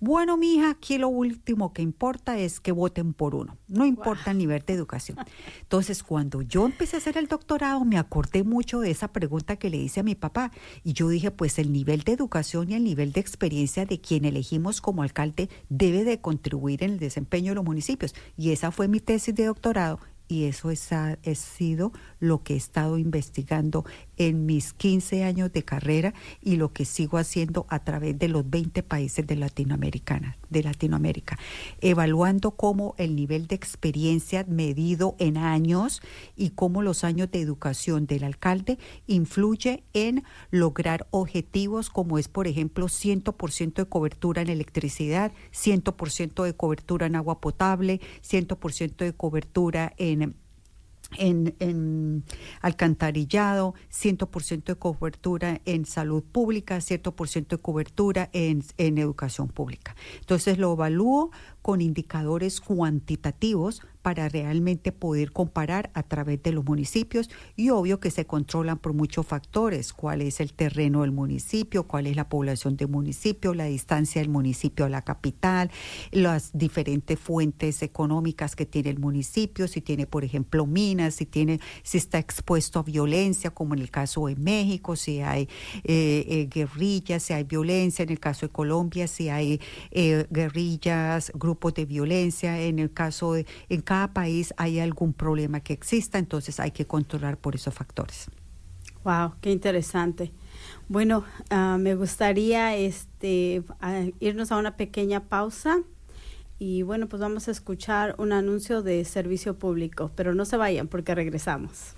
Bueno, 0.06 0.36
mija, 0.36 0.68
aquí 0.68 0.98
lo 0.98 1.08
último 1.08 1.72
que 1.72 1.80
importa 1.80 2.36
es 2.36 2.60
que 2.60 2.72
voten 2.72 3.14
por 3.14 3.34
uno. 3.34 3.56
No 3.68 3.86
importa 3.86 4.32
el 4.32 4.36
nivel 4.36 4.62
de 4.66 4.74
educación. 4.74 5.16
Entonces, 5.62 6.02
cuando 6.02 6.42
yo 6.42 6.66
empecé 6.66 6.96
a 6.96 6.98
hacer 6.98 7.16
el 7.16 7.26
doctorado, 7.26 7.82
me 7.86 7.96
acordé 7.96 8.44
mucho 8.44 8.80
de 8.80 8.90
esa 8.90 9.08
pregunta 9.14 9.56
que 9.56 9.70
le 9.70 9.78
hice 9.78 10.00
a 10.00 10.02
mi 10.02 10.14
papá. 10.14 10.50
Y 10.82 10.92
yo 10.92 11.08
dije, 11.08 11.30
pues 11.30 11.58
el 11.58 11.72
nivel 11.72 12.02
de 12.02 12.12
educación 12.12 12.70
y 12.70 12.74
el 12.74 12.84
nivel 12.84 13.12
de 13.12 13.20
experiencia 13.20 13.86
de 13.86 13.98
quien 13.98 14.26
elegimos 14.26 14.82
como 14.82 15.02
alcalde 15.02 15.48
debe 15.70 16.04
de 16.04 16.20
contribuir 16.20 16.84
en 16.84 16.90
el 16.90 16.98
desempeño 16.98 17.52
de 17.52 17.54
los 17.54 17.64
municipios. 17.64 18.14
Y 18.36 18.50
esa 18.50 18.72
fue 18.72 18.88
mi 18.88 19.00
tesis 19.00 19.34
de 19.34 19.46
doctorado 19.46 20.00
y 20.28 20.44
eso 20.44 20.70
es, 20.70 20.92
ha, 20.92 21.18
es 21.22 21.38
sido 21.38 21.92
lo 22.18 22.42
que 22.42 22.54
he 22.54 22.56
estado 22.56 22.98
investigando 22.98 23.84
en 24.16 24.46
mis 24.46 24.72
15 24.72 25.24
años 25.24 25.52
de 25.52 25.64
carrera 25.64 26.14
y 26.40 26.56
lo 26.56 26.72
que 26.72 26.84
sigo 26.84 27.18
haciendo 27.18 27.66
a 27.68 27.80
través 27.80 28.18
de 28.18 28.28
los 28.28 28.48
20 28.48 28.82
países 28.82 29.26
de 29.26 29.36
Latinoamérica, 29.36 30.36
de 30.50 30.62
Latinoamérica, 30.62 31.38
evaluando 31.80 32.52
cómo 32.52 32.94
el 32.98 33.16
nivel 33.16 33.46
de 33.46 33.56
experiencia 33.56 34.44
medido 34.48 35.16
en 35.18 35.36
años 35.36 36.00
y 36.36 36.50
cómo 36.50 36.82
los 36.82 37.04
años 37.04 37.30
de 37.30 37.40
educación 37.40 38.06
del 38.06 38.24
alcalde 38.24 38.78
influye 39.06 39.84
en 39.92 40.24
lograr 40.50 41.06
objetivos 41.10 41.90
como 41.90 42.18
es, 42.18 42.28
por 42.28 42.46
ejemplo, 42.46 42.86
100% 42.86 43.74
de 43.74 43.86
cobertura 43.86 44.42
en 44.42 44.48
electricidad, 44.48 45.32
100% 45.52 46.44
de 46.44 46.54
cobertura 46.54 47.06
en 47.06 47.16
agua 47.16 47.40
potable, 47.40 48.00
100% 48.22 48.96
de 48.96 49.12
cobertura 49.12 49.92
en 49.96 50.23
en, 51.18 52.24
alcantarillado, 52.60 53.74
100% 53.90 54.64
de 54.64 54.74
cobertura 54.76 55.60
en 55.64 55.84
salud 55.84 56.22
pública, 56.22 56.78
100% 56.78 57.48
de 57.48 57.58
cobertura 57.58 58.30
en, 58.32 58.62
en 58.78 58.98
educación 58.98 59.48
pública. 59.48 59.96
Entonces 60.20 60.58
lo 60.58 60.72
evalúo 60.72 61.30
con 61.64 61.80
indicadores 61.80 62.60
cuantitativos 62.60 63.80
para 64.02 64.28
realmente 64.28 64.92
poder 64.92 65.32
comparar 65.32 65.90
a 65.94 66.02
través 66.02 66.42
de 66.42 66.52
los 66.52 66.62
municipios 66.62 67.30
y 67.56 67.70
obvio 67.70 68.00
que 68.00 68.10
se 68.10 68.26
controlan 68.26 68.76
por 68.76 68.92
muchos 68.92 69.24
factores, 69.24 69.94
cuál 69.94 70.20
es 70.20 70.40
el 70.40 70.52
terreno 70.52 71.00
del 71.00 71.12
municipio, 71.12 71.84
cuál 71.84 72.06
es 72.06 72.16
la 72.16 72.28
población 72.28 72.76
del 72.76 72.88
municipio, 72.88 73.54
la 73.54 73.64
distancia 73.64 74.20
del 74.20 74.28
municipio 74.28 74.84
a 74.84 74.90
la 74.90 75.00
capital, 75.00 75.70
las 76.10 76.50
diferentes 76.52 77.18
fuentes 77.18 77.82
económicas 77.82 78.56
que 78.56 78.66
tiene 78.66 78.90
el 78.90 78.98
municipio, 78.98 79.66
si 79.66 79.80
tiene 79.80 80.06
por 80.06 80.22
ejemplo 80.22 80.66
minas, 80.66 81.14
si 81.14 81.24
tiene 81.24 81.60
si 81.82 81.96
está 81.96 82.18
expuesto 82.18 82.80
a 82.80 82.82
violencia 82.82 83.52
como 83.52 83.72
en 83.72 83.80
el 83.80 83.90
caso 83.90 84.26
de 84.26 84.36
México, 84.36 84.96
si 84.96 85.22
hay 85.22 85.48
eh, 85.84 86.26
eh, 86.28 86.48
guerrillas, 86.50 87.22
si 87.22 87.32
hay 87.32 87.44
violencia, 87.44 88.02
en 88.02 88.10
el 88.10 88.20
caso 88.20 88.44
de 88.44 88.52
Colombia, 88.52 89.06
si 89.06 89.30
hay 89.30 89.62
eh, 89.92 90.26
guerrillas, 90.30 91.32
grupos 91.34 91.53
de 91.74 91.84
violencia, 91.84 92.60
en 92.60 92.78
el 92.78 92.92
caso 92.92 93.32
de 93.32 93.46
en 93.68 93.80
cada 93.80 94.12
país 94.12 94.52
hay 94.56 94.80
algún 94.80 95.12
problema 95.12 95.60
que 95.60 95.72
exista, 95.72 96.18
entonces 96.18 96.60
hay 96.60 96.70
que 96.70 96.86
controlar 96.86 97.36
por 97.38 97.54
esos 97.54 97.74
factores. 97.74 98.28
Wow, 99.04 99.34
qué 99.40 99.50
interesante. 99.50 100.32
Bueno, 100.88 101.24
uh, 101.50 101.78
me 101.78 101.94
gustaría 101.94 102.74
este 102.76 103.62
irnos 104.20 104.52
a 104.52 104.56
una 104.56 104.76
pequeña 104.76 105.20
pausa 105.20 105.82
y 106.58 106.82
bueno, 106.82 107.08
pues 107.08 107.20
vamos 107.20 107.48
a 107.48 107.50
escuchar 107.50 108.14
un 108.18 108.32
anuncio 108.32 108.82
de 108.82 109.04
servicio 109.04 109.58
público, 109.58 110.10
pero 110.14 110.34
no 110.34 110.44
se 110.44 110.56
vayan 110.56 110.88
porque 110.88 111.14
regresamos. 111.14 111.94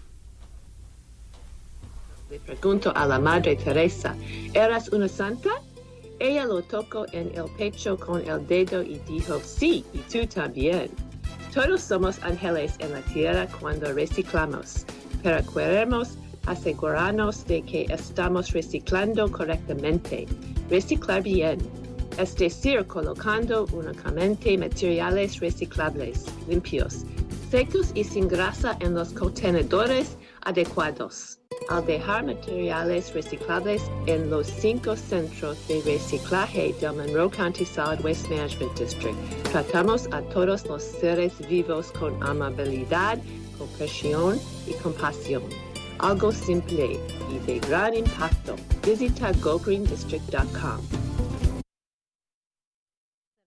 Le 2.30 2.40
pregunto 2.40 2.92
a 2.96 3.07
la 3.07 3.20
Madre 3.20 3.54
Teresa, 3.54 4.16
¿eras 4.52 4.88
una 4.88 5.07
santa? 5.07 5.50
Ella 6.18 6.46
lo 6.46 6.62
tocó 6.62 7.04
en 7.12 7.30
el 7.36 7.44
pecho 7.58 7.96
con 7.98 8.26
el 8.26 8.46
dedo 8.46 8.82
y 8.82 8.98
dijo, 9.06 9.38
sí, 9.44 9.84
y 9.92 9.98
tú 9.98 10.26
también. 10.26 10.90
Todos 11.52 11.82
somos 11.82 12.22
ángeles 12.22 12.74
en 12.78 12.92
la 12.92 13.00
tierra 13.02 13.46
cuando 13.60 13.92
reciclamos, 13.92 14.86
pero 15.22 15.42
queremos 15.52 16.16
asegurarnos 16.46 17.44
de 17.46 17.62
que 17.62 17.86
estamos 17.90 18.52
reciclando 18.52 19.30
correctamente. 19.30 20.26
Reciclar 20.70 21.22
bien, 21.22 21.58
es 22.18 22.34
decir, 22.36 22.86
colocando 22.86 23.66
únicamente 23.72 24.56
materiales 24.56 25.40
reciclables, 25.40 26.24
limpios, 26.48 27.04
secos 27.50 27.90
y 27.94 28.04
sin 28.04 28.28
grasa 28.28 28.76
en 28.80 28.94
los 28.94 29.12
contenedores 29.12 30.16
adecuados. 30.42 31.36
Al 31.68 31.84
dejar 31.84 32.24
materiales 32.24 33.12
reciclables 33.12 33.82
en 34.07 34.30
los 34.30 34.47
cinco 34.47 34.94
centros 34.94 35.66
de 35.66 35.82
reciclaje 35.82 36.72
del 36.80 36.94
Monroe 36.94 37.28
County 37.30 37.64
Solid 37.64 38.05
Waste 38.05 38.28
Management 38.28 38.78
District, 38.78 39.16
tratamos 39.51 40.09
a 40.12 40.22
todos 40.22 40.64
los 40.66 40.82
seres 40.82 41.32
vivos 41.49 41.90
con 41.92 42.22
amabilidad, 42.22 43.18
compasión 43.59 44.38
y 44.68 44.74
compasión. 44.74 45.42
Algo 45.99 46.30
simple 46.30 47.01
y 47.32 47.38
de 47.47 47.59
gran 47.61 47.94
impacto. 47.94 48.55
Visita 48.84 49.32
gogreendistrict.com. 49.42 50.80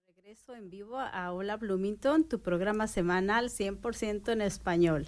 Regreso 0.08 0.56
en 0.56 0.70
vivo 0.70 1.00
a 1.00 1.32
Hola 1.32 1.56
Bloomington, 1.56 2.26
tu 2.26 2.42
programa 2.42 2.88
semanal 2.88 3.50
100% 3.50 4.34
en 4.34 4.42
español. 4.42 5.08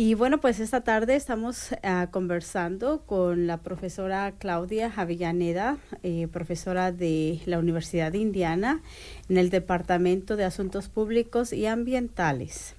Y 0.00 0.14
bueno, 0.14 0.40
pues 0.40 0.60
esta 0.60 0.82
tarde 0.82 1.16
estamos 1.16 1.72
uh, 1.72 2.08
conversando 2.12 3.02
con 3.04 3.48
la 3.48 3.56
profesora 3.56 4.32
Claudia 4.38 4.92
Avellaneda, 4.94 5.76
eh, 6.04 6.28
profesora 6.30 6.92
de 6.92 7.40
la 7.46 7.58
Universidad 7.58 8.12
de 8.12 8.18
Indiana 8.18 8.80
en 9.28 9.38
el 9.38 9.50
Departamento 9.50 10.36
de 10.36 10.44
Asuntos 10.44 10.88
Públicos 10.88 11.52
y 11.52 11.66
Ambientales. 11.66 12.76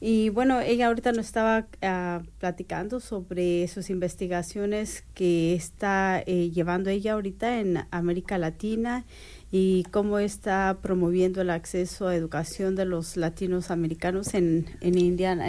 Y 0.00 0.28
bueno, 0.28 0.60
ella 0.60 0.86
ahorita 0.86 1.10
nos 1.10 1.26
estaba 1.26 1.66
uh, 1.82 2.24
platicando 2.38 3.00
sobre 3.00 3.66
sus 3.66 3.90
investigaciones 3.90 5.02
que 5.14 5.52
está 5.52 6.22
eh, 6.26 6.50
llevando 6.50 6.90
ella 6.90 7.14
ahorita 7.14 7.58
en 7.58 7.86
América 7.90 8.38
Latina 8.38 9.04
y 9.50 9.82
cómo 9.90 10.20
está 10.20 10.78
promoviendo 10.80 11.40
el 11.40 11.50
acceso 11.50 12.06
a 12.06 12.14
educación 12.14 12.76
de 12.76 12.84
los 12.84 13.16
latinos 13.16 13.72
americanos 13.72 14.34
en, 14.34 14.66
en 14.80 14.96
Indiana, 14.96 15.48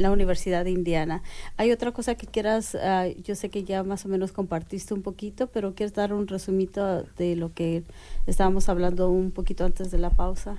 la 0.00 0.10
Universidad 0.10 0.64
de 0.64 0.70
Indiana. 0.70 1.22
¿Hay 1.56 1.70
otra 1.70 1.92
cosa 1.92 2.14
que 2.14 2.26
quieras? 2.26 2.74
Uh, 2.74 3.20
yo 3.22 3.34
sé 3.34 3.50
que 3.50 3.64
ya 3.64 3.82
más 3.82 4.04
o 4.04 4.08
menos 4.08 4.32
compartiste 4.32 4.94
un 4.94 5.02
poquito, 5.02 5.46
pero 5.48 5.74
¿quieres 5.74 5.94
dar 5.94 6.12
un 6.12 6.26
resumito 6.26 7.04
de 7.18 7.36
lo 7.36 7.52
que 7.52 7.84
estábamos 8.26 8.68
hablando 8.68 9.10
un 9.10 9.30
poquito 9.30 9.64
antes 9.64 9.90
de 9.90 9.98
la 9.98 10.10
pausa? 10.10 10.58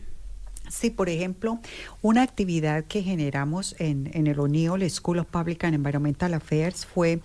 Sí, 0.69 0.89
por 0.89 1.09
ejemplo, 1.09 1.59
una 2.01 2.21
actividad 2.21 2.85
que 2.85 3.01
generamos 3.01 3.75
en, 3.79 4.09
en 4.13 4.27
el 4.27 4.39
O'Neill 4.39 4.89
School 4.89 5.19
of 5.19 5.27
Public 5.27 5.63
and 5.65 5.75
Environmental 5.75 6.33
Affairs 6.33 6.85
fue 6.85 7.19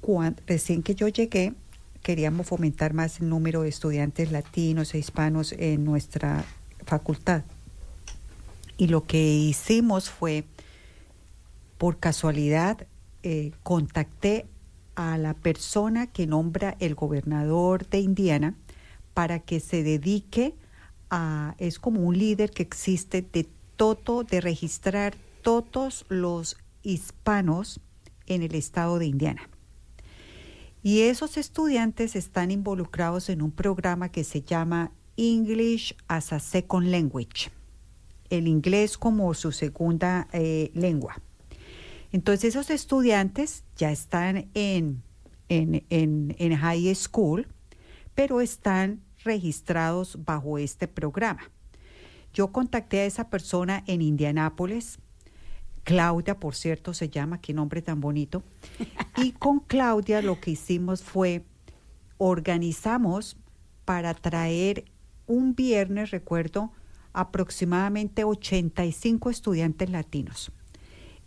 cuando, 0.00 0.42
recién 0.46 0.82
que 0.82 0.94
yo 0.94 1.06
llegué, 1.08 1.54
queríamos 2.02 2.46
fomentar 2.46 2.94
más 2.94 3.20
el 3.20 3.28
número 3.28 3.62
de 3.62 3.68
estudiantes 3.68 4.32
latinos 4.32 4.94
e 4.94 4.98
hispanos 4.98 5.52
en 5.52 5.84
nuestra 5.84 6.44
facultad. 6.84 7.42
Y 8.76 8.86
lo 8.86 9.04
que 9.04 9.22
hicimos 9.22 10.08
fue, 10.08 10.44
por 11.80 11.98
casualidad, 11.98 12.86
eh, 13.22 13.52
contacté 13.62 14.46
a 14.96 15.16
la 15.16 15.32
persona 15.32 16.08
que 16.08 16.26
nombra 16.26 16.76
el 16.78 16.94
gobernador 16.94 17.88
de 17.88 18.00
Indiana 18.00 18.54
para 19.14 19.38
que 19.38 19.60
se 19.60 19.82
dedique 19.82 20.54
a, 21.08 21.54
es 21.56 21.78
como 21.78 22.02
un 22.02 22.18
líder 22.18 22.50
que 22.50 22.62
existe 22.62 23.22
de 23.22 23.48
todo, 23.76 24.24
de 24.24 24.42
registrar 24.42 25.14
todos 25.40 26.04
los 26.10 26.58
hispanos 26.82 27.80
en 28.26 28.42
el 28.42 28.54
estado 28.56 28.98
de 28.98 29.06
Indiana. 29.06 29.48
Y 30.82 31.00
esos 31.00 31.38
estudiantes 31.38 32.14
están 32.14 32.50
involucrados 32.50 33.30
en 33.30 33.40
un 33.40 33.52
programa 33.52 34.10
que 34.10 34.24
se 34.24 34.42
llama 34.42 34.92
English 35.16 35.96
as 36.08 36.34
a 36.34 36.40
Second 36.40 36.88
Language, 36.88 37.50
el 38.28 38.48
inglés 38.48 38.98
como 38.98 39.32
su 39.32 39.50
segunda 39.50 40.28
eh, 40.34 40.70
lengua. 40.74 41.22
Entonces 42.12 42.50
esos 42.50 42.70
estudiantes 42.70 43.64
ya 43.76 43.90
están 43.90 44.50
en, 44.54 45.02
en, 45.48 45.84
en, 45.90 46.34
en 46.38 46.56
high 46.56 46.94
school, 46.94 47.46
pero 48.14 48.40
están 48.40 49.00
registrados 49.24 50.18
bajo 50.24 50.58
este 50.58 50.88
programa. 50.88 51.50
Yo 52.32 52.52
contacté 52.52 53.00
a 53.00 53.06
esa 53.06 53.28
persona 53.28 53.82
en 53.86 54.02
Indianápolis, 54.02 54.98
Claudia, 55.84 56.38
por 56.38 56.54
cierto, 56.54 56.94
se 56.94 57.08
llama, 57.08 57.40
qué 57.40 57.52
nombre 57.52 57.82
tan 57.82 58.00
bonito. 58.00 58.42
Y 59.16 59.32
con 59.32 59.60
Claudia 59.60 60.22
lo 60.22 60.40
que 60.40 60.52
hicimos 60.52 61.02
fue 61.02 61.44
organizamos 62.18 63.36
para 63.84 64.14
traer 64.14 64.84
un 65.26 65.54
viernes, 65.54 66.10
recuerdo, 66.10 66.70
aproximadamente 67.12 68.24
85 68.24 69.30
estudiantes 69.30 69.90
latinos. 69.90 70.52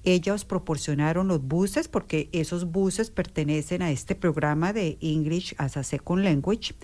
Ellos 0.04 0.43
proporcionaron 0.43 1.30
los 1.30 1.41
buses 1.41 1.88
porque 1.88 2.30
esos 2.34 2.72
buses 2.72 3.10
pertenecen 3.10 3.82
a 3.82 3.91
este 3.91 4.16
programa 4.16 4.74
de 4.74 4.97
English 4.99 5.56
as 5.58 5.78
a 5.78 5.84
Second 5.84 6.24
Language 6.24 6.76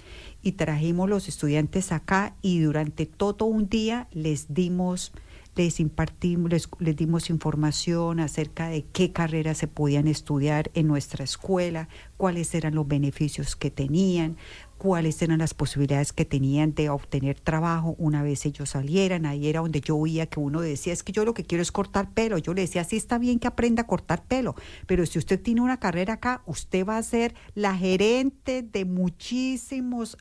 y 0.42 0.54
trajimos 0.54 1.10
los 1.10 1.28
estudiantes 1.28 1.92
acá 1.92 2.36
y 2.42 2.60
durante 2.60 3.06
todo 3.06 3.46
un 3.46 3.68
día 3.68 4.08
les 4.12 4.54
dimos 4.54 5.12
les 5.56 5.82
impartimos, 5.82 6.50
les, 6.50 6.70
les, 6.80 6.96
dimos 6.96 7.30
información 7.30 8.22
acerca 8.22 8.70
de 8.70 8.86
qué 8.86 9.12
carreras 9.12 9.58
se 9.58 9.68
podían 9.68 10.08
estudiar 10.08 10.72
en 10.74 10.88
nuestra 10.88 11.26
escuela, 11.26 11.90
cuáles 12.16 12.56
eran 12.56 12.76
los 12.76 12.88
beneficios 12.88 13.58
que 13.58 13.70
tenían, 13.70 14.38
cuáles 14.80 15.22
eran 15.22 15.40
las 15.40 15.54
posibilidades 15.54 16.14
que 16.14 16.26
tenían 16.26 16.74
de 16.74 16.90
obtener 16.90 17.40
trabajo 17.40 17.96
una 18.00 18.24
vez 18.24 18.46
ellos 18.46 18.70
salieran. 18.70 19.26
Ahí 19.26 19.48
era 19.48 19.60
donde 19.60 19.82
yo 19.82 19.98
oía 19.98 20.26
que 20.26 20.40
uno 20.40 20.62
decía, 20.62 20.94
es 20.94 21.04
que 21.04 21.12
yo 21.12 21.26
lo 21.26 21.34
que 21.34 21.44
quiero 21.44 21.62
es 21.62 21.72
cortar 21.72 22.12
pelo. 22.14 22.38
Yo 22.38 22.54
le 22.54 22.62
decía, 22.62 22.84
sí 22.86 22.96
está 22.96 23.18
bien 23.20 23.40
que 23.40 23.48
aprenda 23.48 23.84
a 23.84 23.88
cortar 23.88 24.24
pelo, 24.24 24.56
pero 24.88 25.06
si 25.06 25.20
usted 25.20 25.40
tiene 25.40 25.62
una 25.62 25.80
carrera 25.80 26.14
acá, 26.14 26.42
usted 26.46 26.86
va 26.86 26.98
a 26.98 27.04
ser 27.04 27.36
la 27.54 27.76
gerente 27.76 28.64
de 28.64 28.86
muchísimos 28.86 30.18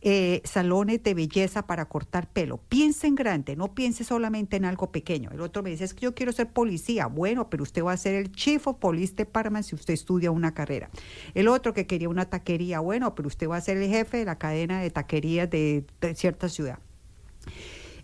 eh, 0.00 0.40
salones 0.44 1.02
de 1.02 1.14
belleza 1.14 1.66
para 1.66 1.86
cortar 1.86 2.30
pelo. 2.30 2.58
Piense 2.68 3.08
en 3.08 3.16
grande, 3.16 3.56
no 3.56 3.74
piense 3.74 4.04
solamente 4.04 4.56
en 4.56 4.64
algo 4.64 4.92
pequeño. 4.92 5.30
El 5.32 5.40
otro 5.40 5.64
me 5.64 5.70
dice, 5.70 5.84
es 5.84 5.94
que 5.94 6.02
yo 6.02 6.14
quiero 6.14 6.30
ser 6.30 6.52
policía. 6.52 7.06
Bueno, 7.06 7.50
pero 7.50 7.64
usted 7.64 7.82
va 7.82 7.92
a 7.92 7.96
ser 7.96 8.14
el 8.14 8.30
chief 8.30 8.68
of 8.68 8.76
police 8.76 9.14
department 9.14 9.64
si 9.64 9.74
usted 9.74 9.94
estudia 9.94 10.30
una 10.30 10.54
carrera. 10.54 10.90
El 11.34 11.48
otro 11.48 11.74
que 11.74 11.88
quería 11.88 12.08
una 12.08 12.26
taquería, 12.26 12.78
bueno, 12.78 13.16
pero 13.16 13.26
usted 13.26 13.48
va 13.48 13.56
a 13.56 13.60
ser 13.60 13.78
el 13.78 13.95
jefe 13.98 14.18
de 14.18 14.24
la 14.24 14.38
cadena 14.38 14.80
de 14.80 14.90
taquerías 14.90 15.48
de, 15.50 15.84
cierta 16.14 16.48
ciudad. 16.48 16.78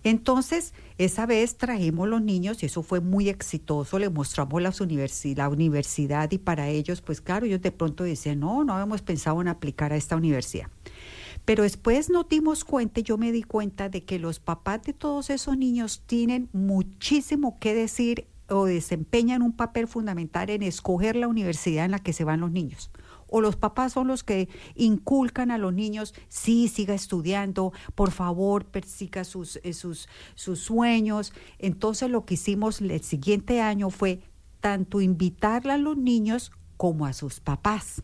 Entonces, 0.05 0.75
esa 0.99 1.27
vez 1.27 1.57
trajimos 1.57 2.09
los 2.09 2.21
niños 2.21 2.63
y 2.63 2.67
eso 2.67 2.83
fue 2.83 3.01
muy 3.01 3.29
exitoso, 3.29 3.99
le 4.01 4.11
mostramos 4.11 4.61
las 4.61 4.81
universi 4.81 5.37
la 5.37 5.49
universidad 5.49 6.31
y 6.33 6.39
para 6.39 6.69
ellos, 6.69 7.01
pues 7.01 7.21
claro, 7.21 7.47
ellos 7.47 7.63
de 7.63 7.71
pronto 7.71 8.03
decían, 8.03 8.41
no, 8.41 8.65
no 8.65 8.73
habíamos 8.75 9.03
pensado 9.03 9.41
en 9.41 9.49
aplicar 9.49 9.93
a 9.93 9.97
esta 9.97 10.17
universidad. 10.17 10.67
Pero 11.45 11.63
después 11.63 12.11
nos 12.11 12.29
dimos 12.29 12.65
cuenta, 12.65 13.01
yo 13.01 13.17
me 13.17 13.33
di 13.33 13.43
cuenta 13.43 13.89
de 13.89 14.05
que 14.05 14.19
los 14.19 14.41
papás 14.41 14.83
de 14.83 14.93
todos 14.93 15.31
esos 15.31 15.57
niños 15.57 16.03
tienen 16.07 16.49
muchísimo 16.53 17.59
que 17.59 17.75
decir 17.75 18.27
o 18.49 18.65
desempeñan 18.65 19.43
un 19.43 19.53
papel 19.53 19.87
fundamental 19.87 20.51
en 20.51 20.63
escoger 20.63 21.17
la 21.17 21.29
universidad 21.29 21.85
en 21.85 21.93
la 21.93 21.99
que 22.01 22.13
se 22.13 22.25
van 22.25 22.41
los 22.41 22.51
niños 22.51 22.91
o 23.33 23.41
los 23.41 23.57
papás 23.57 23.95
son 23.95 24.09
los 24.09 24.23
que 24.23 24.49
inculcan 24.75 25.51
a 25.51 25.59
los 25.59 25.73
niños, 25.73 26.15
sí, 26.29 26.69
siga 26.69 26.95
estudiando, 26.95 27.73
por 27.95 28.11
favor, 28.11 28.67
persiga 28.67 29.25
sus, 29.25 29.59
sus, 29.73 30.09
sus 30.35 30.61
sueños. 30.61 31.33
Entonces 31.59 32.11
lo 32.11 32.25
que 32.27 32.35
hicimos 32.35 32.81
el 32.83 33.03
siguiente 33.03 33.63
año 33.63 33.89
fue 33.89 34.21
tanto 34.61 35.01
invitarle 35.01 35.73
a 35.73 35.79
los 35.79 35.97
niños 35.97 36.53
como 36.77 37.07
a 37.07 37.15
sus 37.15 37.41
papás 37.41 38.03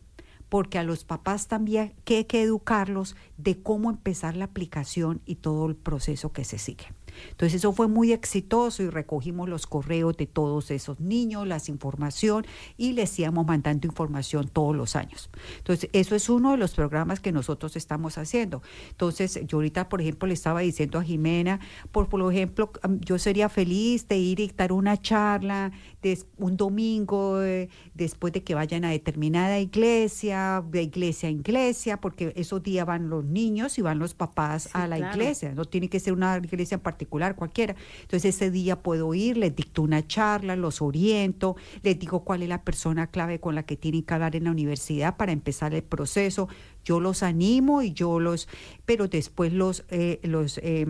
porque 0.49 0.79
a 0.79 0.83
los 0.83 1.05
papás 1.05 1.47
también 1.47 1.95
hay 2.07 2.25
que 2.25 2.43
educarlos 2.43 3.17
de 3.37 3.63
cómo 3.63 3.91
empezar 3.91 4.35
la 4.35 4.47
aplicación 4.47 5.21
y 5.27 5.37
todo 5.37 5.67
el 5.67 5.77
proceso 5.77 6.33
que 6.33 6.45
se 6.45 6.57
sigue. 6.57 6.87
Entonces 7.31 7.57
eso 7.57 7.73
fue 7.73 7.89
muy 7.89 8.13
exitoso 8.13 8.83
y 8.83 8.91
recogimos 8.91 9.49
los 9.49 9.67
correos 9.67 10.17
de 10.17 10.27
todos 10.27 10.71
esos 10.71 11.01
niños, 11.01 11.47
las 11.47 11.69
información 11.69 12.47
y 12.77 12.93
les 12.93 13.19
íbamos 13.19 13.47
mandando 13.47 13.87
información 13.87 14.49
todos 14.49 14.75
los 14.75 14.97
años. 14.97 15.31
Entonces 15.59 15.91
eso 15.93 16.15
es 16.15 16.29
uno 16.29 16.53
de 16.53 16.57
los 16.57 16.75
programas 16.75 17.21
que 17.21 17.33
nosotros 17.33 17.77
estamos 17.77 18.19
haciendo. 18.19 18.63
Entonces 18.91 19.41
yo 19.47 19.59
ahorita, 19.59 19.89
por 19.89 20.01
ejemplo, 20.01 20.27
le 20.29 20.35
estaba 20.35 20.61
diciendo 20.61 20.99
a 20.99 21.03
Jimena, 21.03 21.61
por, 21.93 22.09
por 22.09 22.33
ejemplo, 22.33 22.71
yo 23.01 23.19
sería 23.19 23.49
feliz 23.49 24.09
de 24.09 24.19
ir 24.19 24.41
y 24.41 24.49
dar 24.49 24.73
una 24.73 25.01
charla 25.01 25.73
de 26.03 26.19
un 26.37 26.57
domingo 26.57 27.43
eh, 27.43 27.69
después 27.95 28.33
de 28.33 28.43
que 28.43 28.55
vayan 28.55 28.85
a 28.85 28.91
determinada 28.91 29.59
iglesia, 29.59 30.63
de 30.71 30.83
iglesia 30.83 31.29
a 31.29 31.33
iglesia, 31.33 32.01
porque 32.01 32.33
esos 32.37 32.63
días 32.63 32.87
van 32.87 33.09
los 33.09 33.25
niños 33.25 33.79
y 33.79 33.83
van 33.83 33.99
los 33.99 34.15
papás 34.15 34.65
Sí, 34.65 34.71
a 34.75 34.87
la 34.87 34.97
claro. 34.97 35.15
iglesia, 35.17 35.53
no 35.55 35.65
tiene 35.65 35.89
que 35.89 36.01
ser 36.01 36.13
una 36.13 36.37
iglesia 36.39 36.77
en 36.77 36.81
particular, 36.81 37.08
cualquiera. 37.09 37.75
Entonces 38.03 38.37
ese 38.37 38.51
día 38.51 38.83
puedo 38.83 39.15
ir, 39.15 39.37
les 39.37 39.55
dicto 39.55 39.83
una 39.83 40.07
charla, 40.07 40.57
los 40.57 40.83
oriento, 40.83 41.57
les 41.83 41.99
digo 41.99 42.25
cuál 42.25 42.43
es 42.43 42.49
la 42.49 42.63
persona 42.63 43.09
clave 43.09 43.41
con 43.41 43.55
la 43.55 43.65
que 43.65 43.77
tienen 43.77 44.03
que 44.03 44.15
hablar 44.15 44.37
en 44.37 44.45
la 44.45 44.51
universidad 44.51 45.17
para 45.17 45.33
empezar 45.33 45.75
el 45.75 45.83
proceso. 45.83 46.49
Yo 46.85 47.01
los 47.01 47.23
animo 47.23 47.83
y 47.83 47.93
yo 47.93 48.21
los, 48.21 48.49
pero 48.85 49.09
después 49.09 49.53
los, 49.53 49.85
eh, 49.89 50.21
los 50.23 50.59
eh, 50.59 50.87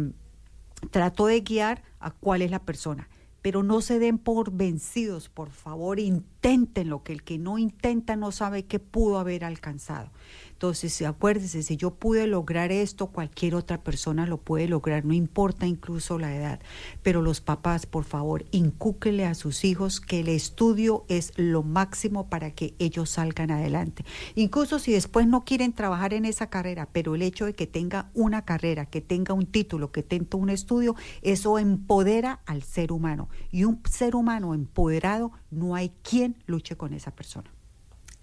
trato 0.90 1.26
de 1.26 1.40
guiar 1.40 1.82
a 2.00 2.10
cuál 2.10 2.42
es 2.42 2.50
la 2.50 2.60
persona. 2.60 3.08
Pero 3.40 3.62
no 3.62 3.80
se 3.80 4.00
den 4.00 4.18
por 4.18 4.52
vencidos, 4.52 5.28
por 5.28 5.50
favor, 5.50 6.00
intenten 6.00 6.88
lo 6.88 7.04
que 7.04 7.12
el 7.12 7.22
que 7.22 7.38
no 7.38 7.56
intenta 7.56 8.16
no 8.16 8.32
sabe 8.32 8.66
qué 8.66 8.80
pudo 8.80 9.18
haber 9.18 9.44
alcanzado. 9.44 10.10
Entonces, 10.58 11.00
acuérdense, 11.02 11.62
si 11.62 11.76
yo 11.76 11.94
pude 11.94 12.26
lograr 12.26 12.72
esto, 12.72 13.06
cualquier 13.06 13.54
otra 13.54 13.80
persona 13.84 14.26
lo 14.26 14.38
puede 14.38 14.66
lograr, 14.66 15.04
no 15.04 15.14
importa 15.14 15.68
incluso 15.68 16.18
la 16.18 16.34
edad. 16.34 16.58
Pero 17.04 17.22
los 17.22 17.40
papás, 17.40 17.86
por 17.86 18.02
favor, 18.02 18.44
incúquele 18.50 19.24
a 19.24 19.36
sus 19.36 19.64
hijos 19.64 20.00
que 20.00 20.18
el 20.18 20.26
estudio 20.26 21.04
es 21.06 21.32
lo 21.36 21.62
máximo 21.62 22.28
para 22.28 22.50
que 22.50 22.74
ellos 22.80 23.10
salgan 23.10 23.52
adelante. 23.52 24.04
Incluso 24.34 24.80
si 24.80 24.90
después 24.90 25.28
no 25.28 25.44
quieren 25.44 25.72
trabajar 25.72 26.12
en 26.12 26.24
esa 26.24 26.50
carrera, 26.50 26.88
pero 26.90 27.14
el 27.14 27.22
hecho 27.22 27.46
de 27.46 27.54
que 27.54 27.68
tenga 27.68 28.10
una 28.14 28.44
carrera, 28.44 28.86
que 28.86 29.00
tenga 29.00 29.34
un 29.34 29.46
título, 29.46 29.92
que 29.92 30.02
tenga 30.02 30.38
un 30.38 30.50
estudio, 30.50 30.96
eso 31.22 31.60
empodera 31.60 32.40
al 32.46 32.64
ser 32.64 32.90
humano. 32.90 33.28
Y 33.52 33.62
un 33.62 33.80
ser 33.88 34.16
humano 34.16 34.54
empoderado, 34.54 35.30
no 35.52 35.76
hay 35.76 35.92
quien 36.02 36.34
luche 36.46 36.76
con 36.76 36.94
esa 36.94 37.12
persona. 37.12 37.48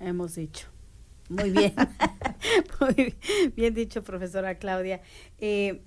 Hemos 0.02 0.36
dicho. 0.36 0.75
Muy 1.30 1.50
bien. 1.52 1.74
Muy 2.80 3.16
bien 3.56 3.74
dicho, 3.74 4.04
profesora 4.04 4.56
Claudia. 4.56 5.02
Eh, 5.40 5.82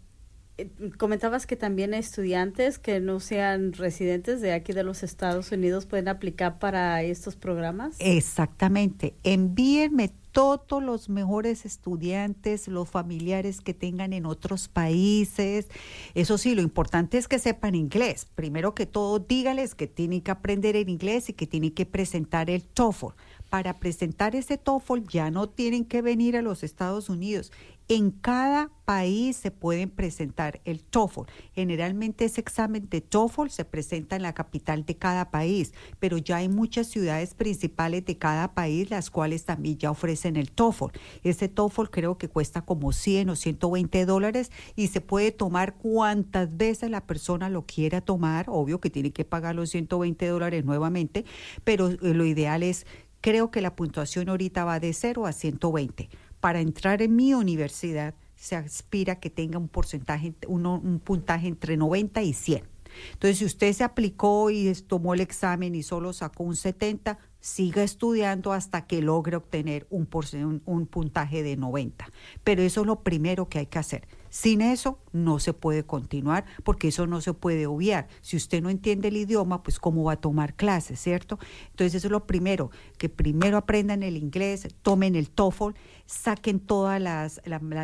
eh, 0.59 0.68
comentabas 0.99 1.47
que 1.47 1.55
también 1.55 1.95
estudiantes 1.95 2.80
que 2.80 2.99
no 2.99 3.20
sean 3.20 3.72
residentes 3.72 4.41
de 4.41 4.53
aquí 4.53 4.72
de 4.72 4.82
los 4.82 5.05
Estados 5.05 5.53
Unidos 5.53 5.86
pueden 5.86 6.09
aplicar 6.09 6.59
para 6.59 7.03
estos 7.03 7.36
programas. 7.36 7.97
Exactamente. 8.01 9.14
Envíenme 9.22 10.12
todos 10.32 10.82
los 10.82 11.09
mejores 11.09 11.64
estudiantes, 11.64 12.68
los 12.68 12.89
familiares 12.89 13.61
que 13.61 13.72
tengan 13.72 14.12
en 14.12 14.26
otros 14.26 14.68
países. 14.68 15.68
Eso 16.14 16.39
sí, 16.39 16.55
lo 16.55 16.62
importante 16.62 17.18
es 17.18 17.28
que 17.28 17.39
sepan 17.39 17.74
inglés. 17.74 18.26
Primero 18.34 18.74
que 18.74 18.86
todo, 18.86 19.20
dígales 19.20 19.74
que 19.74 19.86
tienen 19.86 20.20
que 20.20 20.30
aprender 20.30 20.76
el 20.76 20.89
inglés 20.89 21.28
y 21.28 21.32
que 21.32 21.47
tienen 21.47 21.72
que 21.72 21.86
presentar 21.86 22.51
el 22.51 22.62
TOEFL. 22.62 23.07
Para 23.51 23.74
presentar 23.74 24.36
ese 24.36 24.59
TOEFL 24.59 25.01
ya 25.09 25.30
no 25.30 25.49
tienen 25.49 25.84
que 25.84 26.03
venir 26.03 26.36
a 26.36 26.42
los 26.42 26.62
Estados 26.62 27.09
Unidos. 27.09 27.51
En 27.90 28.11
cada 28.11 28.70
país 28.84 29.38
se 29.38 29.51
pueden 29.51 29.88
presentar 29.88 30.61
el 30.66 30.84
TOEFL. 30.84 31.22
Generalmente 31.55 32.26
ese 32.26 32.42
examen 32.42 32.86
de 32.90 33.01
TOEFL 33.01 33.49
se 33.49 33.64
presenta 33.64 34.14
en 34.14 34.20
la 34.20 34.34
capital 34.34 34.84
de 34.84 34.99
cada 34.99 35.30
país, 35.30 35.72
pero 35.99 36.18
ya 36.18 36.36
hay 36.36 36.51
muchas 36.51 36.88
ciudades 36.88 37.32
principales 37.32 38.05
de 38.05 38.18
cada 38.18 38.53
país 38.53 38.90
las 38.90 39.11
cuales 39.11 39.46
también 39.46 39.78
ya 39.78 39.90
ofrecen 39.90 40.36
el 40.36 40.51
TOEFL. 40.51 40.99
Ese 41.24 41.49
TOEFL 41.49 41.84
creo 41.90 42.18
que 42.18 42.28
cuesta 42.28 42.61
como 42.61 42.92
100 42.92 43.30
o 43.30 43.36
120 43.36 44.05
dólares 44.05 44.51
y 44.76 44.88
se 44.88 45.01
puede 45.01 45.32
tomar 45.32 45.76
cuantas 45.76 46.55
veces 46.55 46.90
la 46.90 47.07
persona 47.07 47.49
lo 47.49 47.62
quiera 47.62 48.03
tomar. 48.03 48.44
Obvio 48.49 48.80
que 48.80 48.90
tiene 48.90 49.12
que 49.12 49.24
pagar 49.24 49.55
los 49.55 49.70
120 49.70 50.26
dólares 50.26 50.62
nuevamente, 50.66 51.24
pero 51.64 51.88
eh, 51.88 51.99
lo 52.03 52.26
ideal 52.26 52.62
es 52.62 52.86
Creo 53.20 53.50
que 53.50 53.60
la 53.60 53.74
puntuación 53.74 54.28
ahorita 54.28 54.64
va 54.64 54.80
de 54.80 54.92
0 54.92 55.26
a 55.26 55.32
120. 55.32 56.08
Para 56.40 56.60
entrar 56.60 57.02
en 57.02 57.16
mi 57.16 57.34
universidad 57.34 58.14
se 58.36 58.54
aspira 58.54 59.18
que 59.18 59.30
tenga 59.30 59.58
un 59.58 59.68
porcentaje, 59.68 60.34
un 60.46 61.00
puntaje 61.04 61.48
entre 61.48 61.76
90 61.76 62.22
y 62.22 62.32
100. 62.32 62.62
Entonces, 63.12 63.38
si 63.38 63.44
usted 63.44 63.72
se 63.72 63.84
aplicó 63.84 64.50
y 64.50 64.72
tomó 64.86 65.14
el 65.14 65.20
examen 65.20 65.74
y 65.74 65.82
solo 65.82 66.12
sacó 66.12 66.44
un 66.44 66.56
70, 66.56 67.18
siga 67.40 67.82
estudiando 67.82 68.52
hasta 68.52 68.86
que 68.86 69.02
logre 69.02 69.36
obtener 69.36 69.86
un, 69.90 70.08
un, 70.34 70.62
un 70.64 70.86
puntaje 70.86 71.42
de 71.42 71.56
90. 71.56 72.10
Pero 72.44 72.62
eso 72.62 72.82
es 72.82 72.86
lo 72.86 73.02
primero 73.02 73.48
que 73.48 73.60
hay 73.60 73.66
que 73.66 73.78
hacer. 73.78 74.08
Sin 74.30 74.60
eso 74.60 74.98
no 75.12 75.38
se 75.38 75.52
puede 75.52 75.84
continuar 75.84 76.44
porque 76.64 76.88
eso 76.88 77.06
no 77.06 77.20
se 77.20 77.34
puede 77.34 77.66
obviar. 77.66 78.08
Si 78.20 78.36
usted 78.36 78.62
no 78.62 78.70
entiende 78.70 79.08
el 79.08 79.16
idioma, 79.16 79.62
pues 79.62 79.78
cómo 79.78 80.04
va 80.04 80.12
a 80.12 80.20
tomar 80.20 80.54
clases, 80.54 81.00
¿cierto? 81.00 81.38
Entonces 81.70 81.96
eso 81.96 82.08
es 82.08 82.12
lo 82.12 82.26
primero, 82.26 82.70
que 82.98 83.08
primero 83.08 83.56
aprendan 83.56 84.02
el 84.02 84.16
inglés, 84.16 84.68
tomen 84.82 85.14
el 85.14 85.30
TOEFL, 85.30 85.72
saquen 86.06 86.58
todas 86.60 87.00
las, 87.00 87.40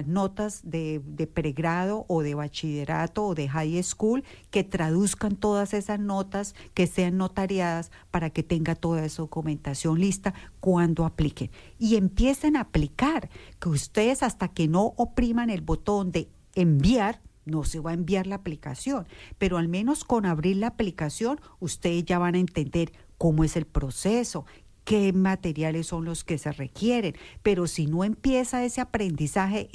notas 0.07 0.61
de, 0.65 1.03
de, 1.05 1.27
pregrado 1.27 2.07
o 2.09 2.23
de 2.23 2.35
bachillerato 2.35 3.25
o 3.25 3.35
de 3.35 3.49
high 3.49 3.83
school, 3.83 4.25
que 4.51 4.65
traduzcan 4.65 5.37
todas 5.37 5.75
esas 5.75 6.01
notas, 6.01 6.55
que 6.73 6.87
sean 6.87 7.19
notariadas 7.19 7.91
para 8.11 8.31
que 8.31 8.43
tenga 8.43 8.75
toda 8.75 9.05
esa 9.05 9.23
documentación 9.23 10.01
lista 10.01 10.35
cuando 10.61 11.05
apliquen. 11.05 11.51
Y 11.85 11.97
empiecen 11.97 12.57
a 12.57 12.63
aplicar, 12.63 13.29
que 13.61 13.69
ustedes 13.69 14.23
hasta 14.23 14.49
que 14.49 14.69
no 14.69 14.95
opriman 14.97 15.51
el 15.51 15.61
botón 15.61 16.13
de 16.13 16.31
enviar, 16.55 17.21
no 17.45 17.63
se 17.63 17.79
va 17.79 17.91
a 17.91 17.93
enviar 17.93 18.27
la 18.27 18.37
aplicación, 18.37 19.07
pero 19.37 19.59
al 19.59 19.69
menos 19.69 20.03
con 20.03 20.25
abrir 20.25 20.57
la 20.57 20.69
aplicación 20.69 21.39
ustedes 21.61 22.07
ya 22.07 22.19
van 22.19 22.37
a 22.37 22.39
entender 22.39 22.95
cómo 23.19 23.45
es 23.45 23.55
el 23.59 23.67
proceso, 23.67 24.47
qué 24.85 25.13
materiales 25.13 25.87
son 25.87 26.05
los 26.05 26.25
que 26.25 26.39
se 26.39 26.53
requieren. 26.53 27.15
Pero 27.43 27.67
si 27.67 27.87
no 27.87 28.05
empieza 28.05 28.65
ese 28.65 28.81
aprendizaje 28.81 29.69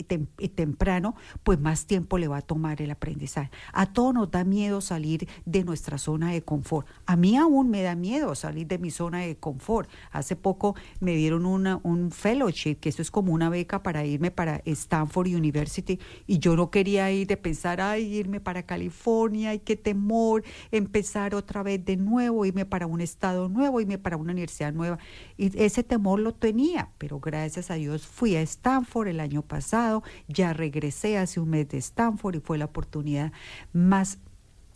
temprano, 0.56 1.16
pues 1.44 1.60
más 1.60 1.86
tiempo 1.86 2.18
le 2.18 2.28
va 2.28 2.38
a 2.38 2.42
tomar 2.42 2.82
el 2.82 2.92
aprendizaje. 2.92 3.52
A 3.74 3.92
todos 3.92 4.14
nos 4.14 4.32
da 4.32 4.44
miedo 4.44 4.82
salir 4.82 5.28
de 5.46 5.64
nuestra 5.64 5.98
zona 5.98 6.32
de 6.32 6.42
confort. 6.42 6.88
A 7.06 7.16
mí 7.16 7.38
aún 7.38 7.70
me 7.70 7.82
da 7.82 7.96
miedo 7.96 8.36
salir 8.36 8.68
de 8.68 8.78
mi 8.78 8.92
zona 8.92 9.20
de 9.20 9.36
confort. 9.36 9.90
Hace 10.12 10.36
poco 10.36 10.76
me 11.00 11.16
dieron 11.16 11.46
una, 11.46 11.80
un 11.84 12.12
fellowship, 12.12 12.76
que 12.76 12.90
eso 12.90 13.02
es 13.02 13.12
como 13.12 13.34
una 13.34 13.50
beca 13.50 13.84
para 13.84 14.06
irme 14.06 14.32
para 14.32 14.62
Stanford 14.66 15.28
University, 15.28 16.00
y 16.28 16.40
yo 16.40 16.56
no 16.56 16.70
quería 16.70 17.12
ir 17.12 17.28
de 17.28 17.38
pensar, 17.38 17.82
ay, 17.82 18.16
irme 18.16 18.40
para 18.40 18.64
California, 18.64 19.52
ay, 19.52 19.60
qué 19.60 19.76
temor, 19.76 20.44
empezar 20.72 21.36
otra 21.36 21.64
vez 21.64 21.84
de 21.84 21.98
nuevo, 21.98 22.46
irme 22.46 22.66
para 22.66 22.88
un 22.88 23.02
estado 23.02 23.50
nuevo, 23.50 23.82
irme 23.82 23.98
para 23.98 24.18
una 24.18 24.32
universidad 24.32 24.74
nueva. 24.74 24.99
Y 25.38 25.58
ese 25.62 25.84
temor 25.84 26.20
lo 26.20 26.34
tenía, 26.34 26.90
pero 26.98 27.20
gracias 27.20 27.72
a 27.72 27.76
Dios 27.76 28.06
fui 28.06 28.36
a 28.36 28.42
Stanford 28.42 29.08
el 29.08 29.20
año 29.20 29.42
pasado, 29.42 30.04
ya 30.28 30.54
regresé 30.54 31.18
hace 31.18 31.40
un 31.40 31.50
mes 31.50 31.70
de 31.70 31.78
Stanford 31.78 32.36
y 32.36 32.40
fue 32.40 32.58
la 32.58 32.66
oportunidad 32.66 33.32
más 33.74 34.20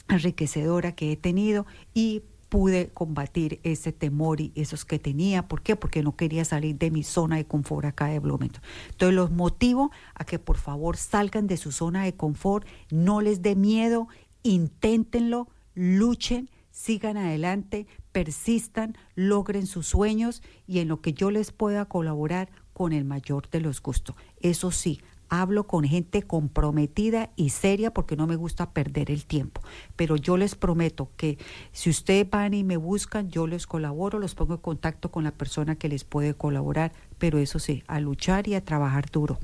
enriquecedora 0.10 0.94
que 0.94 1.12
he 1.12 1.18
tenido 1.18 1.66
y 1.94 2.24
pude 2.54 2.90
combatir 2.90 3.60
ese 3.64 3.92
temor 3.92 4.40
y 4.40 4.52
esos 4.54 4.86
que 4.86 5.00
tenía. 5.00 5.48
¿Por 5.48 5.64
qué? 5.64 5.76
Porque 5.76 6.04
no 6.04 6.16
quería 6.16 6.46
salir 6.46 6.78
de 6.78 6.92
mi 6.92 7.02
zona 7.02 7.38
de 7.38 7.46
confort 7.46 7.86
acá 7.86 8.06
de 8.06 8.20
Bloomington. 8.20 8.62
Entonces 8.92 9.16
los 9.16 9.32
motivo 9.32 9.90
a 10.14 10.24
que 10.24 10.38
por 10.38 10.58
favor 10.58 10.96
salgan 10.96 11.48
de 11.48 11.58
su 11.58 11.72
zona 11.72 12.04
de 12.04 12.14
confort, 12.14 12.68
no 12.92 13.22
les 13.22 13.42
dé 13.42 13.56
miedo, 13.56 14.08
inténtenlo, 14.44 15.48
luchen, 15.74 16.48
sigan 16.74 17.18
adelante, 17.18 17.86
persistan, 18.12 18.98
logren 19.16 19.68
sus 19.68 19.88
sueños 19.88 20.42
y 20.68 20.80
en 20.80 20.88
lo 20.88 21.02
que 21.02 21.14
yo 21.14 21.32
les 21.32 21.52
pueda 21.52 21.86
colaborar 21.86 22.50
con 22.74 22.92
el 22.92 23.06
mayor 23.06 23.48
de 23.50 23.62
los 23.62 23.82
gustos. 23.82 24.16
Eso 24.42 24.72
sí, 24.72 25.00
hablo 25.30 25.68
con 25.68 25.84
gente 25.84 26.24
comprometida 26.24 27.30
y 27.36 27.50
seria 27.50 27.94
porque 27.94 28.16
no 28.16 28.26
me 28.26 28.36
gusta 28.36 28.72
perder 28.72 29.12
el 29.12 29.26
tiempo. 29.26 29.62
Pero 29.96 30.16
yo 30.16 30.36
les 30.36 30.56
prometo 30.56 31.12
que 31.16 31.38
si 31.72 31.92
ustedes 31.92 32.28
van 32.28 32.56
y 32.56 32.64
me 32.64 32.78
buscan, 32.78 33.30
yo 33.30 33.46
les 33.46 33.68
colaboro, 33.68 34.18
los 34.18 34.34
pongo 34.34 34.56
en 34.56 34.62
contacto 34.62 35.12
con 35.12 35.24
la 35.24 35.32
persona 35.32 35.76
que 35.76 35.90
les 35.90 36.04
puede 36.04 36.34
colaborar. 36.34 36.92
Pero 37.20 37.38
eso 37.38 37.60
sí, 37.60 37.84
a 37.88 38.00
luchar 38.00 38.48
y 38.48 38.56
a 38.56 38.66
trabajar 38.66 39.12
duro. 39.12 39.38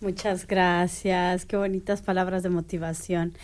Muchas 0.00 0.48
gracias, 0.48 1.46
qué 1.46 1.56
bonitas 1.56 2.02
palabras 2.02 2.42
de 2.42 2.50
motivación. 2.50 3.34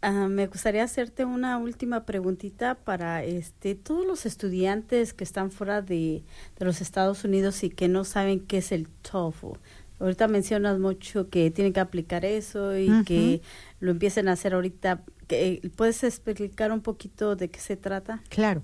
Ah, 0.00 0.28
me 0.28 0.46
gustaría 0.46 0.84
hacerte 0.84 1.24
una 1.24 1.58
última 1.58 2.04
preguntita 2.04 2.76
para 2.76 3.24
este 3.24 3.74
todos 3.74 4.06
los 4.06 4.26
estudiantes 4.26 5.12
que 5.12 5.24
están 5.24 5.50
fuera 5.50 5.82
de, 5.82 6.22
los 6.58 6.80
Estados 6.80 7.24
Unidos 7.24 7.64
y 7.64 7.70
que 7.70 7.88
no 7.88 8.04
saben 8.04 8.38
qué 8.40 8.58
es 8.58 8.70
el 8.70 8.88
TOEFL. 8.88 9.58
Ahorita 9.98 10.28
mencionas 10.28 10.78
mucho 10.78 11.28
que 11.28 11.50
tienen 11.50 11.72
que 11.72 11.80
aplicar 11.80 12.24
eso 12.24 12.76
y 12.76 13.02
que 13.04 13.42
lo 13.80 13.90
empiecen 13.90 14.28
a 14.28 14.32
hacer 14.32 14.54
ahorita. 14.54 15.02
¿Puedes 15.74 16.04
explicar 16.04 16.70
un 16.70 16.80
poquito 16.80 17.34
de 17.34 17.50
qué 17.50 17.58
se 17.58 17.76
trata? 17.76 18.22
Claro. 18.28 18.62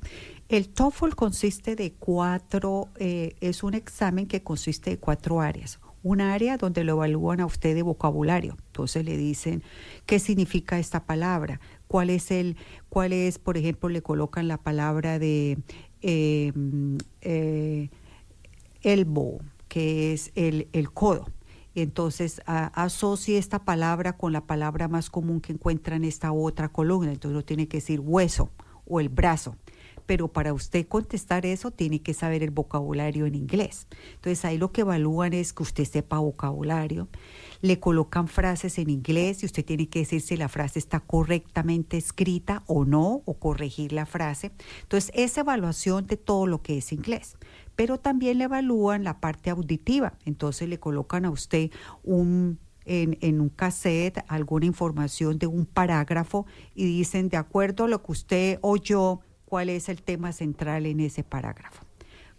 El 0.49 0.68
TOEFL 0.68 1.16
consiste 1.16 1.74
de 1.74 1.93
cuatro, 1.95 2.89
eh, 2.97 3.35
es 3.41 3.64
un 3.64 3.74
examen 3.74 4.28
que 4.28 4.45
consiste 4.45 4.91
de 4.91 4.99
cuatro 4.99 5.41
áreas 5.41 5.80
un 6.05 6.21
área 6.21 6.59
donde 6.59 6.85
lo 6.85 6.93
evalúan 6.93 7.41
a 7.41 7.47
usted 7.47 7.75
de 7.75 7.83
vocabulario. 7.83 8.57
Entonces 8.67 9.05
le 9.05 9.17
dicen 9.17 9.65
qué 10.07 10.21
significa 10.21 10.79
esta 10.79 11.05
palabra, 11.05 11.61
cuál 11.89 12.11
es 12.11 12.31
el, 12.31 12.57
cuál 12.91 13.13
es, 13.13 13.39
por 13.39 13.57
ejemplo, 13.57 13.89
le 13.89 14.03
colocan 14.03 14.47
la 14.47 14.59
palabra 14.59 15.19
de 15.19 15.59
eh, 16.03 16.53
eh, 17.23 17.89
elbow, 18.83 19.41
que 19.67 20.13
es 20.13 20.31
el, 20.35 20.69
el 20.73 20.93
codo. 20.93 21.27
Entonces 21.75 22.43
asocie 22.47 23.39
esta 23.39 23.65
palabra 23.65 24.17
con 24.17 24.33
la 24.33 24.43
palabra 24.43 24.87
más 24.87 25.11
común 25.11 25.41
que 25.41 25.55
encuentra 25.55 25.97
en 25.97 26.05
esta 26.05 26.31
otra 26.33 26.69
columna. 26.69 27.13
Entonces 27.13 27.35
no 27.35 27.45
tiene 27.45 27.67
que 27.67 27.79
decir 27.79 27.99
hueso 27.99 28.51
o 28.87 29.01
el 29.01 29.09
brazo 29.09 29.57
pero 30.07 30.29
para 30.29 30.53
usted 30.53 30.87
contestar 30.87 31.47
eso 31.47 31.71
tiene 31.71 32.03
que 32.03 32.15
saber 32.15 32.43
el 32.43 32.51
vocabulario 32.51 33.27
en 33.27 33.35
inglés. 33.35 33.87
Entonces 34.15 34.45
ahí 34.45 34.59
lo 34.59 34.73
que 34.73 34.83
evalúan 34.83 35.33
es 35.33 35.53
que 35.53 35.63
usted 35.63 35.85
sepa 35.85 36.19
vocabulario, 36.19 37.09
le 37.61 37.81
colocan 37.81 38.29
frases 38.29 38.79
en 38.79 38.91
inglés 38.91 39.43
y 39.43 39.47
usted 39.47 39.65
tiene 39.65 39.89
que 39.89 40.01
decir 40.01 40.21
si 40.21 40.37
la 40.37 40.49
frase 40.49 40.79
está 40.79 41.01
correctamente 41.01 41.97
escrita 41.97 42.63
o 42.67 42.85
no, 42.85 43.23
o 43.25 43.35
corregir 43.35 43.93
la 43.93 44.07
frase. 44.07 44.53
Entonces 44.83 45.11
esa 45.15 45.41
evaluación 45.41 46.07
de 46.07 46.17
todo 46.17 46.47
lo 46.47 46.63
que 46.63 46.79
es 46.79 46.93
inglés 46.93 47.37
pero 47.77 47.99
también 47.99 48.39
le 48.39 48.45
evalúan 48.45 49.03
la 49.03 49.19
parte 49.19 49.51
auditiva. 49.51 50.15
Entonces 50.25 50.69
le 50.69 50.79
colocan 50.79 51.25
a 51.25 51.31
usted 51.31 51.71
un 52.05 52.61
en, 52.87 53.17
en, 53.21 53.41
un 53.41 53.49
cassette 53.49 54.23
alguna 54.29 54.67
información 54.67 55.39
de 55.39 55.47
un 55.47 55.65
parágrafo 55.65 56.47
y 56.75 56.85
dicen, 56.85 57.29
de 57.29 57.39
acuerdo 57.39 57.85
a 57.85 57.89
lo 57.89 58.03
que 58.03 58.13
usted 58.13 58.59
oyó, 58.61 59.21
cuál 59.55 59.69
es 59.69 59.89
el 59.89 60.03
tema 60.03 60.33
central 60.33 60.85
en 60.85 60.99
ese 60.99 61.23
parágrafo, 61.23 61.85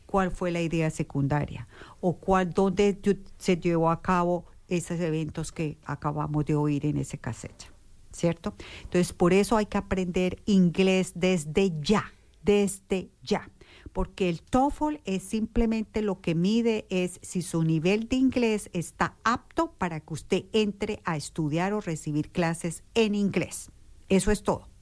cuál 0.05 0.31
fue 0.31 0.51
la 0.51 0.59
idea 0.59 0.89
secundaria 0.89 1.65
o 2.01 2.17
cuál, 2.17 2.49
dónde 2.49 2.99
se 3.37 3.55
llevó 3.55 3.89
a 3.89 4.01
cabo 4.01 4.43
esos 4.67 4.99
eventos 4.99 5.53
que 5.53 5.77
acabamos 5.85 6.43
de 6.43 6.55
oír 6.55 6.85
en 6.85 6.97
ese 6.97 7.17
cassette, 7.17 7.71
¿cierto? 8.11 8.53
Entonces, 8.83 9.13
por 9.13 9.31
eso 9.31 9.55
hay 9.55 9.65
que 9.65 9.77
aprender 9.77 10.41
inglés 10.45 11.13
desde 11.15 11.71
ya, 11.79 12.03
desde 12.43 13.11
ya 13.23 13.49
porque 13.93 14.27
el 14.27 14.41
TOEFL 14.41 14.97
es 15.05 15.23
simplemente 15.23 16.01
lo 16.01 16.19
que 16.19 16.35
mide 16.35 16.85
es 16.89 17.21
si 17.21 17.41
su 17.41 17.63
nivel 17.63 18.09
de 18.09 18.17
inglés 18.17 18.69
está 18.73 19.15
apto 19.23 19.71
para 19.77 20.01
que 20.01 20.13
usted 20.13 20.43
entre 20.51 20.99
a 21.05 21.15
estudiar 21.15 21.71
o 21.71 21.79
recibir 21.79 22.29
clases 22.29 22.83
en 22.93 23.15
inglés. 23.15 23.71
Eso 24.09 24.31
es 24.31 24.43
todo. 24.43 24.74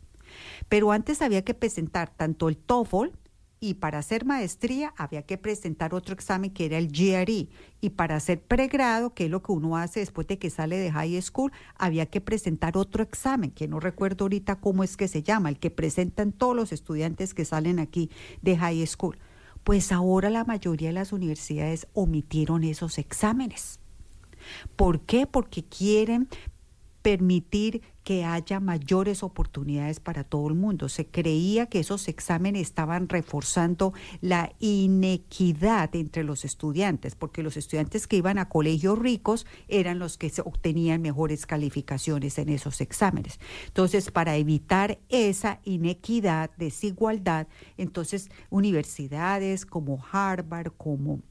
Pero 0.73 0.91
antes 0.91 1.21
había 1.21 1.43
que 1.43 1.53
presentar 1.53 2.09
tanto 2.09 2.49
el 2.49 2.57
TOEFL 2.57 3.09
y 3.59 3.75
para 3.75 3.99
hacer 3.99 4.25
maestría 4.25 4.91
había 4.97 5.21
que 5.21 5.37
presentar 5.37 5.93
otro 5.93 6.15
examen 6.15 6.49
que 6.49 6.65
era 6.65 6.79
el 6.79 6.87
GRE 6.87 7.47
y 7.79 7.89
para 7.91 8.15
hacer 8.15 8.41
pregrado, 8.41 9.13
que 9.13 9.25
es 9.25 9.29
lo 9.29 9.43
que 9.43 9.51
uno 9.51 9.77
hace 9.77 9.99
después 9.99 10.25
de 10.25 10.39
que 10.39 10.49
sale 10.49 10.77
de 10.77 10.91
high 10.91 11.21
school, 11.21 11.51
había 11.75 12.07
que 12.07 12.21
presentar 12.21 12.75
otro 12.75 13.03
examen, 13.03 13.51
que 13.51 13.67
no 13.67 13.79
recuerdo 13.79 14.25
ahorita 14.25 14.61
cómo 14.61 14.83
es 14.83 14.97
que 14.97 15.07
se 15.07 15.21
llama, 15.21 15.49
el 15.49 15.59
que 15.59 15.69
presentan 15.69 16.31
todos 16.31 16.55
los 16.55 16.71
estudiantes 16.71 17.35
que 17.35 17.45
salen 17.45 17.77
aquí 17.77 18.09
de 18.41 18.57
high 18.57 18.83
school. 18.87 19.19
Pues 19.63 19.91
ahora 19.91 20.31
la 20.31 20.43
mayoría 20.43 20.87
de 20.87 20.93
las 20.93 21.13
universidades 21.13 21.85
omitieron 21.93 22.63
esos 22.63 22.97
exámenes. 22.97 23.79
¿Por 24.75 25.01
qué? 25.01 25.27
Porque 25.27 25.63
quieren 25.63 26.27
permitir 27.03 27.83
que 28.03 28.25
haya 28.25 28.59
mayores 28.59 29.23
oportunidades 29.23 29.99
para 29.99 30.23
todo 30.23 30.47
el 30.47 30.55
mundo. 30.55 30.89
Se 30.89 31.05
creía 31.05 31.67
que 31.67 31.79
esos 31.79 32.07
exámenes 32.07 32.61
estaban 32.63 33.09
reforzando 33.09 33.93
la 34.21 34.53
inequidad 34.59 35.95
entre 35.95 36.23
los 36.23 36.45
estudiantes, 36.45 37.15
porque 37.15 37.43
los 37.43 37.57
estudiantes 37.57 38.07
que 38.07 38.17
iban 38.17 38.37
a 38.37 38.49
colegios 38.49 38.99
ricos 38.99 39.45
eran 39.67 39.99
los 39.99 40.17
que 40.17 40.31
obtenían 40.43 41.01
mejores 41.01 41.45
calificaciones 41.45 42.37
en 42.37 42.49
esos 42.49 42.81
exámenes. 42.81 43.39
Entonces, 43.67 44.11
para 44.11 44.35
evitar 44.35 44.99
esa 45.09 45.59
inequidad, 45.63 46.51
desigualdad, 46.57 47.47
entonces 47.77 48.29
universidades 48.49 49.65
como 49.65 50.03
Harvard, 50.11 50.71
como 50.77 51.21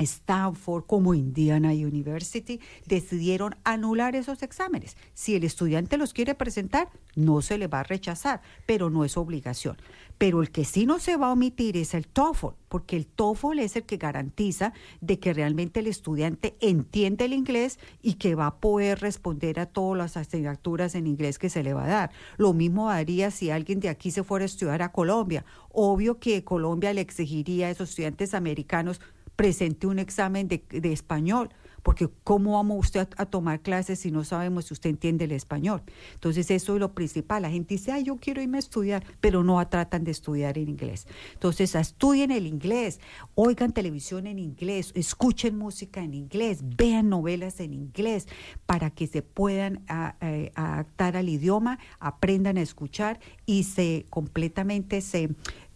Stanford 0.00 0.84
como 0.86 1.14
Indiana 1.14 1.70
University 1.70 2.60
decidieron 2.86 3.54
anular 3.64 4.16
esos 4.16 4.42
exámenes. 4.42 4.96
Si 5.14 5.34
el 5.36 5.44
estudiante 5.44 5.98
los 5.98 6.12
quiere 6.12 6.34
presentar, 6.34 6.88
no 7.14 7.42
se 7.42 7.58
le 7.58 7.66
va 7.66 7.80
a 7.80 7.84
rechazar, 7.84 8.40
pero 8.66 8.90
no 8.90 9.04
es 9.04 9.16
obligación. 9.16 9.76
Pero 10.18 10.42
el 10.42 10.50
que 10.50 10.64
sí 10.64 10.84
no 10.84 10.98
se 10.98 11.16
va 11.16 11.28
a 11.28 11.32
omitir 11.32 11.76
es 11.76 11.94
el 11.94 12.06
TOEFL, 12.06 12.48
porque 12.68 12.96
el 12.96 13.06
TOEFL 13.06 13.58
es 13.60 13.76
el 13.76 13.84
que 13.84 13.96
garantiza 13.96 14.74
de 15.00 15.18
que 15.18 15.32
realmente 15.32 15.80
el 15.80 15.86
estudiante 15.86 16.56
entiende 16.60 17.24
el 17.24 17.32
inglés 17.32 17.78
y 18.02 18.14
que 18.14 18.34
va 18.34 18.46
a 18.46 18.56
poder 18.56 19.00
responder 19.00 19.58
a 19.58 19.66
todas 19.66 19.96
las 19.96 20.16
asignaturas 20.16 20.94
en 20.94 21.06
inglés 21.06 21.38
que 21.38 21.48
se 21.48 21.62
le 21.62 21.72
va 21.72 21.84
a 21.84 21.88
dar. 21.88 22.10
Lo 22.36 22.52
mismo 22.52 22.90
haría 22.90 23.30
si 23.30 23.50
alguien 23.50 23.80
de 23.80 23.88
aquí 23.88 24.10
se 24.10 24.22
fuera 24.22 24.44
a 24.44 24.46
estudiar 24.46 24.82
a 24.82 24.92
Colombia. 24.92 25.44
Obvio 25.72 26.18
que 26.18 26.44
Colombia 26.44 26.92
le 26.92 27.00
exigiría 27.00 27.68
a 27.68 27.70
esos 27.70 27.90
estudiantes 27.90 28.34
americanos 28.34 29.00
presente 29.40 29.86
un 29.86 29.98
examen 29.98 30.48
de, 30.48 30.92
español, 30.92 31.48
porque 31.82 32.10
¿cómo 32.24 32.52
vamos 32.52 32.78
usted 32.78 33.08
a, 33.16 33.24
tomar 33.24 33.62
clases 33.62 33.98
si 33.98 34.10
no 34.10 34.22
sabemos 34.22 34.66
si 34.66 34.74
usted 34.74 34.90
entiende 34.90 35.24
el 35.24 35.32
español? 35.32 35.80
Entonces 36.12 36.50
eso 36.50 36.74
es 36.74 36.80
lo 36.80 36.92
principal. 36.92 37.40
La 37.40 37.50
gente 37.50 37.72
dice, 37.72 37.90
ay, 37.90 38.02
yo 38.02 38.18
quiero 38.18 38.42
irme 38.42 38.58
a 38.58 38.60
estudiar, 38.60 39.02
pero 39.22 39.42
no 39.42 39.66
tratan 39.66 40.04
de 40.04 40.10
estudiar 40.10 40.58
en 40.58 40.68
inglés. 40.68 41.06
Entonces 41.32 41.74
estudien 41.74 42.32
el 42.32 42.46
inglés, 42.46 43.00
oigan 43.34 43.72
televisión 43.72 44.26
en 44.26 44.38
inglés, 44.38 44.92
escuchen 44.94 45.56
música 45.56 46.02
en 46.02 46.12
inglés, 46.12 46.58
vean 46.76 47.08
novelas 47.08 47.60
en 47.60 47.72
inglés, 47.72 48.28
para 48.66 48.90
que 48.90 49.06
se 49.06 49.22
puedan 49.22 49.82
adaptar 49.88 51.16
al 51.16 51.30
idioma, 51.30 51.78
aprendan 51.98 52.58
a 52.58 52.60
escuchar 52.60 53.20
y 53.46 53.62
se 53.62 54.04
completamente 54.10 55.00
se 55.00 55.30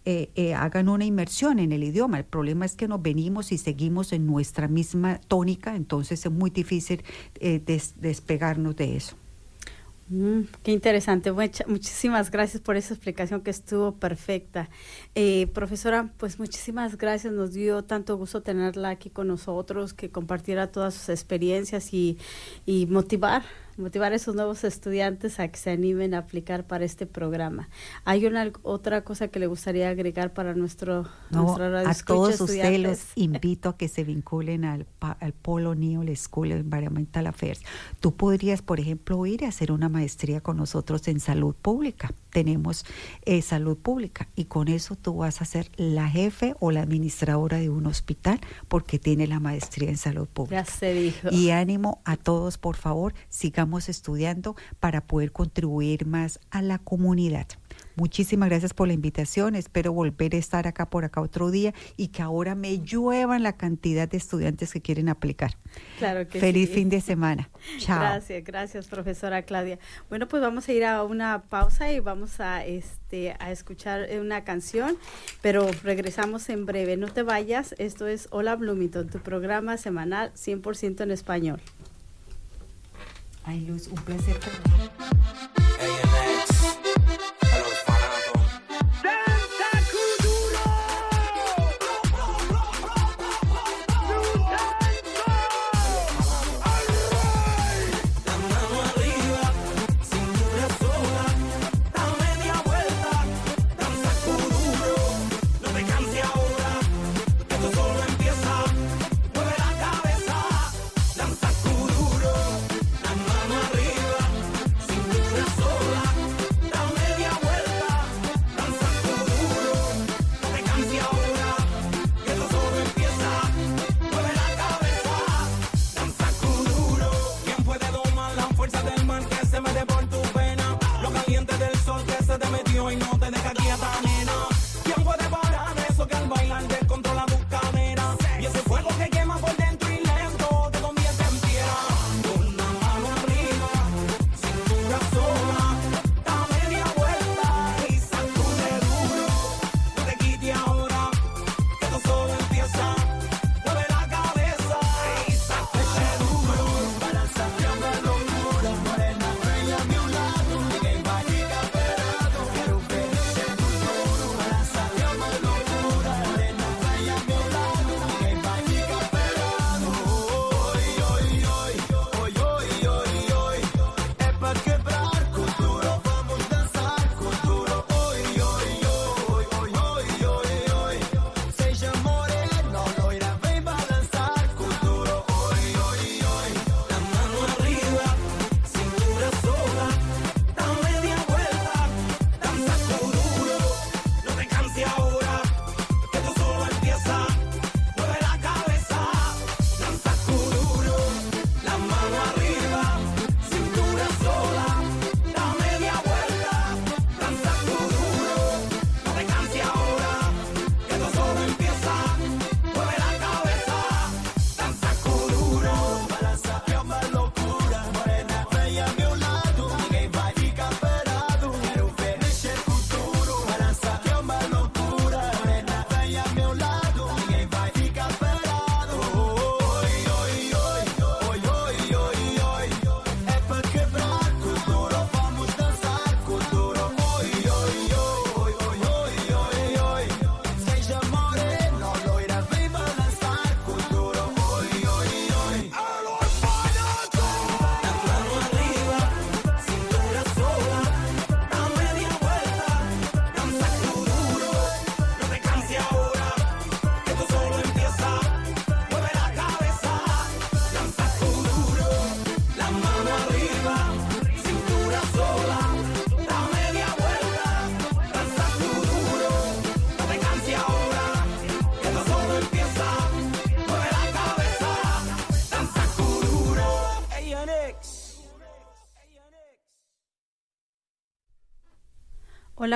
eh, 0.04 0.30
eh, 0.34 0.54
hagan 0.54 0.88
una 0.88 1.04
inmersión 1.04 1.58
en 1.58 1.72
el 1.72 1.82
idioma. 1.84 2.18
El 2.18 2.24
problema 2.24 2.64
es 2.66 2.76
que 2.76 2.88
nos 2.88 3.02
venimos 3.02 3.52
y 3.52 3.58
seguimos 3.58 4.12
en 4.12 4.26
nuestra 4.26 4.68
misma 4.68 5.20
tónica, 5.28 5.74
entonces 5.76 6.24
es 6.26 6.32
muy 6.32 6.50
difícil 6.50 7.02
eh, 7.40 7.60
des- 7.64 7.94
despegarnos 8.00 8.76
de 8.76 8.96
eso. 8.96 9.16
Mm, 10.08 10.42
qué 10.62 10.72
interesante. 10.72 11.32
Mucha- 11.32 11.64
muchísimas 11.66 12.30
gracias 12.30 12.62
por 12.62 12.76
esa 12.76 12.92
explicación 12.92 13.40
que 13.40 13.50
estuvo 13.50 13.92
perfecta. 13.92 14.68
Eh, 15.14 15.46
profesora, 15.54 16.10
pues 16.18 16.38
muchísimas 16.38 16.98
gracias. 16.98 17.32
Nos 17.32 17.54
dio 17.54 17.84
tanto 17.84 18.16
gusto 18.18 18.42
tenerla 18.42 18.90
aquí 18.90 19.08
con 19.08 19.28
nosotros, 19.28 19.94
que 19.94 20.10
compartiera 20.10 20.70
todas 20.70 20.92
sus 20.94 21.08
experiencias 21.08 21.94
y, 21.94 22.18
y 22.66 22.84
motivar, 22.86 23.44
motivar 23.76 24.12
a 24.12 24.16
esos 24.16 24.34
nuevos 24.34 24.64
estudiantes 24.64 25.40
a 25.40 25.48
que 25.48 25.58
se 25.58 25.70
animen 25.70 26.14
a 26.14 26.18
aplicar 26.18 26.66
para 26.66 26.84
este 26.84 27.06
programa. 27.06 27.68
¿Hay 28.04 28.26
una 28.26 28.52
otra 28.62 29.02
cosa 29.02 29.28
que 29.28 29.38
le 29.38 29.46
gustaría 29.46 29.88
agregar 29.88 30.32
para 30.32 30.54
nuestro, 30.54 31.06
No, 31.30 31.56
radio 31.56 31.88
a 31.88 31.94
todos 31.94 32.40
ustedes 32.40 32.80
los 32.80 33.00
invito 33.16 33.70
a 33.70 33.76
que 33.76 33.88
se 33.88 34.04
vinculen 34.04 34.64
al, 34.64 34.86
al 35.00 35.32
Polo 35.32 35.74
Neol 35.74 36.14
School 36.16 36.52
Environmental 36.52 37.26
Affairs. 37.26 37.62
Tú 38.00 38.14
podrías, 38.14 38.62
por 38.62 38.80
ejemplo, 38.80 39.24
ir 39.26 39.44
a 39.44 39.48
hacer 39.48 39.72
una 39.72 39.88
maestría 39.88 40.40
con 40.40 40.56
nosotros 40.56 41.08
en 41.08 41.20
salud 41.20 41.54
pública. 41.54 42.12
Tenemos 42.30 42.84
eh, 43.24 43.42
salud 43.42 43.76
pública 43.76 44.28
y 44.34 44.44
con 44.44 44.68
eso 44.68 44.96
tú 44.96 45.16
vas 45.16 45.42
a 45.42 45.44
ser 45.44 45.70
la 45.76 46.08
jefe 46.08 46.54
o 46.60 46.70
la 46.70 46.82
administradora 46.82 47.58
de 47.58 47.70
un 47.70 47.86
hospital 47.86 48.40
porque 48.68 48.98
tiene 48.98 49.26
la 49.26 49.40
maestría 49.40 49.88
en 49.88 49.96
salud 49.96 50.28
pública. 50.28 50.62
Ya 50.62 50.64
se 50.64 50.92
dijo. 50.92 51.28
Y 51.30 51.50
ánimo 51.50 52.00
a 52.04 52.16
todos, 52.16 52.58
por 52.58 52.76
favor, 52.76 53.14
sigamos 53.28 53.63
estudiando 53.88 54.56
para 54.80 55.06
poder 55.06 55.32
contribuir 55.32 56.06
más 56.06 56.40
a 56.50 56.62
la 56.62 56.78
comunidad. 56.78 57.46
Muchísimas 57.96 58.48
gracias 58.48 58.74
por 58.74 58.88
la 58.88 58.94
invitación. 58.94 59.54
Espero 59.54 59.92
volver 59.92 60.34
a 60.34 60.38
estar 60.38 60.66
acá 60.66 60.90
por 60.90 61.04
acá 61.04 61.20
otro 61.20 61.52
día 61.52 61.72
y 61.96 62.08
que 62.08 62.22
ahora 62.22 62.56
me 62.56 62.80
lluevan 62.80 63.44
la 63.44 63.56
cantidad 63.56 64.08
de 64.08 64.16
estudiantes 64.16 64.72
que 64.72 64.80
quieren 64.80 65.08
aplicar. 65.08 65.56
Claro 65.98 66.26
que 66.26 66.40
Feliz 66.40 66.70
sí. 66.70 66.74
fin 66.74 66.88
de 66.88 67.00
semana. 67.00 67.50
Chao. 67.78 68.00
Gracias, 68.00 68.44
gracias, 68.44 68.88
profesora 68.88 69.42
Claudia. 69.42 69.78
Bueno, 70.08 70.26
pues 70.26 70.42
vamos 70.42 70.68
a 70.68 70.72
ir 70.72 70.84
a 70.84 71.04
una 71.04 71.44
pausa 71.44 71.92
y 71.92 72.00
vamos 72.00 72.40
a 72.40 72.64
este 72.64 73.36
a 73.38 73.52
escuchar 73.52 74.08
una 74.20 74.42
canción, 74.42 74.96
pero 75.40 75.70
regresamos 75.84 76.48
en 76.48 76.66
breve. 76.66 76.96
No 76.96 77.06
te 77.06 77.22
vayas. 77.22 77.76
Esto 77.78 78.08
es 78.08 78.26
Hola 78.32 78.56
Bloomington, 78.56 79.08
tu 79.08 79.20
programa 79.20 79.76
semanal 79.76 80.32
100% 80.34 81.02
en 81.02 81.10
español. 81.12 81.60
Ay, 83.44 83.60
Luz, 83.66 83.88
un 83.88 83.96
placer. 83.96 84.38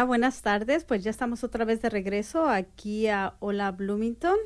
Buenas 0.05 0.43
tardes. 0.43 0.85
Pues 0.85 1.03
ya 1.03 1.11
estamos 1.11 1.43
otra 1.45 1.65
vez 1.65 1.83
de 1.83 1.91
regreso 1.91 2.49
aquí 2.49 3.09
a 3.09 3.35
Hola 3.41 3.73
Bloomington. 3.73 4.37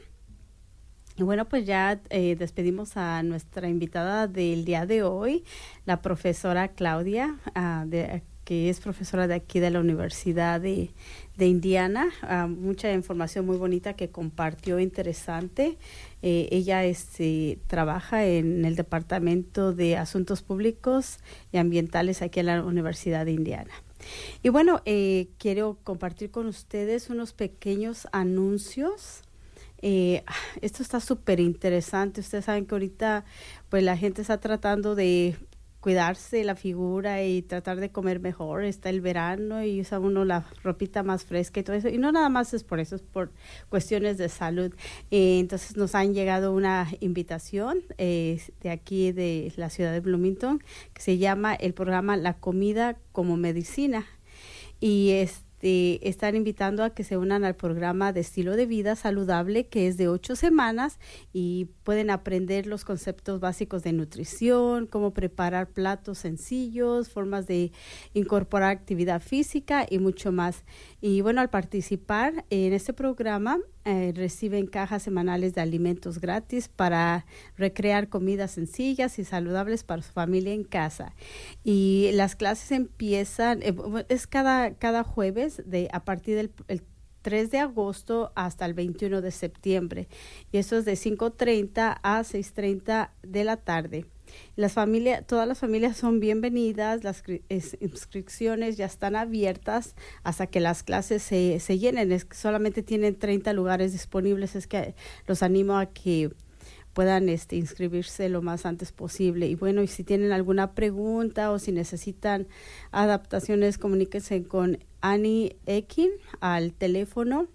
Y 1.17 1.23
bueno, 1.25 1.47
pues 1.49 1.67
ya 1.67 2.01
eh, 2.11 2.37
despedimos 2.37 2.97
a 2.97 3.23
nuestra 3.23 3.69
invitada 3.69 4.27
del 4.27 4.65
día 4.65 4.87
de 4.87 5.03
hoy, 5.03 5.45
la 5.85 6.01
profesora 6.01 6.69
Claudia, 6.69 7.37
de 7.87 8.23
que 8.45 8.71
es 8.71 8.81
profesora 8.81 9.29
de 9.29 9.35
aquí 9.35 9.61
de 9.61 9.71
la 9.71 9.81
Universidad 9.81 10.61
de, 10.61 10.91
de 11.37 11.47
Indiana. 11.47 12.11
Ah, 12.23 12.47
mucha 12.49 12.93
información 12.93 13.47
muy 13.47 13.57
bonita 13.57 13.95
que 13.95 14.11
compartió, 14.11 14.81
interesante. 14.81 15.79
Eh, 16.23 16.49
ella 16.53 16.85
este, 16.85 17.59
trabaja 17.67 18.25
en 18.25 18.65
el 18.65 18.77
Departamento 18.77 19.73
de 19.73 19.97
Asuntos 19.97 20.43
Públicos 20.43 21.19
y 21.51 21.59
Ambientales 21.59 22.23
aquí 22.23 22.41
en 22.41 22.47
la 22.47 22.63
Universidad 22.63 23.27
de 23.27 23.33
Indiana. 23.33 23.73
Y 24.43 24.49
bueno, 24.49 24.83
eh, 24.85 25.29
quiero 25.39 25.79
compartir 25.85 26.31
con 26.31 26.47
ustedes 26.47 27.11
unos 27.11 27.33
pequeños 27.33 28.09
anuncios. 28.13 29.23
Eh, 29.81 30.25
esto 30.61 30.83
está 30.83 31.01
súper 31.01 31.41
interesante. 31.41 32.21
Ustedes 32.21 32.45
saben 32.45 32.67
que 32.67 32.75
ahorita 32.75 33.25
pues 33.69 33.83
la 33.83 33.97
gente 33.97 34.23
está 34.23 34.39
tratando 34.39 34.95
de 34.95 35.37
cuidarse 35.83 36.45
la 36.45 36.55
figura 36.55 37.25
y 37.25 37.43
tratar 37.43 37.81
de 37.81 37.91
comer 37.91 38.21
mejor. 38.21 38.63
Está 38.63 38.89
el 38.89 39.01
verano 39.01 39.65
y 39.65 39.81
usa 39.81 39.99
uno 39.99 40.25
la 40.25 40.47
ropita 40.63 41.03
más 41.03 41.25
fresca 41.25 41.59
y 41.59 41.65
todo 41.65 41.75
eso. 41.75 41.89
Y 41.89 41.99
no 41.99 42.13
nada 42.13 42.29
más 42.29 42.55
es 42.55 42.63
por 42.63 42.79
eso, 42.79 42.95
es 42.95 43.03
por 43.03 43.33
cuestiones 43.69 44.17
de 44.17 44.29
salud. 44.29 44.73
Eh, 45.11 45.41
entonces 45.41 45.77
nos 45.77 45.97
han 45.97 46.15
llegado 46.15 46.53
una 46.53 46.87
invitación 47.01 47.83
eh, 47.99 48.41
de 48.61 48.71
aquí 48.71 49.11
de 49.11 49.53
la 49.57 49.71
ciudad 49.71 49.93
de 49.93 49.99
Bloomington 49.99 50.63
que 50.95 51.03
se 51.03 51.19
llama 51.19 51.53
el 51.53 51.75
programa 51.75 52.17
La 52.17 52.35
comida 52.35 52.97
como 53.11 53.37
medicina. 53.37 54.07
Y 54.79 55.11
este 55.11 55.52
este, 55.63 56.09
están 56.09 56.35
invitando 56.35 56.83
a 56.83 56.91
que 56.91 57.05
se 57.05 57.17
unan 57.17 57.45
al 57.45 57.55
programa 57.55 58.13
de 58.13 58.21
estilo 58.21 58.57
de 58.57 58.67
vida 58.67 58.97
saludable 58.97 59.69
que 59.69 59.87
es 59.87 59.97
de 59.97 60.09
ocho 60.09 60.35
semanas 60.35 60.99
y 61.33 61.67
pueden 61.85 62.11
aprender 62.11 62.67
los 62.67 62.85
conceptos 62.85 63.39
básicos 63.39 63.85
de 63.85 63.93
nutrición, 63.93 64.89
cómo 64.89 65.13
preparar 65.13 65.69
platos 65.69 66.19
sencillos, 66.19 67.11
formas 67.11 67.47
de 67.47 67.71
incorporar 68.13 68.71
actividad 68.71 69.23
física 69.23 69.87
y 69.89 70.01
mucho 70.01 70.33
más. 70.33 70.65
Y 71.01 71.21
bueno, 71.21 71.41
al 71.41 71.51
participar 71.51 72.45
en 72.51 72.73
este 72.73 72.93
programa 72.93 73.59
eh, 73.85 74.13
reciben 74.15 74.67
cajas 74.67 75.03
semanales 75.03 75.55
de 75.55 75.61
alimentos 75.61 76.21
gratis 76.21 76.69
para 76.69 77.27
recrear 77.57 78.09
comidas 78.09 78.53
sencillas 78.53 79.19
y 79.19 79.25
saludables 79.25 79.83
para 79.83 80.03
su 80.03 80.13
familia 80.13 80.53
en 80.53 80.65
casa. 80.65 81.15
Y 81.65 82.11
las 82.13 82.37
clases 82.37 82.71
empiezan, 82.73 83.63
eh, 83.63 83.75
es 84.09 84.27
cada, 84.27 84.75
cada 84.75 85.03
jueves 85.03 85.63
de, 85.67 85.89
a 85.93 86.05
partir 86.05 86.37
del 86.37 86.53
3 87.23 87.51
de 87.51 87.59
agosto 87.59 88.33
hasta 88.35 88.67
el 88.67 88.75
21 88.75 89.21
de 89.21 89.31
septiembre. 89.31 90.09
Y 90.51 90.59
eso 90.59 90.77
es 90.77 90.85
de 90.85 90.93
5.30 90.93 91.99
a 92.03 92.21
6.30 92.21 93.11
de 93.23 93.45
la 93.45 93.57
tarde. 93.57 94.07
Las 94.57 94.73
familias, 94.73 95.27
todas 95.27 95.49
las 95.49 95.59
familias 95.59 95.97
son 95.97 96.21
bienvenidas, 96.21 97.05
las 97.05 97.23
inscripciones 97.81 98.77
ya 98.77 98.87
están 98.87 99.17
abiertas 99.17 99.95
hasta 100.23 100.47
que 100.47 100.61
las 100.61 100.83
clases 100.83 101.23
se, 101.23 101.61
se 101.61 101.79
llenen. 101.79 102.13
Es 102.13 102.25
que 102.25 102.37
solamente 102.37 102.83
tienen 102.83 103.19
30 103.19 103.53
lugares 103.53 103.93
disponibles, 103.93 104.57
es 104.57 104.67
que 104.67 104.95
los 105.27 105.43
animo 105.43 105.79
a 105.79 105.87
que 105.87 106.31
puedan 106.93 107.29
este, 107.29 107.57
inscribirse 107.57 108.29
lo 108.29 108.43
más 108.43 108.67
antes 108.67 108.93
posible. 108.93 109.49
Y 109.49 109.55
bueno, 109.55 109.83
y 109.83 109.89
si 109.89 110.05
tienen 110.05 110.31
alguna 110.33 110.75
pregunta 110.75 111.51
o 111.51 111.59
si 111.59 111.73
necesitan 111.73 112.47
adaptaciones, 112.91 113.79
comuníquense 113.79 114.45
con 114.45 114.79
Annie 115.01 115.57
Ekin 115.67 116.11
al 116.41 116.75
teléfono 116.75 117.49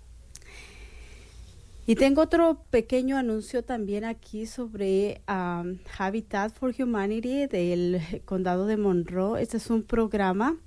Y 1.88 1.96
tengo 1.96 2.24
otro 2.24 2.64
pequeño 2.72 3.16
anuncio 3.16 3.64
también 3.64 4.06
aquí 4.06 4.48
sobre 4.48 5.22
um, 5.30 5.78
Habitat 5.98 6.52
for 6.52 6.74
Humanity 6.78 7.46
del 7.46 8.02
condado 8.26 8.66
de 8.66 8.76
Monroe. 8.76 9.40
Este 9.40 9.58
es 9.58 9.70
un 9.70 9.84
programa 9.84 10.58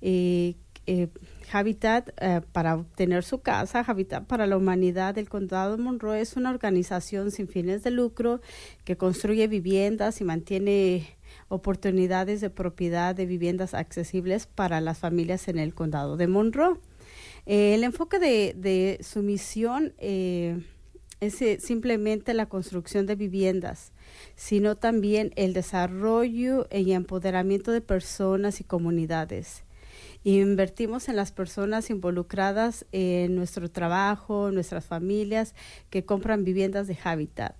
eh, 0.00 0.54
eh, 0.86 1.08
Habitat 1.52 2.10
eh, 2.20 2.40
para 2.52 2.76
obtener 2.76 3.24
su 3.24 3.40
casa, 3.40 3.80
Habitat 3.80 4.26
para 4.26 4.46
la 4.46 4.56
Humanidad 4.56 5.14
del 5.14 5.28
Condado 5.28 5.76
de 5.76 5.82
Monroe 5.82 6.20
es 6.20 6.36
una 6.36 6.50
organización 6.50 7.32
sin 7.32 7.48
fines 7.48 7.82
de 7.82 7.90
lucro 7.90 8.40
que 8.84 8.96
construye 8.96 9.48
viviendas 9.48 10.20
y 10.20 10.24
mantiene 10.24 11.16
oportunidades 11.48 12.40
de 12.40 12.50
propiedad 12.50 13.14
de 13.14 13.26
viviendas 13.26 13.74
accesibles 13.74 14.46
para 14.46 14.80
las 14.80 14.98
familias 14.98 15.48
en 15.48 15.58
el 15.58 15.74
Condado 15.74 16.16
de 16.16 16.28
Monroe. 16.28 16.78
Eh, 17.52 17.74
el 17.74 17.82
enfoque 17.82 18.20
de, 18.20 19.00
su 19.02 19.24
misión 19.24 19.92
eh, 19.98 20.62
es 21.18 21.42
eh, 21.42 21.58
simplemente 21.58 22.32
la 22.32 22.46
construcción 22.46 23.06
de 23.06 23.16
viviendas, 23.16 23.90
sino 24.36 24.76
también 24.76 25.32
el 25.34 25.52
desarrollo 25.52 26.68
y 26.70 26.92
empoderamiento 26.92 27.72
de 27.72 27.80
personas 27.80 28.60
y 28.60 28.64
comunidades. 28.64 29.64
Invertimos 30.22 31.08
en 31.08 31.16
las 31.16 31.32
personas 31.32 31.90
involucradas 31.90 32.86
en 32.92 33.34
nuestro 33.34 33.68
trabajo, 33.68 34.52
nuestras 34.52 34.84
familias 34.84 35.56
que 35.90 36.04
compran 36.04 36.44
viviendas 36.44 36.86
de 36.86 36.96
Habitat 37.02 37.56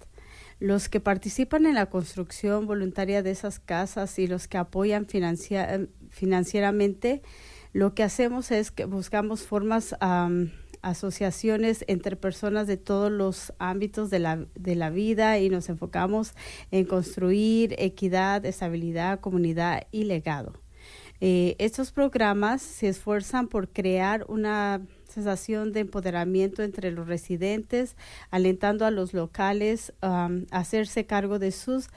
los 0.60 0.88
que 0.90 1.00
participan 1.00 1.64
en 1.64 1.74
la 1.74 1.86
construcción 1.86 2.66
voluntaria 2.66 3.22
de 3.22 3.30
esas 3.30 3.58
casas 3.58 4.18
y 4.18 4.26
los 4.26 4.46
que 4.46 4.58
apoyan 4.58 5.06
financieramente 5.06 7.22
lo 7.72 7.94
que 7.94 8.02
hacemos 8.02 8.50
es 8.50 8.70
que 8.70 8.84
buscamos 8.84 9.42
formas, 9.42 9.94
asociaciones 10.82 11.84
entre 11.88 12.16
personas 12.16 12.66
de 12.66 12.78
todos 12.78 13.12
los 13.12 13.52
ámbitos 13.58 14.08
de 14.08 14.18
la, 14.18 14.46
de 14.54 14.74
la 14.76 14.88
vida 14.90 15.38
y 15.38 15.50
nos 15.50 15.68
enfocamos 15.68 16.32
en 16.70 16.86
construir 16.86 17.74
equidad, 17.78 18.46
estabilidad, 18.46 19.20
comunidad 19.20 19.82
y 19.92 20.04
legado. 20.04 20.54
Eh, 21.20 21.54
estos 21.58 21.92
programas 21.92 22.62
se 22.62 22.88
esfuerzan 22.88 23.48
por 23.48 23.68
crear 23.68 24.24
una 24.28 24.80
sensación 25.06 25.72
de 25.72 25.80
empoderamiento 25.80 26.62
entre 26.62 26.90
los 26.92 27.06
residentes, 27.06 27.96
alentando 28.30 28.86
a 28.86 28.90
los 28.90 29.12
locales 29.12 29.92
a 30.00 30.30
hacerse 30.50 31.04
cargo 31.04 31.38
de 31.38 31.50
sus 31.52 31.88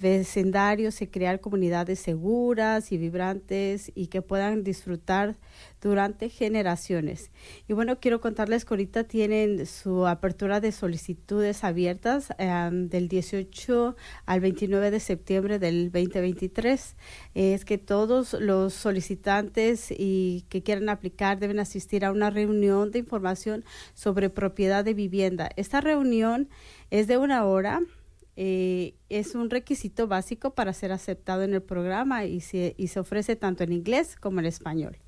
vecindarios 0.00 1.00
y 1.02 1.06
crear 1.06 1.40
comunidades 1.40 2.00
seguras 2.00 2.92
y 2.92 2.98
vibrantes 2.98 3.92
y 3.94 4.08
que 4.08 4.22
puedan 4.22 4.64
disfrutar 4.64 5.36
durante 5.80 6.28
generaciones. 6.28 7.30
Y 7.68 7.74
bueno, 7.74 8.00
quiero 8.00 8.20
contarles 8.20 8.64
que 8.64 8.74
ahorita 8.74 9.04
tienen 9.04 9.66
su 9.66 10.06
apertura 10.06 10.60
de 10.60 10.72
solicitudes 10.72 11.62
abiertas 11.62 12.32
del 12.38 13.08
18 13.08 13.96
al 14.26 14.40
29 14.40 14.90
de 14.90 15.00
septiembre 15.00 15.58
del 15.58 15.92
2023. 15.92 16.96
Es 17.34 17.64
que 17.64 17.78
todos 17.78 18.34
los 18.34 18.74
solicitantes 18.74 19.90
y 19.90 20.44
que 20.48 20.62
quieran 20.62 20.88
aplicar 20.88 21.38
deben 21.38 21.60
asistir 21.60 22.04
a 22.04 22.12
una 22.12 22.30
reunión 22.30 22.90
de 22.90 23.00
información 23.00 23.64
sobre 23.94 24.30
propiedad 24.30 24.84
de 24.84 24.94
vivienda. 24.94 25.50
Esta 25.56 25.80
reunión 25.80 26.48
es 26.90 27.06
de 27.06 27.18
una 27.18 27.44
hora 27.44 27.80
eh, 28.36 28.94
es 29.08 29.34
un 29.34 29.50
requisito 29.50 30.08
básico 30.08 30.54
para 30.54 30.72
ser 30.72 30.92
aceptado 30.92 31.42
en 31.42 31.54
el 31.54 31.62
programa 31.62 32.24
y 32.24 32.40
se, 32.40 32.74
y 32.76 32.88
se 32.88 33.00
ofrece 33.00 33.36
tanto 33.36 33.64
en 33.64 33.72
inglés 33.72 34.16
como 34.16 34.40
en 34.40 34.46
español. 34.46 34.98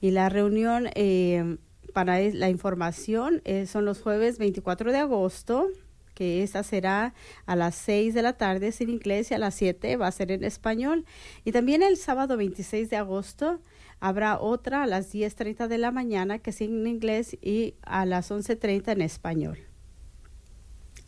Y 0.00 0.10
la 0.10 0.28
reunión 0.28 0.88
eh, 0.94 1.56
para 1.92 2.18
la 2.20 2.48
información 2.48 3.42
eh, 3.44 3.66
son 3.66 3.84
los 3.84 4.00
jueves 4.00 4.38
24 4.38 4.92
de 4.92 4.98
agosto, 4.98 5.68
que 6.14 6.42
esta 6.42 6.62
será 6.62 7.14
a 7.46 7.56
las 7.56 7.74
6 7.74 8.14
de 8.14 8.22
la 8.22 8.34
tarde 8.34 8.72
en 8.78 8.90
inglés 8.90 9.30
y 9.30 9.34
a 9.34 9.38
las 9.38 9.54
7 9.54 9.96
va 9.96 10.06
a 10.06 10.12
ser 10.12 10.30
en 10.30 10.44
español. 10.44 11.04
Y 11.44 11.52
también 11.52 11.82
el 11.82 11.96
sábado 11.96 12.36
26 12.36 12.88
de 12.88 12.96
agosto 12.96 13.60
habrá 14.00 14.38
otra 14.38 14.82
a 14.82 14.86
las 14.86 15.12
10.30 15.12 15.66
de 15.66 15.78
la 15.78 15.90
mañana 15.90 16.38
que 16.38 16.50
es 16.50 16.60
en 16.60 16.86
inglés 16.86 17.36
y 17.40 17.74
a 17.82 18.06
las 18.06 18.30
11.30 18.30 18.92
en 18.92 19.00
español. 19.00 19.58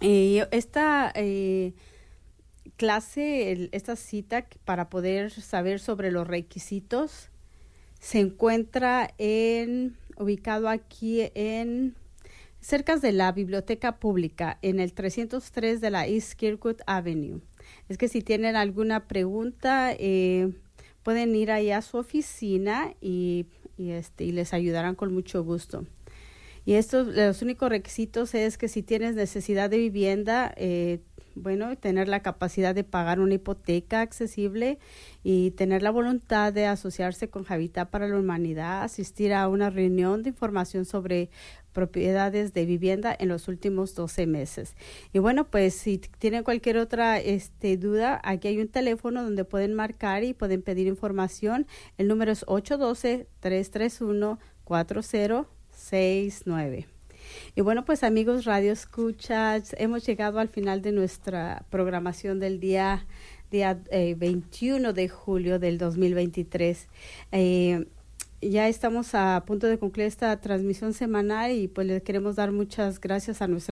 Y 0.00 0.40
esta 0.50 1.10
eh, 1.14 1.72
clase, 2.76 3.70
esta 3.72 3.96
cita 3.96 4.46
para 4.64 4.90
poder 4.90 5.30
saber 5.30 5.80
sobre 5.80 6.10
los 6.10 6.26
requisitos 6.26 7.30
se 7.98 8.20
encuentra 8.20 9.14
en 9.18 9.96
ubicado 10.18 10.68
aquí 10.68 11.30
en 11.34 11.94
cerca 12.60 12.96
de 12.96 13.12
la 13.12 13.32
biblioteca 13.32 13.96
pública 13.96 14.58
en 14.62 14.80
el 14.80 14.92
303 14.92 15.80
de 15.80 15.90
la 15.90 16.06
East 16.06 16.34
Kirkwood 16.34 16.80
Avenue. 16.86 17.40
Es 17.88 17.98
que 17.98 18.08
si 18.08 18.22
tienen 18.22 18.56
alguna 18.56 19.06
pregunta, 19.06 19.92
eh, 19.98 20.52
pueden 21.02 21.34
ir 21.34 21.50
ahí 21.50 21.70
a 21.70 21.82
su 21.82 21.96
oficina 21.96 22.92
y, 23.00 23.46
y, 23.76 23.90
este, 23.90 24.24
y 24.24 24.32
les 24.32 24.52
ayudarán 24.52 24.94
con 24.94 25.14
mucho 25.14 25.42
gusto. 25.44 25.86
Y 26.66 26.74
estos, 26.74 27.06
los 27.06 27.40
únicos 27.42 27.70
requisitos 27.70 28.34
es 28.34 28.58
que 28.58 28.68
si 28.68 28.82
tienes 28.82 29.14
necesidad 29.14 29.70
de 29.70 29.78
vivienda, 29.78 30.52
eh, 30.56 30.98
bueno, 31.36 31.76
tener 31.76 32.08
la 32.08 32.20
capacidad 32.20 32.74
de 32.74 32.82
pagar 32.82 33.20
una 33.20 33.34
hipoteca 33.34 34.00
accesible 34.00 34.78
y 35.22 35.52
tener 35.52 35.82
la 35.82 35.90
voluntad 35.90 36.52
de 36.52 36.66
asociarse 36.66 37.28
con 37.28 37.44
Habitat 37.48 37.88
para 37.90 38.08
la 38.08 38.18
Humanidad, 38.18 38.82
asistir 38.82 39.32
a 39.32 39.46
una 39.48 39.70
reunión 39.70 40.22
de 40.22 40.30
información 40.30 40.84
sobre 40.86 41.30
propiedades 41.72 42.54
de 42.54 42.64
vivienda 42.64 43.14
en 43.16 43.28
los 43.28 43.48
últimos 43.48 43.94
12 43.94 44.26
meses. 44.26 44.74
Y 45.12 45.18
bueno, 45.18 45.48
pues 45.48 45.74
si 45.74 45.98
tienen 45.98 46.42
cualquier 46.42 46.78
otra 46.78 47.20
este, 47.20 47.76
duda, 47.76 48.20
aquí 48.24 48.48
hay 48.48 48.58
un 48.58 48.68
teléfono 48.68 49.22
donde 49.22 49.44
pueden 49.44 49.74
marcar 49.74 50.24
y 50.24 50.32
pueden 50.32 50.62
pedir 50.62 50.86
información. 50.86 51.66
El 51.98 52.08
número 52.08 52.32
es 52.32 52.44
812-331-4069. 55.90 56.86
Y 57.54 57.60
bueno, 57.60 57.84
pues 57.84 58.04
amigos 58.04 58.44
Radio 58.44 58.72
Escuchas, 58.72 59.74
hemos 59.78 60.06
llegado 60.06 60.38
al 60.38 60.48
final 60.48 60.82
de 60.82 60.92
nuestra 60.92 61.64
programación 61.70 62.38
del 62.38 62.60
día, 62.60 63.06
día 63.50 63.80
eh, 63.90 64.14
21 64.16 64.92
de 64.92 65.08
julio 65.08 65.58
del 65.58 65.78
2023. 65.78 66.88
Eh, 67.32 67.86
ya 68.42 68.68
estamos 68.68 69.14
a 69.14 69.42
punto 69.46 69.66
de 69.66 69.78
concluir 69.78 70.06
esta 70.06 70.38
transmisión 70.40 70.92
semanal 70.92 71.52
y 71.52 71.68
pues 71.68 71.86
les 71.86 72.02
queremos 72.02 72.36
dar 72.36 72.52
muchas 72.52 73.00
gracias 73.00 73.40
a 73.40 73.48
nuestra 73.48 73.64